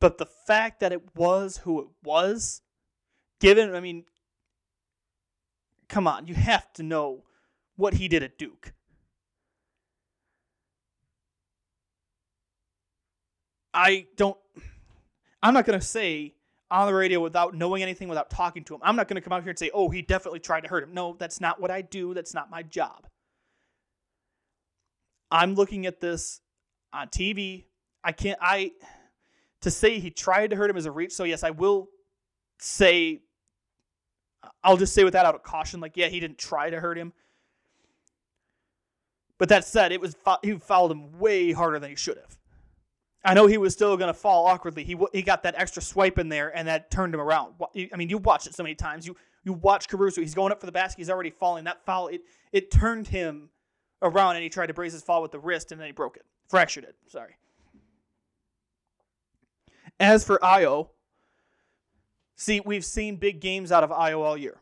But 0.00 0.18
the 0.18 0.26
fact 0.26 0.80
that 0.80 0.92
it 0.92 1.16
was 1.16 1.58
who 1.58 1.80
it 1.80 1.88
was, 2.04 2.60
given, 3.40 3.74
I 3.74 3.80
mean, 3.80 4.04
come 5.88 6.06
on, 6.06 6.26
you 6.26 6.34
have 6.34 6.72
to 6.74 6.82
know 6.82 7.24
what 7.76 7.94
he 7.94 8.08
did 8.08 8.22
at 8.22 8.38
Duke. 8.38 8.74
I 13.74 14.06
don't, 14.16 14.36
I'm 15.42 15.54
not 15.54 15.64
going 15.64 15.78
to 15.78 15.84
say 15.84 16.34
on 16.70 16.86
the 16.86 16.94
radio 16.94 17.20
without 17.20 17.54
knowing 17.54 17.82
anything, 17.82 18.08
without 18.08 18.30
talking 18.30 18.64
to 18.64 18.74
him. 18.74 18.80
I'm 18.82 18.96
not 18.96 19.08
going 19.08 19.16
to 19.16 19.20
come 19.20 19.32
out 19.32 19.42
here 19.42 19.50
and 19.50 19.58
say, 19.58 19.70
oh, 19.72 19.88
he 19.88 20.02
definitely 20.02 20.40
tried 20.40 20.62
to 20.62 20.68
hurt 20.68 20.82
him. 20.82 20.92
No, 20.92 21.16
that's 21.18 21.40
not 21.40 21.60
what 21.60 21.70
I 21.70 21.82
do. 21.82 22.14
That's 22.14 22.34
not 22.34 22.50
my 22.50 22.62
job. 22.62 23.06
I'm 25.30 25.54
looking 25.54 25.86
at 25.86 26.00
this 26.00 26.40
on 26.92 27.08
TV. 27.08 27.64
I 28.04 28.12
can't, 28.12 28.38
I, 28.40 28.72
to 29.62 29.70
say 29.70 29.98
he 29.98 30.10
tried 30.10 30.50
to 30.50 30.56
hurt 30.56 30.70
him 30.70 30.76
is 30.76 30.86
a 30.86 30.92
reach. 30.92 31.12
So, 31.12 31.24
yes, 31.24 31.42
I 31.42 31.50
will 31.50 31.88
say, 32.58 33.22
I'll 34.62 34.76
just 34.76 34.94
say 34.94 35.04
with 35.04 35.14
that 35.14 35.26
out 35.26 35.34
of 35.34 35.42
caution, 35.42 35.80
like, 35.80 35.96
yeah, 35.96 36.08
he 36.08 36.20
didn't 36.20 36.38
try 36.38 36.70
to 36.70 36.80
hurt 36.80 36.96
him. 36.96 37.12
But 39.38 39.48
that 39.50 39.64
said, 39.64 39.92
it 39.92 40.00
was 40.00 40.16
he 40.42 40.54
fouled 40.58 40.90
him 40.90 41.18
way 41.18 41.52
harder 41.52 41.78
than 41.78 41.90
he 41.90 41.96
should 41.96 42.18
have. 42.18 42.37
I 43.24 43.34
know 43.34 43.46
he 43.46 43.58
was 43.58 43.72
still 43.72 43.96
going 43.96 44.08
to 44.08 44.18
fall 44.18 44.46
awkwardly. 44.46 44.84
He 44.84 44.96
he 45.12 45.22
got 45.22 45.42
that 45.42 45.54
extra 45.56 45.82
swipe 45.82 46.18
in 46.18 46.28
there, 46.28 46.56
and 46.56 46.68
that 46.68 46.90
turned 46.90 47.14
him 47.14 47.20
around. 47.20 47.54
I 47.74 47.96
mean, 47.96 48.08
you 48.08 48.18
watch 48.18 48.46
it 48.46 48.54
so 48.54 48.62
many 48.62 48.74
times. 48.74 49.06
You 49.06 49.16
you 49.44 49.52
watch 49.52 49.88
Caruso. 49.88 50.20
He's 50.20 50.34
going 50.34 50.52
up 50.52 50.60
for 50.60 50.66
the 50.66 50.72
basket. 50.72 50.98
He's 50.98 51.10
already 51.10 51.30
falling. 51.30 51.64
That 51.64 51.84
foul 51.84 52.08
it 52.08 52.22
it 52.52 52.70
turned 52.70 53.08
him 53.08 53.50
around, 54.02 54.36
and 54.36 54.42
he 54.42 54.48
tried 54.48 54.66
to 54.66 54.74
brace 54.74 54.92
his 54.92 55.02
fall 55.02 55.20
with 55.20 55.32
the 55.32 55.38
wrist, 55.38 55.72
and 55.72 55.80
then 55.80 55.86
he 55.86 55.92
broke 55.92 56.16
it, 56.16 56.24
fractured 56.48 56.84
it. 56.84 56.96
Sorry. 57.08 57.36
As 60.00 60.24
for 60.24 60.38
Ayo, 60.38 60.90
see, 62.36 62.60
we've 62.60 62.84
seen 62.84 63.16
big 63.16 63.40
games 63.40 63.72
out 63.72 63.82
of 63.82 63.90
Ayo 63.90 64.20
all 64.20 64.36
year. 64.36 64.60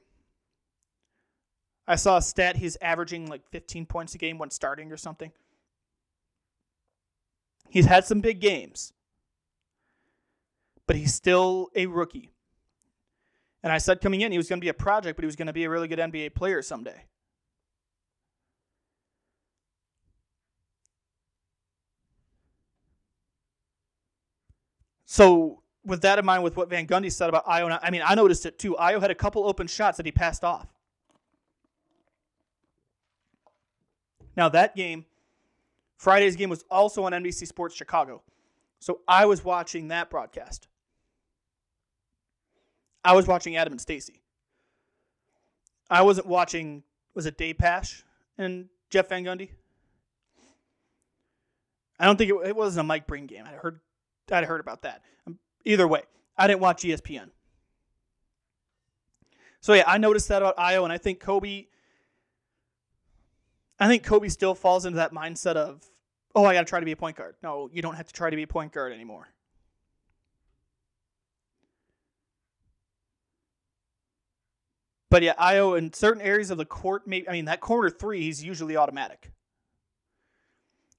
I 1.87 1.97
saw 1.97 2.17
a 2.17 2.23
stat 2.23 2.57
he's 2.57 2.77
averaging 2.81 3.29
like 3.29 3.47
15 3.51 3.87
points 3.87 4.15
a 4.15 4.19
game 4.19 4.39
when 4.39 4.51
starting 4.51 4.91
or 4.91 4.97
something. 4.97 5.31
He's 7.69 7.87
had 7.87 8.05
some 8.05 8.21
big 8.21 8.41
games, 8.41 8.93
but 10.87 10.97
he's 10.97 11.15
still 11.15 11.69
a 11.75 11.87
rookie. 11.87 12.33
And 13.63 13.73
I 13.73 13.79
said 13.79 14.01
coming 14.01 14.21
in, 14.21 14.33
he 14.33 14.39
was 14.39 14.49
going 14.49 14.61
to 14.61 14.65
be 14.65 14.69
a 14.69 14.75
project, 14.75 15.17
but 15.17 15.23
he 15.23 15.27
was 15.27 15.37
going 15.37 15.49
to 15.49 15.53
be 15.53 15.65
a 15.65 15.71
really 15.71 15.89
good 15.89 15.99
NBA 15.99 16.35
player 16.35 16.63
someday. 16.63 17.05
So, 25.05 25.63
with 25.85 26.03
that 26.03 26.19
in 26.19 26.27
mind, 26.27 26.43
with 26.43 26.57
what 26.57 26.69
Van 26.69 26.87
Gundy 26.87 27.11
said 27.11 27.29
about 27.29 27.47
Ayo, 27.47 27.79
I 27.83 27.91
mean, 27.91 28.03
I 28.05 28.15
noticed 28.15 28.45
it 28.45 28.59
too. 28.59 28.77
Ayo 28.79 29.01
had 29.01 29.11
a 29.11 29.15
couple 29.15 29.49
open 29.49 29.67
shots 29.67 29.97
that 29.97 30.05
he 30.05 30.13
passed 30.13 30.45
off. 30.45 30.67
Now, 34.37 34.51
that 34.51 34.77
game, 34.77 35.07
Friday's 35.97 36.37
game 36.37 36.51
was 36.51 36.65
also 36.71 37.05
on 37.05 37.13
NBC 37.13 37.47
Sports 37.47 37.75
Chicago. 37.75 38.23
So 38.79 39.01
I 39.09 39.27
was 39.27 39.45
watching 39.45 39.89
that 39.89 40.11
broadcast. 40.11 40.69
I 43.05 43.15
was 43.15 43.27
watching 43.27 43.57
Adam 43.57 43.73
and 43.73 43.81
Stacey. 43.81 44.21
I 45.89 46.03
wasn't 46.03 46.27
watching, 46.27 46.83
was 47.15 47.27
it 47.27 47.39
Dave 47.39 47.59
Pasch 47.59 48.03
and 48.37 48.69
Jeff 48.91 49.09
Van 49.09 49.25
Gundy? 49.25 49.51
I 51.99 52.05
don't 52.05 52.17
think 52.17 52.31
it, 52.31 52.49
it 52.49 52.57
wasn't 52.57 52.81
a 52.81 52.85
Mike 52.85 53.07
Breen 53.07 53.27
game. 53.27 53.45
I 53.47 53.53
heard, 53.53 53.81
I'd 54.31 54.45
heard 54.45 54.61
about 54.61 54.83
that. 54.83 55.03
Um, 55.27 55.39
either 55.65 55.87
way, 55.87 56.03
I 56.37 56.47
didn't 56.47 56.61
watch 56.61 56.83
ESPN. 56.83 57.31
So 59.61 59.73
yeah, 59.73 59.85
I 59.87 59.99
noticed 59.99 60.29
that 60.29 60.43
about 60.43 60.57
Ayo, 60.59 60.85
and 60.85 60.93
I 60.93 60.99
think 60.99 61.21
Coby 61.21 61.69
I 63.79 63.89
think 63.89 64.05
Coby 64.05 64.31
still 64.31 64.55
falls 64.55 64.87
into 64.87 64.97
that 64.97 65.13
mindset 65.13 65.57
of, 65.57 65.83
oh, 66.35 66.45
I 66.45 66.55
got 66.55 66.61
to 66.61 66.67
try 66.67 66.81
to 66.81 66.87
be 66.87 66.93
a 66.93 66.97
point 66.97 67.17
guard. 67.17 67.37
No, 67.43 67.69
you 67.73 67.83
don't 67.83 67.97
have 67.97 68.07
to 68.07 68.13
try 68.13 68.31
to 68.31 68.37
be 68.37 68.43
a 68.43 68.47
point 68.47 68.73
guard 68.73 68.93
anymore. 68.93 69.29
But 75.11 75.23
yeah, 75.23 75.35
Ayo 75.35 75.79
in 75.79 75.93
certain 75.93 76.23
areas 76.23 76.51
of 76.51 76.59
the 76.59 76.65
court, 76.65 77.07
maybe 77.07 77.29
I 77.29 77.33
mean 77.33 77.45
that 77.45 77.61
corner 77.61 77.91
three, 77.91 78.23
he's 78.23 78.43
usually 78.43 78.77
automatic. 78.77 79.31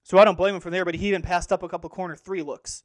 So 0.03 0.17
I 0.17 0.23
don't 0.23 0.37
blame 0.37 0.55
him 0.55 0.61
from 0.61 0.71
there, 0.71 0.85
but 0.85 0.95
he 0.95 1.09
even 1.09 1.21
passed 1.21 1.51
up 1.51 1.63
a 1.63 1.67
couple 1.67 1.89
corner 1.89 2.15
three 2.15 2.41
looks. 2.41 2.83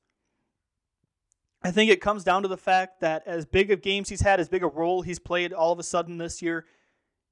I 1.63 1.71
think 1.71 1.93
it 1.93 2.01
comes 2.01 2.25
down 2.25 2.43
to 2.43 2.49
the 2.49 2.57
fact 2.57 3.01
that 3.01 3.23
as 3.25 3.47
big 3.47 3.71
of 3.71 3.83
games 3.83 4.09
he's 4.09 4.23
had, 4.23 4.41
as 4.41 4.49
big 4.49 4.65
a 4.65 4.67
role 4.67 5.03
he's 5.03 5.21
played 5.21 5.53
all 5.53 5.71
of 5.71 5.79
a 5.79 5.85
sudden 5.85 6.19
this 6.19 6.43
year, 6.43 6.67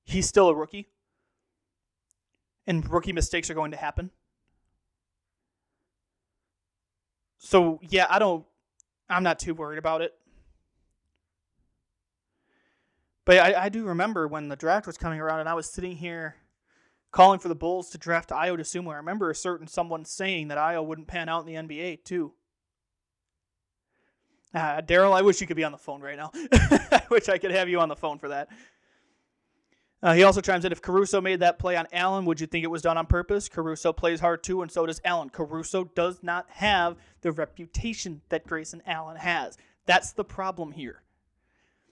he's 0.04 0.28
still 0.28 0.48
a 0.48 0.54
rookie 0.54 0.88
and 2.70 2.88
rookie 2.88 3.12
mistakes 3.12 3.50
are 3.50 3.54
going 3.54 3.72
to 3.72 3.76
happen. 3.76 4.10
So, 7.38 7.80
yeah, 7.82 8.06
I 8.08 8.20
don't, 8.20 8.46
I'm 9.08 9.24
not 9.24 9.40
too 9.40 9.54
worried 9.54 9.78
about 9.78 10.02
it. 10.02 10.12
But 13.24 13.38
I, 13.38 13.64
I 13.64 13.68
do 13.70 13.86
remember 13.86 14.28
when 14.28 14.48
the 14.48 14.54
draft 14.54 14.86
was 14.86 14.96
coming 14.96 15.20
around 15.20 15.40
and 15.40 15.48
I 15.48 15.54
was 15.54 15.68
sitting 15.68 15.96
here 15.96 16.36
calling 17.10 17.40
for 17.40 17.48
the 17.48 17.56
Bulls 17.56 17.90
to 17.90 17.98
draft 17.98 18.30
Ayo 18.30 18.56
Dosunmu. 18.56 18.92
I 18.92 18.98
remember 18.98 19.30
a 19.30 19.34
certain 19.34 19.66
someone 19.66 20.04
saying 20.04 20.48
that 20.48 20.58
Ayo 20.58 20.84
wouldn't 20.84 21.08
pan 21.08 21.28
out 21.28 21.46
in 21.46 21.66
the 21.66 21.74
NBA, 21.74 22.04
too. 22.04 22.32
Uh, 24.54 24.80
Daryl, 24.80 25.12
I 25.12 25.22
wish 25.22 25.40
you 25.40 25.48
could 25.48 25.56
be 25.56 25.64
on 25.64 25.72
the 25.72 25.78
phone 25.78 26.00
right 26.02 26.16
now. 26.16 26.30
I 26.34 27.02
wish 27.10 27.28
I 27.28 27.38
could 27.38 27.50
have 27.50 27.68
you 27.68 27.80
on 27.80 27.88
the 27.88 27.96
phone 27.96 28.20
for 28.20 28.28
that. 28.28 28.48
Uh, 30.02 30.14
he 30.14 30.22
also 30.22 30.40
chimes 30.40 30.64
in 30.64 30.72
if 30.72 30.80
Caruso 30.80 31.20
made 31.20 31.40
that 31.40 31.58
play 31.58 31.76
on 31.76 31.86
Allen, 31.92 32.24
would 32.24 32.40
you 32.40 32.46
think 32.46 32.64
it 32.64 32.70
was 32.70 32.80
done 32.80 32.96
on 32.96 33.06
purpose? 33.06 33.48
Caruso 33.48 33.92
plays 33.92 34.20
hard 34.20 34.42
too, 34.42 34.62
and 34.62 34.70
so 34.70 34.86
does 34.86 35.00
Allen. 35.04 35.28
Caruso 35.28 35.84
does 35.84 36.22
not 36.22 36.46
have 36.48 36.96
the 37.20 37.32
reputation 37.32 38.22
that 38.30 38.46
Grayson 38.46 38.82
Allen 38.86 39.16
has. 39.16 39.58
That's 39.84 40.12
the 40.12 40.24
problem 40.24 40.72
here. 40.72 41.02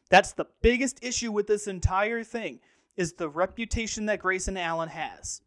That's 0.09 0.33
the 0.33 0.47
biggest 0.63 1.05
issue 1.05 1.31
with 1.31 1.47
this 1.47 1.67
entire 1.67 2.25
thing 2.25 2.61
is 2.97 3.13
the 3.13 3.29
reputation 3.29 4.07
that 4.07 4.21
Grayson 4.21 4.57
Allen 4.57 4.89
has. 4.89 5.43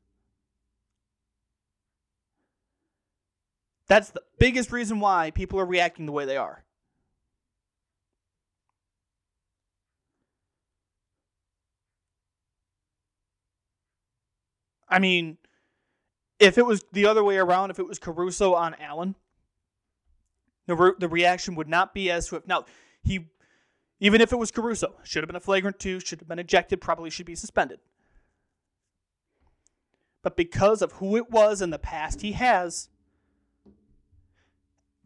That's 3.88 4.12
the 4.12 4.22
biggest 4.38 4.72
reason 4.72 5.00
why 5.00 5.32
people 5.32 5.60
are 5.60 5.66
reacting 5.66 6.06
the 6.06 6.12
way 6.12 6.26
they 6.26 6.38
are. 6.38 6.64
I 14.92 15.00
mean, 15.00 15.38
if 16.40 16.58
it 16.58 16.66
was 16.66 16.84
the 16.92 17.06
other 17.06 17.24
way 17.24 17.38
around, 17.38 17.72
if 17.72 17.80
it 17.80 17.88
was 17.88 17.98
Caruso 17.98 18.54
on 18.54 18.76
Allen, 18.80 19.16
the 20.68 20.76
re- 20.76 20.94
the 21.00 21.08
reaction 21.08 21.56
would 21.56 21.70
not 21.70 21.94
be 21.94 22.12
as 22.12 22.26
swift. 22.28 22.48
Now, 22.48 22.66
he 23.02 23.28
even 24.00 24.20
if 24.20 24.34
it 24.34 24.38
was 24.38 24.52
Caruso, 24.52 24.96
should 25.04 25.24
have 25.24 25.28
been 25.28 25.36
a 25.36 25.40
flagrant 25.40 25.80
two, 25.80 26.00
should 26.00 26.20
have 26.20 26.28
been 26.28 26.40
ejected, 26.40 26.82
probably 26.82 27.10
should 27.10 27.26
be 27.26 27.36
suspended. 27.36 27.80
But 30.24 30.36
because 30.36 30.82
of 30.82 30.94
who 30.94 31.16
it 31.16 31.30
was 31.30 31.62
and 31.62 31.72
the 31.72 31.80
past 31.80 32.22
he 32.22 32.34
has, 32.34 32.90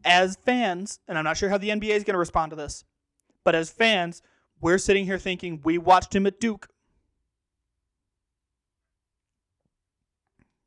as 0.04 0.38
fans, 0.44 1.00
and 1.06 1.18
I'm 1.18 1.24
not 1.24 1.36
sure 1.36 1.50
how 1.50 1.58
the 1.58 1.68
NBA 1.68 1.90
is 1.90 2.04
going 2.04 2.14
to 2.14 2.18
respond 2.18 2.50
to 2.50 2.56
this, 2.56 2.84
but 3.44 3.54
as 3.54 3.70
fans, 3.70 4.22
we're 4.60 4.78
sitting 4.78 5.04
here 5.04 5.18
thinking 5.18 5.60
we 5.62 5.78
watched 5.78 6.14
him 6.14 6.26
at 6.26 6.40
Duke 6.40 6.68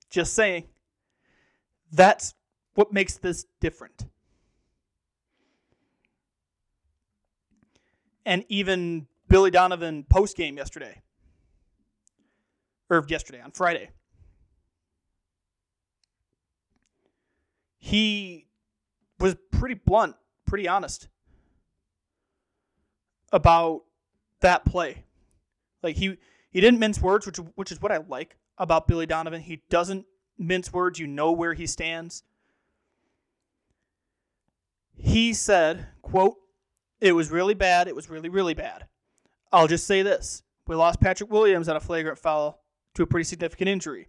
Just 0.09 0.33
saying. 0.33 0.65
That's 1.91 2.33
what 2.75 2.93
makes 2.93 3.17
this 3.17 3.45
different. 3.59 4.05
And 8.25 8.45
even 8.47 9.07
Billy 9.27 9.51
Donovan 9.51 10.05
post 10.07 10.37
game 10.37 10.57
yesterday, 10.57 11.01
or 12.89 13.03
yesterday 13.07 13.41
on 13.41 13.51
Friday, 13.51 13.89
he 17.79 18.47
was 19.19 19.35
pretty 19.51 19.75
blunt, 19.75 20.15
pretty 20.45 20.67
honest 20.67 21.07
about 23.31 23.83
that 24.41 24.65
play. 24.65 25.05
Like 25.81 25.95
he 25.95 26.17
he 26.51 26.61
didn't 26.61 26.79
mince 26.79 27.01
words, 27.01 27.25
which 27.25 27.37
which 27.55 27.71
is 27.71 27.81
what 27.81 27.91
I 27.91 27.97
like 27.97 28.37
about 28.59 28.87
Billy 28.87 29.05
Donovan. 29.05 29.41
He 29.41 29.61
doesn't 29.69 30.05
mince 30.37 30.71
words. 30.71 30.99
You 30.99 31.07
know 31.07 31.31
where 31.31 31.53
he 31.53 31.65
stands. 31.65 32.23
He 34.95 35.33
said, 35.33 35.87
"quote 36.01 36.37
It 36.99 37.13
was 37.13 37.31
really 37.31 37.53
bad. 37.53 37.87
It 37.87 37.95
was 37.95 38.09
really 38.09 38.29
really 38.29 38.53
bad. 38.53 38.85
I'll 39.51 39.67
just 39.67 39.87
say 39.87 40.01
this: 40.01 40.43
we 40.67 40.75
lost 40.75 40.99
Patrick 40.99 41.31
Williams 41.31 41.69
on 41.69 41.75
a 41.75 41.79
flagrant 41.79 42.19
foul 42.19 42.61
to 42.95 43.03
a 43.03 43.07
pretty 43.07 43.23
significant 43.23 43.69
injury." 43.69 44.07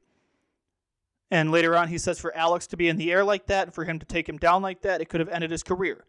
And 1.31 1.53
later 1.53 1.77
on, 1.77 1.89
he 1.89 1.99
says 1.99 2.19
for 2.19 2.37
Alex 2.37 2.67
to 2.69 2.77
be 2.77 2.89
in 2.89 2.97
the 2.97 3.13
air 3.13 3.23
like 3.23 3.47
that 3.47 3.69
and 3.69 3.75
for 3.75 3.85
him 3.85 4.01
to 4.01 4.07
take 4.07 4.29
him 4.29 4.37
down 4.37 4.63
like 4.63 4.83
that, 4.83 5.01
it 5.01 5.09
could 5.09 5.21
have 5.21 5.29
ended 5.29 5.53
his 5.53 5.63
career. 5.63 6.05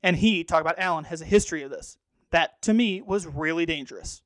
And 0.00 0.16
he, 0.16 0.44
talk 0.44 0.60
about 0.60 0.78
Allen, 0.78 1.04
has 1.04 1.20
a 1.20 1.24
history 1.24 1.62
of 1.62 1.70
this. 1.70 1.98
That 2.30 2.62
to 2.62 2.74
me 2.74 3.02
was 3.02 3.26
really 3.26 3.66
dangerous. 3.66 4.22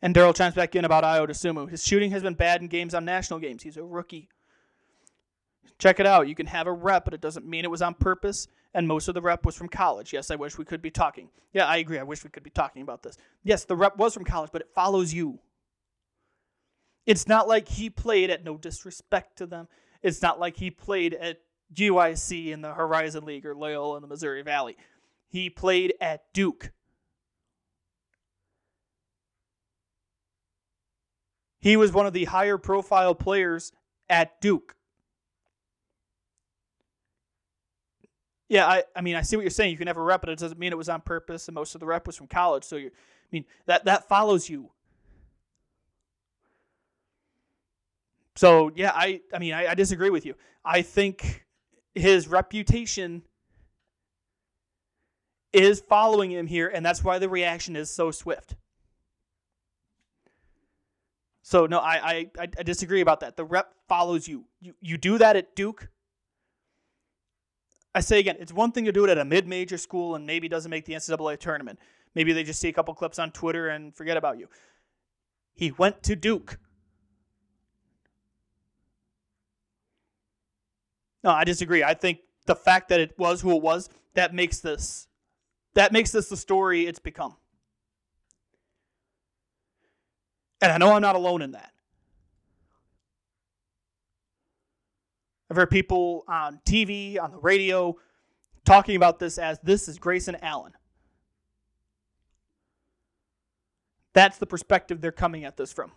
And 0.00 0.14
Daryl 0.14 0.34
chimes 0.34 0.54
back 0.54 0.76
in 0.76 0.84
about 0.84 1.04
Ayo 1.04 1.28
Dosunmu. 1.28 1.68
His 1.68 1.84
shooting 1.84 2.10
has 2.12 2.22
been 2.22 2.34
bad 2.34 2.60
in 2.60 2.68
games 2.68 2.94
on 2.94 3.04
national 3.04 3.40
games. 3.40 3.62
He's 3.62 3.76
a 3.76 3.82
rookie. 3.82 4.28
Check 5.78 6.00
it 6.00 6.06
out. 6.06 6.28
You 6.28 6.34
can 6.34 6.46
have 6.46 6.66
a 6.66 6.72
rep, 6.72 7.04
but 7.04 7.14
it 7.14 7.20
doesn't 7.20 7.46
mean 7.46 7.64
it 7.64 7.70
was 7.70 7.82
on 7.82 7.94
purpose. 7.94 8.48
And 8.74 8.86
most 8.86 9.08
of 9.08 9.14
the 9.14 9.22
rep 9.22 9.44
was 9.44 9.56
from 9.56 9.68
college. 9.68 10.12
Yes, 10.12 10.30
I 10.30 10.36
wish 10.36 10.58
we 10.58 10.64
could 10.64 10.82
be 10.82 10.90
talking. 10.90 11.30
Yeah, 11.52 11.66
I 11.66 11.78
agree. 11.78 11.98
I 11.98 12.02
wish 12.02 12.22
we 12.22 12.30
could 12.30 12.42
be 12.42 12.50
talking 12.50 12.82
about 12.82 13.02
this. 13.02 13.16
Yes, 13.42 13.64
the 13.64 13.76
rep 13.76 13.96
was 13.96 14.14
from 14.14 14.24
college, 14.24 14.50
but 14.52 14.60
it 14.60 14.68
follows 14.74 15.12
you. 15.12 15.38
It's 17.06 17.26
not 17.26 17.48
like 17.48 17.68
he 17.68 17.88
played 17.88 18.30
at 18.30 18.44
no 18.44 18.56
disrespect 18.56 19.38
to 19.38 19.46
them. 19.46 19.68
It's 20.02 20.20
not 20.20 20.38
like 20.38 20.56
he 20.56 20.70
played 20.70 21.14
at 21.14 21.40
UIC 21.74 22.48
in 22.48 22.60
the 22.60 22.72
Horizon 22.72 23.24
League 23.24 23.46
or 23.46 23.54
Loyola 23.54 23.96
in 23.96 24.02
the 24.02 24.08
Missouri 24.08 24.42
Valley. 24.42 24.76
He 25.28 25.48
played 25.50 25.94
at 26.00 26.24
Duke. 26.32 26.70
He 31.60 31.76
was 31.76 31.92
one 31.92 32.06
of 32.06 32.12
the 32.12 32.24
higher 32.24 32.58
profile 32.58 33.14
players 33.14 33.72
at 34.08 34.40
Duke. 34.40 34.76
Yeah, 38.48 38.66
I, 38.66 38.84
I 38.96 39.02
mean, 39.02 39.14
I 39.14 39.22
see 39.22 39.36
what 39.36 39.42
you're 39.42 39.50
saying. 39.50 39.72
You 39.72 39.76
can 39.76 39.88
have 39.88 39.98
a 39.98 40.02
rep, 40.02 40.22
but 40.22 40.30
it 40.30 40.38
doesn't 40.38 40.58
mean 40.58 40.72
it 40.72 40.78
was 40.78 40.88
on 40.88 41.02
purpose, 41.02 41.48
and 41.48 41.54
most 41.54 41.74
of 41.74 41.80
the 41.80 41.86
rep 41.86 42.06
was 42.06 42.16
from 42.16 42.28
college. 42.28 42.64
So, 42.64 42.76
you, 42.76 42.86
I 42.88 43.28
mean, 43.30 43.44
that 43.66 43.84
that 43.84 44.08
follows 44.08 44.48
you. 44.48 44.70
So, 48.36 48.70
yeah, 48.74 48.92
I, 48.94 49.20
I 49.34 49.38
mean, 49.38 49.52
I, 49.52 49.72
I 49.72 49.74
disagree 49.74 50.10
with 50.10 50.24
you. 50.24 50.34
I 50.64 50.80
think 50.82 51.44
his 51.94 52.28
reputation 52.28 53.22
is 55.52 55.80
following 55.80 56.30
him 56.30 56.46
here, 56.46 56.68
and 56.68 56.86
that's 56.86 57.02
why 57.02 57.18
the 57.18 57.28
reaction 57.28 57.74
is 57.74 57.90
so 57.90 58.10
swift. 58.10 58.54
So 61.48 61.64
no, 61.64 61.78
I, 61.78 62.28
I 62.38 62.48
I 62.58 62.62
disagree 62.62 63.00
about 63.00 63.20
that. 63.20 63.38
The 63.38 63.44
rep 63.44 63.72
follows 63.88 64.28
you. 64.28 64.44
You 64.60 64.74
you 64.82 64.98
do 64.98 65.16
that 65.16 65.34
at 65.34 65.56
Duke. 65.56 65.88
I 67.94 68.00
say 68.00 68.18
again, 68.18 68.36
it's 68.38 68.52
one 68.52 68.70
thing 68.70 68.84
to 68.84 68.92
do 68.92 69.04
it 69.04 69.08
at 69.08 69.16
a 69.16 69.24
mid-major 69.24 69.78
school 69.78 70.14
and 70.14 70.26
maybe 70.26 70.46
doesn't 70.46 70.68
make 70.68 70.84
the 70.84 70.92
NCAA 70.92 71.38
tournament. 71.38 71.78
Maybe 72.14 72.34
they 72.34 72.44
just 72.44 72.60
see 72.60 72.68
a 72.68 72.72
couple 72.74 72.92
clips 72.92 73.18
on 73.18 73.30
Twitter 73.30 73.70
and 73.70 73.96
forget 73.96 74.18
about 74.18 74.38
you. 74.38 74.48
He 75.54 75.70
went 75.70 76.02
to 76.02 76.14
Duke. 76.14 76.58
No, 81.24 81.30
I 81.30 81.44
disagree. 81.44 81.82
I 81.82 81.94
think 81.94 82.18
the 82.44 82.56
fact 82.56 82.90
that 82.90 83.00
it 83.00 83.18
was 83.18 83.40
who 83.40 83.56
it 83.56 83.62
was 83.62 83.88
that 84.12 84.34
makes 84.34 84.58
this 84.60 85.08
that 85.72 85.92
makes 85.92 86.10
this 86.10 86.28
the 86.28 86.36
story 86.36 86.86
it's 86.86 86.98
become. 86.98 87.36
And 90.60 90.72
I 90.72 90.78
know 90.78 90.92
I'm 90.92 91.02
not 91.02 91.16
alone 91.16 91.42
in 91.42 91.52
that. 91.52 91.72
I've 95.50 95.56
heard 95.56 95.70
people 95.70 96.24
on 96.28 96.60
TV, 96.66 97.18
on 97.20 97.30
the 97.30 97.38
radio, 97.38 97.96
talking 98.64 98.96
about 98.96 99.18
this 99.18 99.38
as 99.38 99.58
this 99.62 99.88
is 99.88 99.98
Grayson 99.98 100.36
Allen. 100.42 100.72
That's 104.12 104.38
the 104.38 104.46
perspective 104.46 105.00
they're 105.00 105.12
coming 105.12 105.44
at 105.44 105.56
this 105.56 105.72
from. 105.72 105.92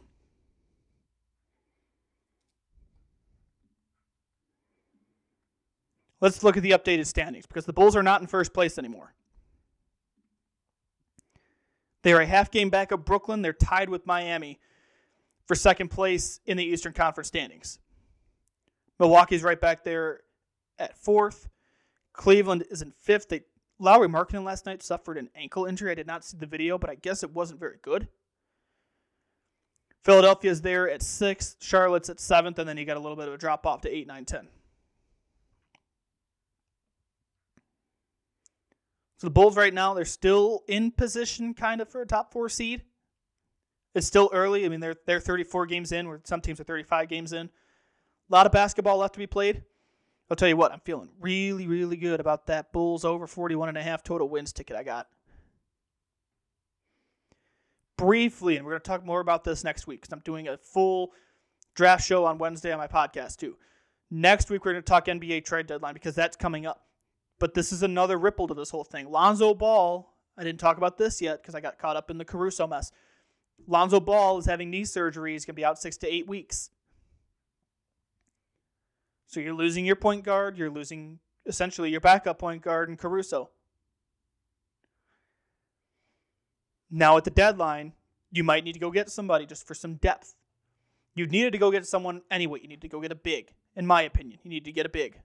Let's 6.21 6.43
look 6.43 6.55
at 6.55 6.63
the 6.63 6.71
updated 6.71 7.07
standings 7.07 7.47
because 7.47 7.65
the 7.65 7.73
Bulls 7.73 7.95
are 7.95 8.03
not 8.03 8.21
in 8.21 8.27
first 8.27 8.53
place 8.53 8.77
anymore. 8.77 9.13
They 12.03 12.13
are 12.13 12.21
a 12.21 12.25
half 12.25 12.51
game 12.51 12.69
back 12.69 12.91
of 12.91 13.05
Brooklyn. 13.05 13.41
They're 13.41 13.53
tied 13.53 13.89
with 13.89 14.07
Miami 14.07 14.59
for 15.45 15.55
second 15.55 15.89
place 15.89 16.39
in 16.45 16.57
the 16.57 16.63
Eastern 16.63 16.93
Conference 16.93 17.27
standings. 17.27 17.79
Milwaukee's 18.99 19.43
right 19.43 19.59
back 19.59 19.83
there 19.83 20.21
at 20.79 20.97
fourth. 20.97 21.49
Cleveland 22.13 22.63
is 22.69 22.81
in 22.81 22.91
fifth. 22.91 23.29
They, 23.29 23.41
Lauri 23.79 24.07
Markkanen 24.07 24.43
last 24.43 24.65
night 24.65 24.83
suffered 24.83 25.17
an 25.17 25.29
ankle 25.35 25.65
injury. 25.65 25.91
I 25.91 25.95
did 25.95 26.07
not 26.07 26.23
see 26.23 26.37
the 26.37 26.45
video, 26.45 26.77
but 26.77 26.89
I 26.89 26.95
guess 26.95 27.23
it 27.23 27.33
wasn't 27.33 27.59
very 27.59 27.77
good. 27.81 28.07
Philadelphia's 30.03 30.61
there 30.61 30.89
at 30.89 31.01
sixth. 31.01 31.57
Charlotte's 31.59 32.09
at 32.09 32.19
seventh, 32.19 32.57
and 32.59 32.67
then 32.67 32.77
you 32.77 32.85
got 32.85 32.97
a 32.97 32.99
little 32.99 33.15
bit 33.15 33.27
of 33.27 33.33
a 33.33 33.37
drop 33.37 33.65
off 33.65 33.81
to 33.81 33.95
eight, 33.95 34.07
nine, 34.07 34.25
ten. 34.25 34.47
So 39.21 39.27
the 39.27 39.31
Bulls 39.31 39.55
right 39.55 39.71
now, 39.71 39.93
they're 39.93 40.03
still 40.03 40.63
in 40.67 40.89
position 40.89 41.53
kind 41.53 41.79
of 41.79 41.87
for 41.87 42.01
a 42.01 42.07
top 42.07 42.33
four 42.33 42.49
seed. 42.49 42.81
It's 43.93 44.07
still 44.07 44.31
early. 44.33 44.65
I 44.65 44.69
mean, 44.69 44.79
they're 44.79 44.95
they're 45.05 45.19
34 45.19 45.67
games 45.67 45.91
in, 45.91 46.07
where 46.07 46.21
some 46.23 46.41
teams 46.41 46.59
are 46.59 46.63
35 46.63 47.07
games 47.07 47.31
in. 47.31 47.45
A 47.45 47.49
lot 48.33 48.47
of 48.47 48.51
basketball 48.51 48.97
left 48.97 49.13
to 49.13 49.19
be 49.19 49.27
played. 49.27 49.63
I'll 50.31 50.35
tell 50.35 50.47
you 50.47 50.57
what, 50.57 50.71
I'm 50.71 50.79
feeling 50.79 51.09
really, 51.19 51.67
really 51.67 51.97
good 51.97 52.19
about 52.19 52.47
that 52.47 52.73
Bulls 52.73 53.05
over 53.05 53.27
41 53.27 53.69
and 53.69 53.77
a 53.77 53.83
half 53.83 54.01
total 54.01 54.27
wins 54.27 54.53
ticket 54.53 54.75
I 54.75 54.81
got. 54.81 55.07
Briefly, 57.97 58.57
and 58.57 58.65
we're 58.65 58.71
going 58.71 58.81
to 58.81 58.87
talk 58.87 59.05
more 59.05 59.19
about 59.19 59.43
this 59.43 59.63
next 59.63 59.85
week 59.85 60.01
because 60.01 60.13
I'm 60.13 60.23
doing 60.25 60.47
a 60.47 60.57
full 60.57 61.11
draft 61.75 62.03
show 62.03 62.25
on 62.25 62.39
Wednesday 62.39 62.71
on 62.71 62.79
my 62.79 62.87
podcast 62.87 63.37
too. 63.37 63.55
Next 64.09 64.49
week, 64.49 64.65
we're 64.65 64.71
going 64.71 64.83
to 64.83 64.89
talk 64.89 65.05
NBA 65.05 65.45
trade 65.45 65.67
deadline 65.67 65.93
because 65.93 66.15
that's 66.15 66.35
coming 66.35 66.65
up. 66.65 66.87
But 67.41 67.55
this 67.55 67.71
is 67.71 67.81
another 67.81 68.19
ripple 68.19 68.47
to 68.47 68.53
this 68.53 68.69
whole 68.69 68.83
thing. 68.83 69.09
Lonzo 69.09 69.55
Ball, 69.55 70.13
I 70.37 70.43
didn't 70.43 70.59
talk 70.59 70.77
about 70.77 70.99
this 70.99 71.19
yet 71.19 71.41
because 71.41 71.55
I 71.55 71.59
got 71.59 71.79
caught 71.79 71.95
up 71.95 72.11
in 72.11 72.19
the 72.19 72.23
Caruso 72.23 72.67
mess. 72.67 72.91
Lonzo 73.65 73.99
Ball 73.99 74.37
is 74.37 74.45
having 74.45 74.69
knee 74.69 74.85
surgery. 74.85 75.31
He's 75.31 75.43
going 75.43 75.55
to 75.55 75.59
be 75.59 75.65
out 75.65 75.79
six 75.79 75.97
to 75.97 76.07
eight 76.07 76.27
weeks. 76.27 76.69
So 79.25 79.39
you're 79.39 79.55
losing 79.55 79.85
your 79.85 79.95
point 79.95 80.23
guard. 80.23 80.55
You're 80.55 80.69
losing 80.69 81.17
essentially 81.47 81.89
your 81.89 81.99
backup 81.99 82.37
point 82.37 82.61
guard 82.61 82.89
and 82.89 82.99
Caruso. 82.99 83.49
Now 86.91 87.17
at 87.17 87.23
the 87.23 87.31
deadline, 87.31 87.93
you 88.31 88.43
might 88.43 88.63
need 88.63 88.73
to 88.73 88.79
go 88.79 88.91
get 88.91 89.09
somebody 89.09 89.47
just 89.47 89.65
for 89.65 89.73
some 89.73 89.95
depth. 89.95 90.35
You 91.15 91.25
needed 91.25 91.53
to 91.53 91.57
go 91.57 91.71
get 91.71 91.87
someone 91.87 92.21
anyway. 92.29 92.59
You 92.61 92.67
need 92.67 92.81
to 92.81 92.87
go 92.87 93.01
get 93.01 93.11
a 93.11 93.15
big, 93.15 93.51
in 93.75 93.87
my 93.87 94.03
opinion. 94.03 94.37
You 94.43 94.51
need 94.51 94.65
to 94.65 94.71
get 94.71 94.85
a 94.85 94.89
big. 94.89 95.21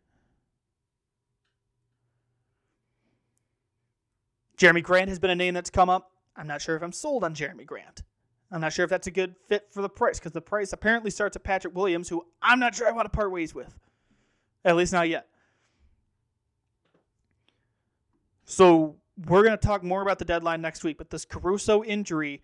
Jerami 4.57 4.83
Grant 4.83 5.09
has 5.09 5.19
been 5.19 5.31
a 5.31 5.37
name 5.37 5.55
that's 5.55 5.71
come 5.71 5.91
up. 5.91 6.13
I'm 6.37 6.47
not 6.47 6.63
sure 6.63 6.77
if 6.77 6.83
I'm 6.83 6.93
sold 6.93 7.25
on 7.25 7.35
Jerami 7.35 7.67
Grant. 7.67 8.03
I'm 8.51 8.61
not 8.61 8.73
sure 8.73 8.85
if 8.85 8.91
that's 8.91 9.07
a 9.07 9.11
good 9.11 9.35
fit 9.49 9.67
for 9.73 9.83
the 9.83 9.89
price 9.89 10.19
because 10.19 10.33
the 10.33 10.41
price 10.41 10.73
apparently 10.73 11.11
starts 11.11 11.37
at 11.37 11.43
Patrick 11.43 11.75
Williams, 11.75 12.09
who 12.09 12.25
I'm 12.41 12.61
not 12.61 12.75
sure 12.75 12.87
I 12.87 12.93
want 12.93 13.07
to 13.07 13.11
part 13.11 13.33
ways 13.33 13.55
with. 13.55 13.77
At 14.65 14.77
least 14.77 14.93
not 14.93 15.09
yet. 15.09 15.27
So 18.45 18.97
we're 19.27 19.43
going 19.43 19.59
to 19.59 19.67
talk 19.67 19.83
more 19.83 20.03
about 20.03 20.19
the 20.19 20.25
deadline 20.25 20.61
next 20.61 20.85
week, 20.85 20.99
but 20.99 21.11
this 21.11 21.25
Caruso 21.25 21.83
injury 21.83 22.43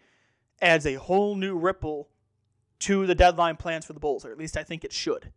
adds 0.61 0.87
a 0.87 0.95
whole 0.95 1.37
new 1.37 1.57
ripple 1.57 2.09
to 2.81 3.07
the 3.07 3.15
deadline 3.15 3.57
plans 3.57 3.87
for 3.87 3.93
the 3.93 4.01
Bulls, 4.01 4.25
or 4.25 4.33
at 4.33 4.39
least 4.39 4.57
I 4.57 4.65
think 4.65 4.85
it 4.85 4.93
should. 4.93 5.33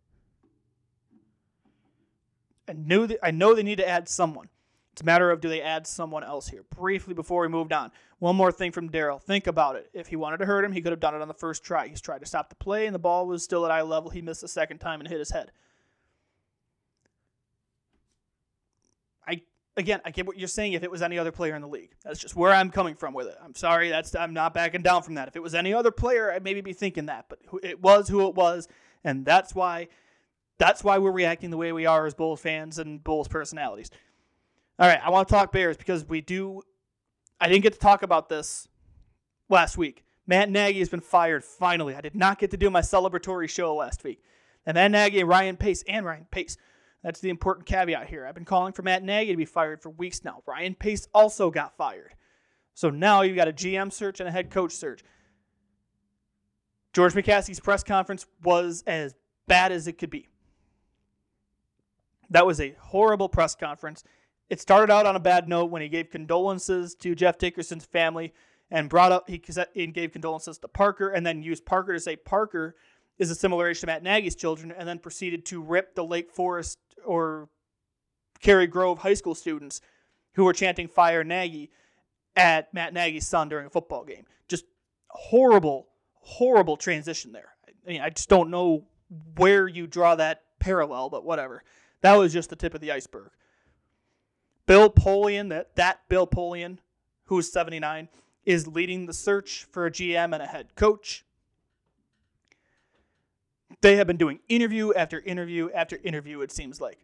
I 2.68 2.72
knew 2.72 3.06
that, 3.06 3.18
I 3.22 3.30
know 3.30 3.54
they 3.54 3.62
need 3.62 3.78
to 3.78 3.88
add 3.88 4.08
someone. 4.08 4.48
It's 4.96 5.02
a 5.02 5.04
matter 5.04 5.30
of 5.30 5.42
do 5.42 5.50
they 5.50 5.60
add 5.60 5.86
someone 5.86 6.24
else 6.24 6.48
here? 6.48 6.64
Briefly 6.74 7.12
before 7.12 7.42
we 7.42 7.48
moved 7.48 7.70
on, 7.70 7.92
one 8.18 8.34
more 8.34 8.50
thing 8.50 8.72
from 8.72 8.88
Daryl. 8.88 9.20
Think 9.20 9.46
about 9.46 9.76
it. 9.76 9.90
If 9.92 10.06
he 10.06 10.16
wanted 10.16 10.38
to 10.38 10.46
hurt 10.46 10.64
him, 10.64 10.72
he 10.72 10.80
could 10.80 10.90
have 10.90 11.00
done 11.00 11.14
it 11.14 11.20
on 11.20 11.28
the 11.28 11.34
first 11.34 11.62
try. 11.62 11.86
He's 11.86 12.00
tried 12.00 12.20
to 12.20 12.26
stop 12.26 12.48
the 12.48 12.54
play, 12.54 12.86
and 12.86 12.94
the 12.94 12.98
ball 12.98 13.26
was 13.26 13.44
still 13.44 13.66
at 13.66 13.70
eye 13.70 13.82
level. 13.82 14.08
He 14.08 14.22
missed 14.22 14.40
the 14.40 14.48
second 14.48 14.78
time 14.78 15.00
and 15.00 15.06
hit 15.06 15.18
his 15.18 15.32
head. 15.32 15.52
I 19.28 19.42
again, 19.76 20.00
I 20.06 20.12
get 20.12 20.26
what 20.26 20.38
you're 20.38 20.48
saying. 20.48 20.72
If 20.72 20.82
it 20.82 20.90
was 20.90 21.02
any 21.02 21.18
other 21.18 21.30
player 21.30 21.54
in 21.54 21.60
the 21.60 21.68
league, 21.68 21.92
that's 22.02 22.18
just 22.18 22.34
where 22.34 22.52
I'm 22.52 22.70
coming 22.70 22.94
from 22.94 23.12
with 23.12 23.26
it. 23.26 23.36
I'm 23.44 23.54
sorry. 23.54 23.90
That's 23.90 24.14
I'm 24.14 24.32
not 24.32 24.54
backing 24.54 24.80
down 24.80 25.02
from 25.02 25.16
that. 25.16 25.28
If 25.28 25.36
it 25.36 25.42
was 25.42 25.54
any 25.54 25.74
other 25.74 25.90
player, 25.90 26.32
I'd 26.32 26.42
maybe 26.42 26.62
be 26.62 26.72
thinking 26.72 27.04
that, 27.04 27.26
but 27.28 27.40
it 27.62 27.82
was 27.82 28.08
who 28.08 28.26
it 28.28 28.34
was, 28.34 28.66
and 29.04 29.26
that's 29.26 29.54
why 29.54 29.88
that's 30.56 30.82
why 30.82 30.96
we're 30.96 31.10
reacting 31.10 31.50
the 31.50 31.58
way 31.58 31.72
we 31.72 31.84
are 31.84 32.06
as 32.06 32.14
Bulls 32.14 32.40
fans 32.40 32.78
and 32.78 33.04
Bulls 33.04 33.28
personalities. 33.28 33.90
All 34.78 34.86
right, 34.88 35.00
I 35.02 35.10
want 35.10 35.26
to 35.28 35.34
talk 35.34 35.52
Bears 35.52 35.76
because 35.76 36.04
we 36.04 36.20
do. 36.20 36.62
I 37.40 37.48
didn't 37.48 37.62
get 37.62 37.72
to 37.72 37.78
talk 37.78 38.02
about 38.02 38.28
this 38.28 38.68
last 39.48 39.78
week. 39.78 40.04
Matt 40.26 40.50
Nagy 40.50 40.80
has 40.80 40.88
been 40.88 41.00
fired 41.00 41.44
finally. 41.44 41.94
I 41.94 42.00
did 42.00 42.14
not 42.14 42.38
get 42.38 42.50
to 42.50 42.56
do 42.56 42.68
my 42.68 42.80
celebratory 42.80 43.48
show 43.48 43.74
last 43.74 44.04
week. 44.04 44.22
And 44.66 44.74
Matt 44.74 44.90
Nagy 44.90 45.20
and 45.20 45.28
Ryan 45.28 45.56
Pace 45.56 45.82
and 45.88 46.04
Ryan 46.04 46.26
Pace. 46.30 46.58
That's 47.02 47.20
the 47.20 47.30
important 47.30 47.66
caveat 47.66 48.08
here. 48.08 48.26
I've 48.26 48.34
been 48.34 48.44
calling 48.44 48.72
for 48.72 48.82
Matt 48.82 49.02
Nagy 49.02 49.30
to 49.30 49.36
be 49.36 49.44
fired 49.44 49.80
for 49.80 49.90
weeks 49.90 50.24
now. 50.24 50.42
Ryan 50.46 50.74
Pace 50.74 51.08
also 51.14 51.50
got 51.50 51.76
fired. 51.76 52.14
So 52.74 52.90
now 52.90 53.22
you've 53.22 53.36
got 53.36 53.48
a 53.48 53.52
GM 53.52 53.92
search 53.92 54.20
and 54.20 54.28
a 54.28 54.32
head 54.32 54.50
coach 54.50 54.72
search. 54.72 55.02
George 56.92 57.14
McCaskey's 57.14 57.60
press 57.60 57.82
conference 57.82 58.26
was 58.42 58.82
as 58.86 59.14
bad 59.46 59.72
as 59.72 59.86
it 59.86 59.98
could 59.98 60.10
be. 60.10 60.28
That 62.30 62.46
was 62.46 62.60
a 62.60 62.74
horrible 62.80 63.28
press 63.28 63.54
conference. 63.54 64.02
It 64.48 64.60
started 64.60 64.92
out 64.92 65.06
on 65.06 65.16
a 65.16 65.20
bad 65.20 65.48
note 65.48 65.70
when 65.70 65.82
he 65.82 65.88
gave 65.88 66.10
condolences 66.10 66.94
to 66.96 67.14
Jeff 67.14 67.38
Dickerson's 67.38 67.84
family 67.84 68.32
and 68.70 68.88
brought 68.88 69.12
up 69.12 69.28
he 69.28 69.42
he 69.74 69.86
gave 69.88 70.12
condolences 70.12 70.58
to 70.58 70.68
Parker 70.68 71.08
and 71.08 71.24
then 71.24 71.42
used 71.42 71.66
Parker 71.66 71.92
to 71.94 72.00
say 72.00 72.16
Parker 72.16 72.76
is 73.18 73.30
a 73.30 73.34
similar 73.34 73.68
age 73.68 73.80
to 73.80 73.86
Matt 73.86 74.02
Nagy's 74.02 74.34
children 74.34 74.72
and 74.76 74.86
then 74.88 74.98
proceeded 74.98 75.44
to 75.46 75.62
rip 75.62 75.94
the 75.94 76.04
Lake 76.04 76.30
Forest 76.30 76.78
or 77.04 77.48
Cary 78.40 78.66
Grove 78.66 78.98
high 78.98 79.14
school 79.14 79.34
students 79.34 79.80
who 80.34 80.44
were 80.44 80.52
chanting 80.52 80.88
fire 80.88 81.24
Nagy 81.24 81.70
at 82.34 82.72
Matt 82.74 82.92
Nagy's 82.92 83.26
son 83.26 83.48
during 83.48 83.66
a 83.66 83.70
football 83.70 84.04
game. 84.04 84.26
Just 84.48 84.66
horrible, 85.08 85.88
horrible 86.20 86.76
transition 86.76 87.32
there. 87.32 87.54
I 87.66 87.90
mean, 87.90 88.00
I 88.00 88.10
just 88.10 88.28
don't 88.28 88.50
know 88.50 88.84
where 89.36 89.66
you 89.66 89.86
draw 89.86 90.14
that 90.16 90.42
parallel, 90.58 91.08
but 91.08 91.24
whatever. 91.24 91.64
That 92.02 92.16
was 92.16 92.32
just 92.32 92.50
the 92.50 92.56
tip 92.56 92.74
of 92.74 92.80
the 92.80 92.92
iceberg. 92.92 93.30
Bill 94.66 94.90
Polian, 94.90 95.48
that, 95.50 95.74
that 95.76 96.00
Bill 96.08 96.26
Polian, 96.26 96.78
who 97.24 97.38
is 97.38 97.50
79, 97.52 98.08
is 98.44 98.66
leading 98.66 99.06
the 99.06 99.12
search 99.12 99.66
for 99.70 99.86
a 99.86 99.90
GM 99.90 100.32
and 100.32 100.42
a 100.42 100.46
head 100.46 100.74
coach. 100.74 101.24
They 103.80 103.96
have 103.96 104.06
been 104.06 104.16
doing 104.16 104.40
interview 104.48 104.92
after 104.94 105.20
interview 105.20 105.70
after 105.74 105.98
interview, 106.02 106.40
it 106.40 106.52
seems 106.52 106.80
like. 106.80 106.98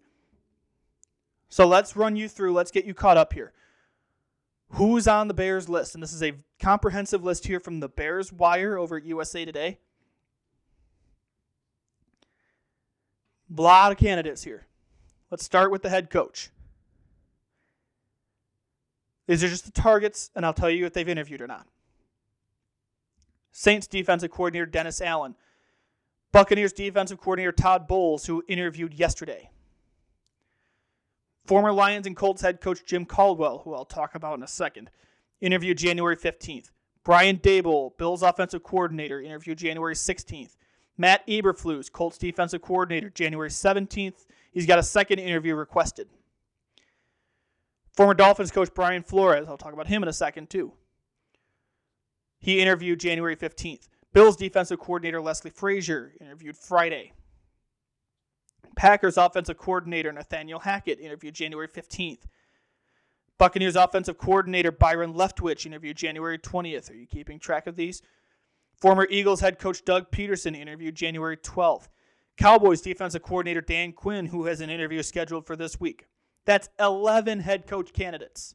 So 1.49 1.67
let's 1.67 1.97
run 1.97 2.17
you 2.17 2.29
through, 2.29 2.53
let's 2.55 2.71
get 2.71 2.85
you 2.85 2.95
caught 2.95 3.17
up 3.17 3.33
here. 3.33 3.53
Who's 4.71 5.07
on 5.07 5.29
the 5.29 5.35
Bears 5.35 5.69
list? 5.69 5.95
And 5.95 6.03
this 6.03 6.15
is 6.15 6.23
a 6.23 6.33
comprehensive 6.59 7.23
list 7.23 7.47
here 7.47 7.61
from 7.61 7.81
the 7.81 7.89
Bears 7.89 8.33
Wire 8.33 8.79
over 8.79 8.97
at 8.97 9.05
USA 9.05 9.45
Today. 9.45 9.79
A 13.57 13.61
lot 13.61 13.93
of 13.93 13.99
candidates 13.99 14.45
here. 14.45 14.67
Let's 15.31 15.45
start 15.45 15.71
with 15.71 15.83
the 15.83 15.91
head 15.91 16.09
coach. 16.09 16.51
These 19.27 19.45
are 19.45 19.49
just 19.49 19.65
the 19.65 19.73
targets, 19.73 20.31
and 20.35 20.45
I'll 20.45 20.53
tell 20.53 20.71
you 20.71 20.87
if 20.87 20.93
they've 20.93 21.09
interviewed 21.09 21.41
or 21.41 21.47
not. 21.47 21.67
Saints 23.53 23.87
defensive 23.87 24.31
coordinator 24.31 24.67
Dennis 24.67 25.01
Allen. 25.01 25.35
Buccaneers 26.33 26.73
defensive 26.73 27.21
coordinator 27.21 27.53
Todd 27.53 27.87
Bowles, 27.87 28.27
who 28.27 28.43
interviewed 28.49 28.95
yesterday. 28.95 29.51
Former 31.45 31.73
Lions 31.73 32.07
and 32.07 32.17
Colts 32.17 32.43
head 32.43 32.61
coach 32.61 32.85
Jim 32.85 33.05
Caldwell, 33.05 33.59
who 33.59 33.75
I'll 33.75 33.85
talk 33.85 34.15
about 34.15 34.39
in 34.39 34.43
a 34.43 34.49
second, 34.49 34.91
interviewed 35.41 35.79
January 35.79 36.17
15th. 36.17 36.71
Brian 37.05 37.37
Daboll, 37.39 37.97
Bills 37.99 38.23
offensive 38.23 38.63
coordinator, 38.63 39.21
interviewed 39.21 39.59
January 39.59 39.95
16th. 39.95 40.57
Matt 40.97 41.27
Eberflus, 41.27 41.91
Colts 41.91 42.17
defensive 42.17 42.63
coordinator, 42.63 43.11
January 43.11 43.49
17th. 43.49 44.27
He's 44.53 44.67
got 44.67 44.79
a 44.79 44.83
second 44.83 45.19
interview 45.19 45.55
requested. 45.55 46.09
Former 47.95 48.15
Dolphins 48.15 48.51
coach 48.51 48.71
Brian 48.75 49.03
Flores, 49.03 49.47
I'll 49.49 49.59
talk 49.59 49.73
about 49.73 49.87
him 49.87 50.03
in 50.03 50.09
a 50.09 50.13
second 50.13 50.49
too. 50.49 50.73
He 52.39 52.61
interviewed 52.61 53.01
January 53.01 53.37
15th. 53.37 53.89
Bills 54.13 54.37
defensive 54.37 54.79
coordinator 54.79 55.21
Leslie 55.21 55.51
Frazier 55.51 56.13
interviewed 56.21 56.57
Friday. 56.57 57.13
Packers 58.77 59.17
offensive 59.17 59.59
coordinator 59.59 60.13
Nathaniel 60.13 60.61
Hackett 60.61 61.01
interviewed 61.01 61.35
January 61.35 61.69
15th. 61.69 62.23
Buccaneers 63.39 63.77
offensive 63.77 64.19
coordinator 64.19 64.71
Byron 64.71 65.15
Leftwich 65.15 65.67
interviewed 65.67 65.97
January 65.97 66.39
20th. 66.39 66.91
Are 66.91 66.95
you 66.95 67.07
keeping 67.07 67.39
track 67.39 67.67
of 67.67 67.77
these? 67.77 68.03
Former 68.75 69.07
Eagles 69.11 69.41
head 69.41 69.59
coach 69.59 69.85
Doug 69.85 70.11
Pederson 70.11 70.57
interviewed 70.57 70.95
January 70.95 71.37
12th. 71.37 71.89
Cowboys 72.37 72.81
defensive 72.81 73.23
coordinator 73.23 73.61
Dan 73.61 73.93
Quinn, 73.93 74.27
who 74.27 74.47
has 74.47 74.61
an 74.61 74.71
interview 74.71 75.03
scheduled 75.03 75.47
for 75.47 75.57
this 75.57 75.79
week. 75.79 76.07
That's 76.45 76.69
11 76.79 77.41
head 77.41 77.67
coach 77.67 77.93
candidates. 77.93 78.55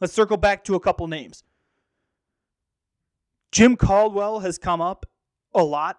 Let's 0.00 0.12
circle 0.12 0.36
back 0.36 0.64
to 0.64 0.74
a 0.74 0.80
couple 0.80 1.06
names. 1.06 1.42
Jim 3.52 3.76
Caldwell 3.76 4.40
has 4.40 4.58
come 4.58 4.80
up 4.80 5.06
a 5.54 5.64
lot, 5.64 5.98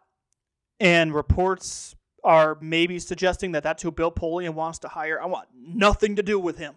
and 0.80 1.13
reports 1.13 1.95
are 2.24 2.57
maybe 2.61 2.99
suggesting 2.99 3.53
that 3.53 3.63
that's 3.63 3.82
who 3.82 3.91
Bill 3.91 4.11
Polian 4.11 4.53
wants 4.53 4.80
to 4.80 4.88
hire. 4.88 5.20
I 5.22 5.26
want 5.26 5.47
nothing 5.55 6.15
to 6.18 6.24
do 6.24 6.39
with 6.39 6.57
him. 6.57 6.76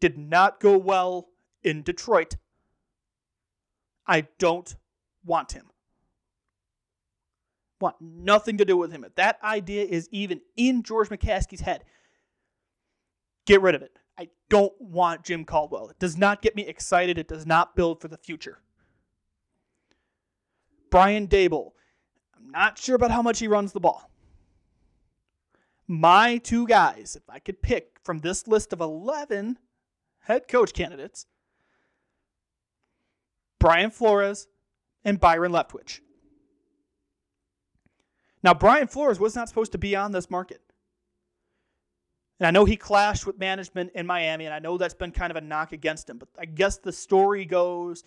Did 0.00 0.16
not 0.16 0.60
go 0.60 0.78
well 0.78 1.28
in 1.62 1.82
Detroit. 1.82 2.36
I 4.06 4.28
don't 4.38 4.74
want 5.24 5.52
him. 5.52 5.71
Want 7.82 7.96
nothing 8.00 8.58
to 8.58 8.64
do 8.64 8.76
with 8.76 8.92
him. 8.92 9.02
If 9.02 9.16
that 9.16 9.42
idea 9.42 9.84
is 9.84 10.08
even 10.12 10.40
in 10.56 10.84
George 10.84 11.08
McCaskey's 11.08 11.62
head, 11.62 11.82
get 13.44 13.60
rid 13.60 13.74
of 13.74 13.82
it. 13.82 13.98
I 14.16 14.28
don't 14.48 14.72
want 14.80 15.24
Jim 15.24 15.44
Caldwell. 15.44 15.88
It 15.88 15.98
does 15.98 16.16
not 16.16 16.42
get 16.42 16.54
me 16.54 16.64
excited. 16.64 17.18
It 17.18 17.26
does 17.26 17.44
not 17.44 17.74
build 17.74 18.00
for 18.00 18.06
the 18.06 18.16
future. 18.16 18.60
Brian 20.92 21.26
Daboll. 21.26 21.72
I'm 22.36 22.50
not 22.50 22.78
sure 22.78 22.94
about 22.94 23.10
how 23.10 23.20
much 23.20 23.40
he 23.40 23.48
runs 23.48 23.72
the 23.72 23.80
ball. 23.80 24.08
My 25.88 26.36
two 26.36 26.68
guys, 26.68 27.16
if 27.16 27.28
I 27.28 27.40
could 27.40 27.62
pick 27.62 27.98
from 28.04 28.20
this 28.20 28.46
list 28.46 28.72
of 28.72 28.80
11 28.80 29.58
head 30.20 30.46
coach 30.46 30.72
candidates, 30.72 31.26
Brian 33.58 33.90
Flores 33.90 34.46
and 35.04 35.18
Byron 35.18 35.50
Leftwich. 35.50 35.98
Now, 38.42 38.54
Brian 38.54 38.88
Flores 38.88 39.20
was 39.20 39.36
not 39.36 39.48
supposed 39.48 39.72
to 39.72 39.78
be 39.78 39.94
on 39.94 40.12
this 40.12 40.30
market. 40.30 40.60
And 42.40 42.46
I 42.46 42.50
know 42.50 42.64
he 42.64 42.76
clashed 42.76 43.24
with 43.24 43.38
management 43.38 43.92
in 43.94 44.06
Miami, 44.06 44.46
and 44.46 44.54
I 44.54 44.58
know 44.58 44.76
that's 44.76 44.94
been 44.94 45.12
kind 45.12 45.30
of 45.30 45.36
a 45.36 45.40
knock 45.40 45.72
against 45.72 46.10
him. 46.10 46.18
But 46.18 46.28
I 46.38 46.46
guess 46.46 46.76
the 46.78 46.92
story 46.92 47.44
goes 47.44 48.02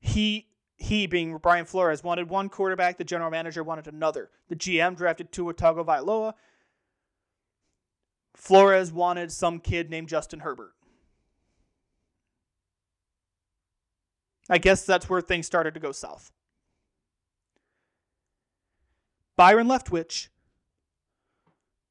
he 0.00 0.46
he 0.76 1.06
being 1.06 1.36
Brian 1.38 1.64
Flores 1.64 2.02
wanted 2.02 2.28
one 2.28 2.48
quarterback, 2.48 2.98
the 2.98 3.04
general 3.04 3.30
manager 3.30 3.62
wanted 3.62 3.86
another. 3.86 4.30
The 4.48 4.56
GM 4.56 4.96
drafted 4.96 5.32
Tua 5.32 5.54
Tagovailoa. 5.54 6.34
Flores 8.34 8.92
wanted 8.92 9.30
some 9.30 9.60
kid 9.60 9.90
named 9.90 10.08
Justin 10.08 10.40
Herbert. 10.40 10.72
I 14.50 14.58
guess 14.58 14.84
that's 14.84 15.08
where 15.08 15.20
things 15.20 15.46
started 15.46 15.74
to 15.74 15.80
go 15.80 15.92
south. 15.92 16.32
Byron 19.36 19.66
Leftwich 19.66 20.28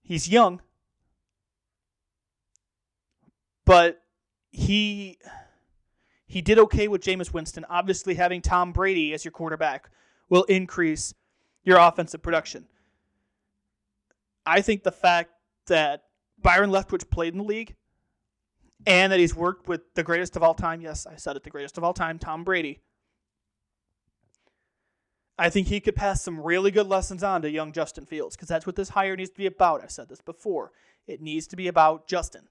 He's 0.03 0.27
young, 0.27 0.61
but 3.65 4.01
he 4.51 5.17
he 6.25 6.41
did 6.41 6.59
okay 6.59 6.89
with 6.89 7.01
Jameis 7.01 7.33
Winston. 7.33 7.65
Obviously, 7.69 8.15
having 8.15 8.41
Tom 8.41 8.73
Brady 8.73 9.13
as 9.13 9.23
your 9.23 9.31
quarterback 9.31 9.89
will 10.27 10.43
increase 10.43 11.13
your 11.63 11.77
offensive 11.77 12.21
production. 12.21 12.65
I 14.45 14.59
think 14.59 14.83
the 14.83 14.91
fact 14.91 15.31
that 15.67 16.03
Byron 16.37 16.69
Leftwich 16.69 17.09
played 17.09 17.33
in 17.33 17.37
the 17.37 17.45
league 17.45 17.75
and 18.85 19.09
that 19.13 19.21
he's 19.21 19.33
worked 19.33 19.69
with 19.69 19.81
the 19.93 20.03
greatest 20.03 20.35
of 20.35 20.43
all 20.43 20.53
time, 20.53 20.81
yes, 20.81 21.07
I 21.07 21.15
said 21.15 21.37
it, 21.37 21.43
the 21.43 21.49
greatest 21.49 21.77
of 21.77 21.85
all 21.85 21.93
time, 21.93 22.19
Tom 22.19 22.43
Brady. 22.43 22.81
I 25.37 25.49
think 25.49 25.67
he 25.67 25.79
could 25.79 25.95
pass 25.95 26.21
some 26.21 26.39
really 26.39 26.69
good 26.69 26.87
lessons 26.87 27.23
on 27.23 27.41
to 27.41 27.49
young 27.49 27.71
Justin 27.71 28.05
Fields 28.05 28.35
because 28.35 28.49
that's 28.49 28.67
what 28.67 28.75
this 28.75 28.89
hire 28.89 29.15
needs 29.15 29.31
to 29.31 29.37
be 29.37 29.47
about. 29.47 29.83
I've 29.83 29.91
said 29.91 30.09
this 30.09 30.21
before. 30.21 30.71
It 31.07 31.21
needs 31.21 31.47
to 31.47 31.55
be 31.55 31.67
about 31.67 32.07
Justin. 32.07 32.47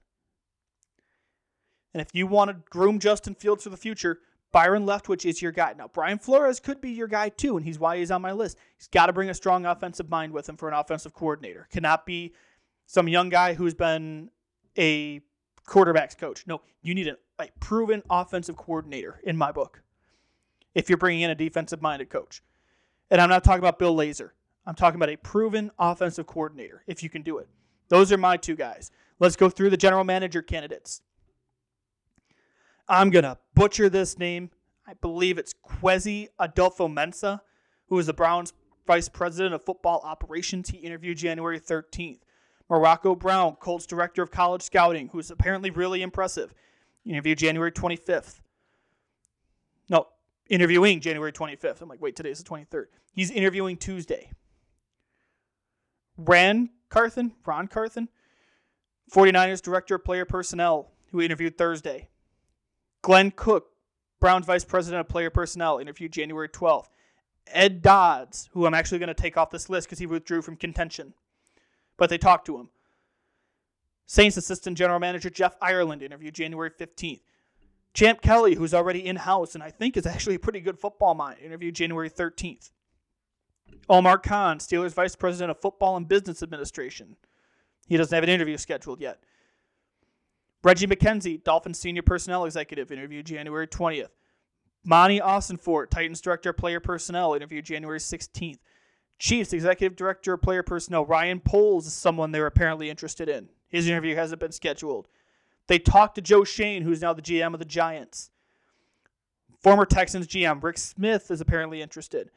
And 1.93 2.01
if 2.01 2.09
you 2.13 2.27
want 2.27 2.49
to 2.49 2.57
groom 2.69 2.99
Justin 2.99 3.35
Fields 3.35 3.63
for 3.63 3.69
the 3.69 3.77
future, 3.77 4.19
Byron 4.51 4.85
Leftwich 4.85 5.25
is 5.25 5.41
your 5.41 5.51
guy. 5.51 5.73
Now, 5.77 5.87
Brian 5.87 6.19
Flores 6.19 6.59
could 6.59 6.81
be 6.81 6.91
your 6.91 7.07
guy 7.07 7.29
too, 7.29 7.55
and 7.57 7.65
he's 7.65 7.79
why 7.79 7.97
he's 7.97 8.11
on 8.11 8.21
my 8.21 8.31
list. 8.31 8.57
He's 8.77 8.87
got 8.87 9.07
to 9.07 9.13
bring 9.13 9.29
a 9.29 9.33
strong 9.33 9.65
offensive 9.65 10.09
mind 10.09 10.33
with 10.33 10.47
him 10.49 10.57
for 10.57 10.67
an 10.67 10.75
offensive 10.75 11.13
coordinator. 11.13 11.67
Cannot 11.71 12.05
be 12.05 12.33
some 12.85 13.07
young 13.07 13.29
guy 13.29 13.53
who's 13.53 13.73
been 13.73 14.29
a 14.77 15.21
quarterback's 15.65 16.15
coach. 16.15 16.45
No, 16.45 16.61
you 16.81 16.93
need 16.93 17.07
a 17.07 17.47
proven 17.59 18.03
offensive 18.09 18.57
coordinator 18.57 19.21
in 19.23 19.37
my 19.37 19.51
book 19.51 19.81
if 20.75 20.89
you're 20.89 20.97
bringing 20.97 21.21
in 21.21 21.29
a 21.29 21.35
defensive 21.35 21.81
minded 21.81 22.09
coach. 22.09 22.41
And 23.13 23.21
I'm 23.21 23.29
not 23.29 23.43
talking 23.43 23.59
about 23.59 23.77
Bill 23.77 23.95
Lazor. 23.95 24.31
I'm 24.65 24.73
talking 24.73 24.95
about 24.95 25.09
a 25.09 25.17
proven 25.17 25.69
offensive 25.77 26.25
coordinator 26.25 26.83
if 26.87 27.03
you 27.03 27.11
can 27.11 27.21
do 27.21 27.37
it. 27.37 27.47
Those 27.89 28.11
are 28.11 28.17
my 28.17 28.37
two 28.37 28.55
guys. 28.55 28.89
Let's 29.19 29.35
go 29.35 29.51
through 29.51 29.69
the 29.69 29.77
general 29.77 30.03
manager 30.03 30.41
candidates. 30.41 31.03
I'm 32.89 33.11
going 33.11 33.23
to 33.23 33.37
butcher 33.53 33.87
this 33.87 34.17
name. 34.17 34.49
I 34.87 34.95
believe 34.95 35.37
it's 35.37 35.53
Kwesi 35.53 36.29
Adofo-Mensah, 36.39 37.41
who 37.87 37.99
is 37.99 38.07
the 38.07 38.13
Browns 38.13 38.51
vice 38.87 39.09
president 39.09 39.53
of 39.53 39.63
football 39.63 40.01
operations. 40.03 40.69
He 40.69 40.79
interviewed 40.79 41.19
January 41.19 41.59
13th. 41.59 42.21
Morocco 42.67 43.13
Brown, 43.13 43.57
Colts 43.57 43.85
director 43.85 44.23
of 44.23 44.31
college 44.31 44.63
scouting, 44.63 45.09
who's 45.09 45.29
apparently 45.29 45.69
really 45.69 46.01
impressive. 46.01 46.55
Interviewed 47.05 47.37
January 47.37 47.71
25th. 47.71 48.39
Interviewing 50.49 50.99
January 50.99 51.31
25th. 51.31 51.81
I'm 51.81 51.89
like, 51.89 52.01
wait, 52.01 52.15
today's 52.15 52.43
the 52.43 52.49
23rd. 52.49 52.85
He's 53.13 53.31
interviewing 53.31 53.77
Tuesday. 53.77 54.31
Ran 56.17 56.69
Carthon, 56.89 57.33
Ron 57.45 57.67
Carthon, 57.67 58.09
49ers 59.11 59.61
director 59.61 59.95
of 59.95 60.03
player 60.03 60.25
personnel, 60.25 60.91
who 61.11 61.21
interviewed 61.21 61.57
Thursday. 61.57 62.09
Glenn 63.01 63.31
Cook, 63.31 63.67
Browns 64.19 64.45
vice 64.45 64.63
president 64.63 65.01
of 65.01 65.09
player 65.09 65.29
personnel, 65.29 65.79
interviewed 65.79 66.11
January 66.11 66.49
12th. 66.49 66.87
Ed 67.47 67.81
Dodds, 67.81 68.49
who 68.53 68.65
I'm 68.65 68.73
actually 68.73 68.99
going 68.99 69.07
to 69.07 69.13
take 69.13 69.37
off 69.37 69.49
this 69.49 69.69
list 69.69 69.87
because 69.87 69.99
he 69.99 70.05
withdrew 70.05 70.41
from 70.41 70.55
contention, 70.55 71.13
but 71.97 72.09
they 72.09 72.17
talked 72.17 72.45
to 72.45 72.57
him. 72.57 72.69
Saints 74.05 74.37
assistant 74.37 74.77
general 74.77 74.99
manager 74.99 75.29
Jeff 75.29 75.55
Ireland 75.61 76.01
interviewed 76.01 76.35
January 76.35 76.69
15th. 76.69 77.21
Champ 77.93 78.21
Kelly, 78.21 78.55
who's 78.55 78.73
already 78.73 79.05
in 79.05 79.17
house 79.17 79.53
and 79.53 79.63
I 79.63 79.69
think 79.69 79.95
is 79.95 80.05
actually 80.05 80.35
a 80.35 80.39
pretty 80.39 80.59
good 80.59 80.79
football 80.79 81.13
mind, 81.13 81.39
interviewed 81.43 81.75
January 81.75 82.09
13th. 82.09 82.71
Omar 83.89 84.17
Khan, 84.17 84.59
Steelers 84.59 84.93
Vice 84.93 85.15
President 85.15 85.51
of 85.51 85.61
Football 85.61 85.97
and 85.97 86.07
Business 86.07 86.41
Administration. 86.41 87.17
He 87.87 87.97
doesn't 87.97 88.15
have 88.15 88.23
an 88.23 88.29
interview 88.29 88.57
scheduled 88.57 89.01
yet. 89.01 89.19
Reggie 90.63 90.87
McKenzie, 90.87 91.43
Dolphins 91.43 91.79
Senior 91.79 92.03
Personnel 92.03 92.45
Executive, 92.45 92.91
interviewed 92.91 93.25
January 93.25 93.67
20th. 93.67 94.09
Monti 94.85 95.19
Ossenfort, 95.19 95.89
Titans 95.89 96.21
Director 96.21 96.51
of 96.51 96.57
Player 96.57 96.79
Personnel, 96.79 97.33
interviewed 97.33 97.65
January 97.65 97.99
16th. 97.99 98.59
Chiefs 99.19 99.53
Executive 99.53 99.95
Director 99.95 100.33
of 100.33 100.41
Player 100.41 100.63
Personnel, 100.63 101.05
Ryan 101.05 101.39
Poles 101.39 101.87
is 101.87 101.93
someone 101.93 102.31
they're 102.31 102.47
apparently 102.47 102.89
interested 102.89 103.29
in. 103.29 103.49
His 103.69 103.87
interview 103.87 104.15
hasn't 104.15 104.39
been 104.39 104.51
scheduled. 104.51 105.07
They 105.67 105.79
talked 105.79 106.15
to 106.15 106.21
Joe 106.21 106.43
Schoen, 106.43 106.83
who's 106.83 107.01
now 107.01 107.13
the 107.13 107.21
GM 107.21 107.53
of 107.53 107.59
the 107.59 107.65
Giants. 107.65 108.31
Former 109.61 109.85
Texans 109.85 110.27
GM 110.27 110.61
Rick 110.61 110.77
Smith 110.77 111.31
is 111.31 111.39
apparently 111.39 111.81
interested. 111.81 112.29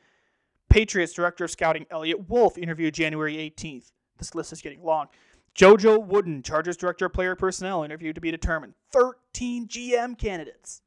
Patriots 0.68 1.12
Director 1.12 1.44
of 1.44 1.50
Scouting 1.50 1.86
Eliot 1.90 2.28
Wolf 2.28 2.56
interviewed 2.56 2.94
January 2.94 3.36
18th. 3.36 3.90
This 4.18 4.34
list 4.34 4.52
is 4.52 4.62
getting 4.62 4.82
long. 4.82 5.08
JoJo 5.56 6.06
Wooden, 6.06 6.42
Chargers 6.42 6.76
Director 6.76 7.06
of 7.06 7.12
Player 7.12 7.34
Personnel, 7.34 7.82
interviewed 7.82 8.14
to 8.14 8.20
be 8.20 8.30
determined. 8.30 8.74
13 8.92 9.66
GM 9.66 10.18
candidates. 10.18 10.82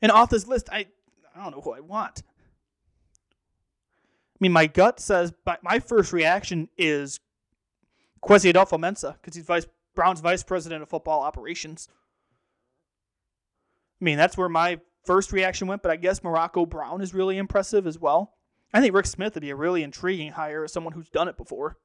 And 0.00 0.10
off 0.10 0.30
this 0.30 0.46
list, 0.46 0.68
I, 0.72 0.86
I 1.34 1.42
don't 1.42 1.54
know 1.54 1.60
who 1.60 1.72
I 1.72 1.80
want. 1.80 2.22
I 4.34 4.38
mean, 4.40 4.52
my 4.52 4.66
gut 4.66 5.00
says, 5.00 5.32
but 5.44 5.62
my 5.62 5.78
first 5.80 6.12
reaction 6.12 6.68
is 6.78 7.20
Kwesi 8.22 8.52
Adofo-Mensah 8.52 9.14
because 9.14 9.34
he's 9.34 9.44
vice 9.44 9.66
Brown's 9.94 10.20
vice 10.20 10.42
president 10.42 10.82
of 10.82 10.88
football 10.88 11.20
operations. 11.20 11.88
I 14.00 14.04
mean, 14.04 14.16
that's 14.16 14.36
where 14.36 14.48
my 14.48 14.80
first 15.04 15.32
reaction 15.32 15.66
went, 15.66 15.82
but 15.82 15.90
I 15.90 15.96
guess 15.96 16.22
Morocco 16.22 16.64
Brown 16.64 17.00
is 17.00 17.12
really 17.12 17.36
impressive 17.36 17.86
as 17.86 17.98
well. 17.98 18.34
I 18.72 18.80
think 18.80 18.94
Rick 18.94 19.06
Smith 19.06 19.34
would 19.34 19.42
be 19.42 19.50
a 19.50 19.56
really 19.56 19.82
intriguing 19.82 20.32
hire 20.32 20.64
as 20.64 20.72
someone 20.72 20.92
who's 20.92 21.08
done 21.08 21.28
it 21.28 21.36
before. 21.36 21.76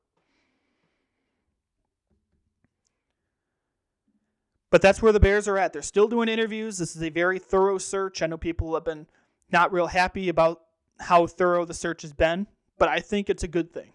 But 4.70 4.82
that's 4.82 5.02
where 5.02 5.12
the 5.12 5.20
Bears 5.20 5.48
are 5.48 5.58
at. 5.58 5.74
They're 5.74 5.82
still 5.82 6.08
doing 6.08 6.30
interviews. 6.30 6.78
This 6.78 6.96
is 6.96 7.02
a 7.02 7.10
very 7.10 7.40
thorough 7.40 7.78
search. 7.78 8.22
I 8.22 8.28
know 8.28 8.38
people 8.38 8.74
have 8.76 8.86
been 8.86 9.08
not 9.52 9.72
real 9.72 9.88
happy 9.88 10.30
about 10.30 10.62
how 11.00 11.28
thorough 11.28 11.66
the 11.66 11.74
search 11.74 12.02
has 12.02 12.14
been, 12.14 12.48
but 12.78 12.90
I 12.90 13.00
think 13.00 13.30
it's 13.30 13.44
a 13.44 13.48
good 13.48 13.74
thing. 13.74 13.94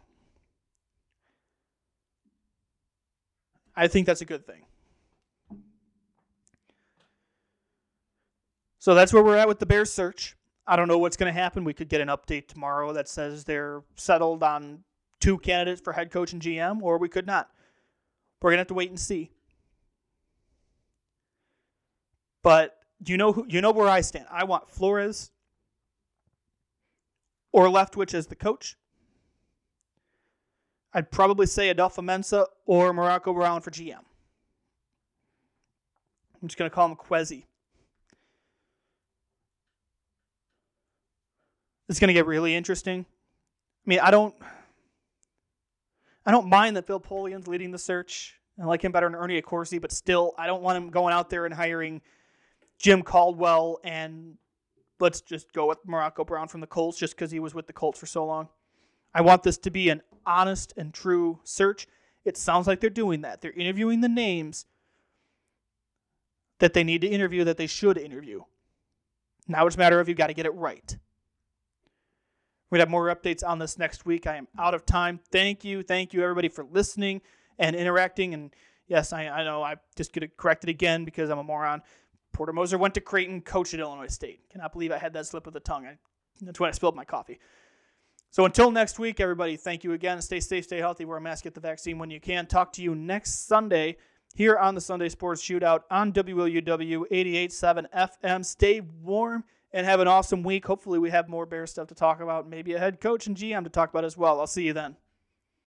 I 3.81 3.89
think 3.89 4.07
that's 4.07 4.21
a 4.21 4.27
good 4.27 4.47
thing. 4.47 4.67
So 8.79 8.95
that's 8.95 9.11
where 9.11 9.23
we're 9.23 9.39
at 9.39 9.49
with 9.49 9.59
the 9.59 9.65
Bears 9.65 9.91
search. 9.91 10.37
I 10.67 10.77
don't 10.77 10.87
know 10.87 10.99
what's 10.99 11.17
going 11.17 11.33
to 11.33 11.41
happen. 11.41 11.65
We 11.65 11.73
could 11.73 11.89
get 11.89 12.03
an 12.03 12.09
update 12.09 12.47
tomorrow 12.47 12.93
that 12.93 13.09
says 13.09 13.45
they're 13.45 13.83
settled 13.97 14.43
on 14.43 14.85
two 15.19 15.39
candidates 15.39 15.81
for 15.81 15.95
head 15.95 16.11
coach 16.11 16.35
and 16.35 16.43
GM, 16.43 16.83
or 16.83 16.99
we 16.99 17.09
could 17.09 17.27
not. 17.27 17.49
We're 18.43 18.51
going 18.51 18.59
to 18.59 18.61
have 18.61 18.67
to 18.69 18.75
wait 18.75 18.91
and 18.91 19.01
see. 19.01 19.31
But 22.43 22.77
you 23.07 23.17
know 23.17 23.33
who 23.33 23.47
you 23.49 23.63
know 23.63 23.71
where 23.71 23.89
I 23.89 24.03
stand. 24.03 24.27
I 24.31 24.45
want 24.45 24.69
Flores 24.69 25.31
or 27.51 27.69
Leftwich 27.69 28.13
as 28.13 28.27
the 28.27 28.37
coach. 28.37 28.77
I'd 30.93 31.11
probably 31.11 31.47
say 31.47 31.73
Adofo-Mensah 31.73 32.47
or 32.67 32.93
Morocco 32.93 33.33
Brown 33.33 33.61
for 33.61 33.71
GM. 33.71 33.99
I'm 36.43 36.49
just 36.49 36.59
going 36.59 36.71
to 36.71 36.75
call 36.75 36.89
him 36.89 36.97
Kwesi. 36.97 37.45
It's 41.89 42.01
going 42.01 42.09
to 42.09 42.15
get 42.15 42.27
really 42.27 42.55
interesting. 42.55 43.05
I 43.05 43.89
mean, 43.89 44.01
I 44.01 44.11
don't 44.11 44.35
I 46.25 46.31
don't 46.31 46.49
mind 46.49 46.77
that 46.77 46.87
Phil 46.87 47.01
Polian's 47.01 47.49
leading 47.49 47.71
the 47.71 47.79
search. 47.79 48.39
I 48.61 48.65
like 48.65 48.83
him 48.83 48.93
better 48.93 49.07
than 49.07 49.17
Ernie 49.17 49.41
Accorsi, 49.41 49.81
but 49.81 49.91
still, 49.91 50.35
I 50.39 50.47
don't 50.47 50.63
want 50.63 50.77
him 50.77 50.91
going 50.91 51.15
out 51.15 51.31
there 51.31 51.47
and 51.47 51.55
hiring 51.55 52.03
Jim 52.79 53.03
Caldwell 53.03 53.79
and 53.85 54.37
let's 55.01 55.21
just 55.23 55.53
go 55.53 55.67
with 55.67 55.79
Morocco 55.87 56.25
Brown 56.25 56.47
from 56.47 56.61
the 56.61 56.67
Colts 56.67 56.99
just 56.99 57.17
because 57.17 57.31
he 57.31 57.41
was 57.41 57.55
with 57.55 57.67
the 57.67 57.73
Colts 57.73 57.99
for 57.99 58.07
so 58.07 58.25
long. 58.25 58.49
I 59.15 59.21
want 59.23 59.43
this 59.43 59.59
to 59.59 59.71
be 59.71 59.89
an 59.89 60.03
honest 60.27 60.73
and 60.77 60.93
true 60.95 61.41
search. 61.45 61.87
It 62.25 62.37
sounds 62.37 62.67
like 62.67 62.81
they're 62.81 62.91
doing 62.91 63.23
that. 63.23 63.41
They're 63.41 63.53
interviewing 63.53 64.01
the 64.01 64.09
names 64.09 64.67
that 66.59 66.75
they 66.75 66.85
need 66.85 67.01
to 67.01 67.09
interview, 67.09 67.45
that 67.45 67.57
they 67.57 67.67
should 67.67 67.99
interview. 67.99 68.43
Now 69.49 69.67
it's 69.67 69.77
a 69.77 69.79
matter 69.79 69.99
of 69.99 70.09
you've 70.09 70.19
got 70.19 70.29
to 70.29 70.35
get 70.35 70.47
it 70.47 70.55
right. 70.55 70.97
To 72.73 72.79
have 72.79 72.89
more 72.89 73.13
updates 73.13 73.43
on 73.45 73.59
this 73.59 73.79
next 73.79 74.07
week. 74.07 74.29
I 74.29 74.37
am 74.37 74.47
out 74.57 74.75
of 74.75 74.87
time. 74.87 75.19
Thank 75.33 75.65
you. 75.65 75.83
Thank 75.83 76.13
you, 76.13 76.23
everybody, 76.23 76.49
for 76.49 76.65
listening 76.71 77.21
and 77.59 77.75
interacting. 77.75 78.33
And 78.33 78.55
yes, 78.87 79.13
I, 79.13 79.27
I 79.27 79.43
know 79.43 79.63
I 79.63 79.77
just 79.97 80.13
get 80.13 80.23
it 80.23 80.37
corrected 80.37 80.71
again 80.71 81.05
because 81.05 81.31
I'm 81.31 81.39
a 81.39 81.43
moron. 81.43 81.83
Porter 82.33 82.53
Moser 82.53 82.79
went 82.79 82.95
to 82.95 83.01
Creighton, 83.01 83.41
coached 83.41 83.75
at 83.75 83.81
Illinois 83.81 84.07
State. 84.07 84.49
Cannot 84.51 84.73
believe 84.73 84.93
I 84.93 84.99
had 84.99 85.13
that 85.15 85.27
slip 85.27 85.49
of 85.49 85.53
the 85.53 85.59
tongue. 85.59 85.85
I, 85.85 85.97
that's 86.43 86.61
when 86.61 86.69
I 86.69 86.73
spilled 86.73 86.95
my 86.95 87.05
coffee. 87.05 87.41
So 88.33 88.45
until 88.45 88.71
next 88.71 89.01
week, 89.01 89.19
everybody, 89.19 89.57
thank 89.57 89.83
you 89.83 89.93
again. 89.93 90.23
Stay 90.23 90.39
safe, 90.39 90.65
stay 90.65 90.79
healthy, 90.79 91.05
wear 91.05 91.19
a 91.19 91.21
mask, 91.21 91.45
get 91.45 91.55
the 91.55 91.61
vaccine 91.61 91.99
when 91.99 92.11
you 92.11 92.21
can. 92.21 92.47
Talk 92.47 92.73
to 92.75 92.83
you 92.83 92.95
next 92.95 93.49
Sunday 93.49 93.97
here 94.37 94.57
on 94.57 94.77
the 94.77 94.81
Sunday 94.81 95.09
Sports 95.09 95.43
Shootout 95.43 95.81
on 95.91 96.13
WLUW 96.13 97.03
88.7 97.11 97.87
FM. 97.93 98.45
Stay 98.45 98.83
warm 99.03 99.43
and 99.73 99.85
have 99.85 99.99
an 99.99 100.07
awesome 100.07 100.45
week. 100.45 100.65
Hopefully, 100.65 101.01
we 101.01 101.11
have 101.11 101.29
more 101.29 101.45
Bear 101.45 101.67
stuff 101.67 101.89
to 101.89 101.95
talk 101.97 102.21
about, 102.21 102.49
maybe 102.49 102.75
a 102.75 102.79
head 102.79 103.01
coach 103.01 103.27
and 103.27 103.37
GM 103.37 103.65
to 103.65 103.71
talk 103.71 103.91
about 103.91 104.05
as 104.05 104.17
well. 104.17 104.39
I'll 104.39 104.47
see 104.47 104.65
you 104.65 104.75
then. 104.75 104.95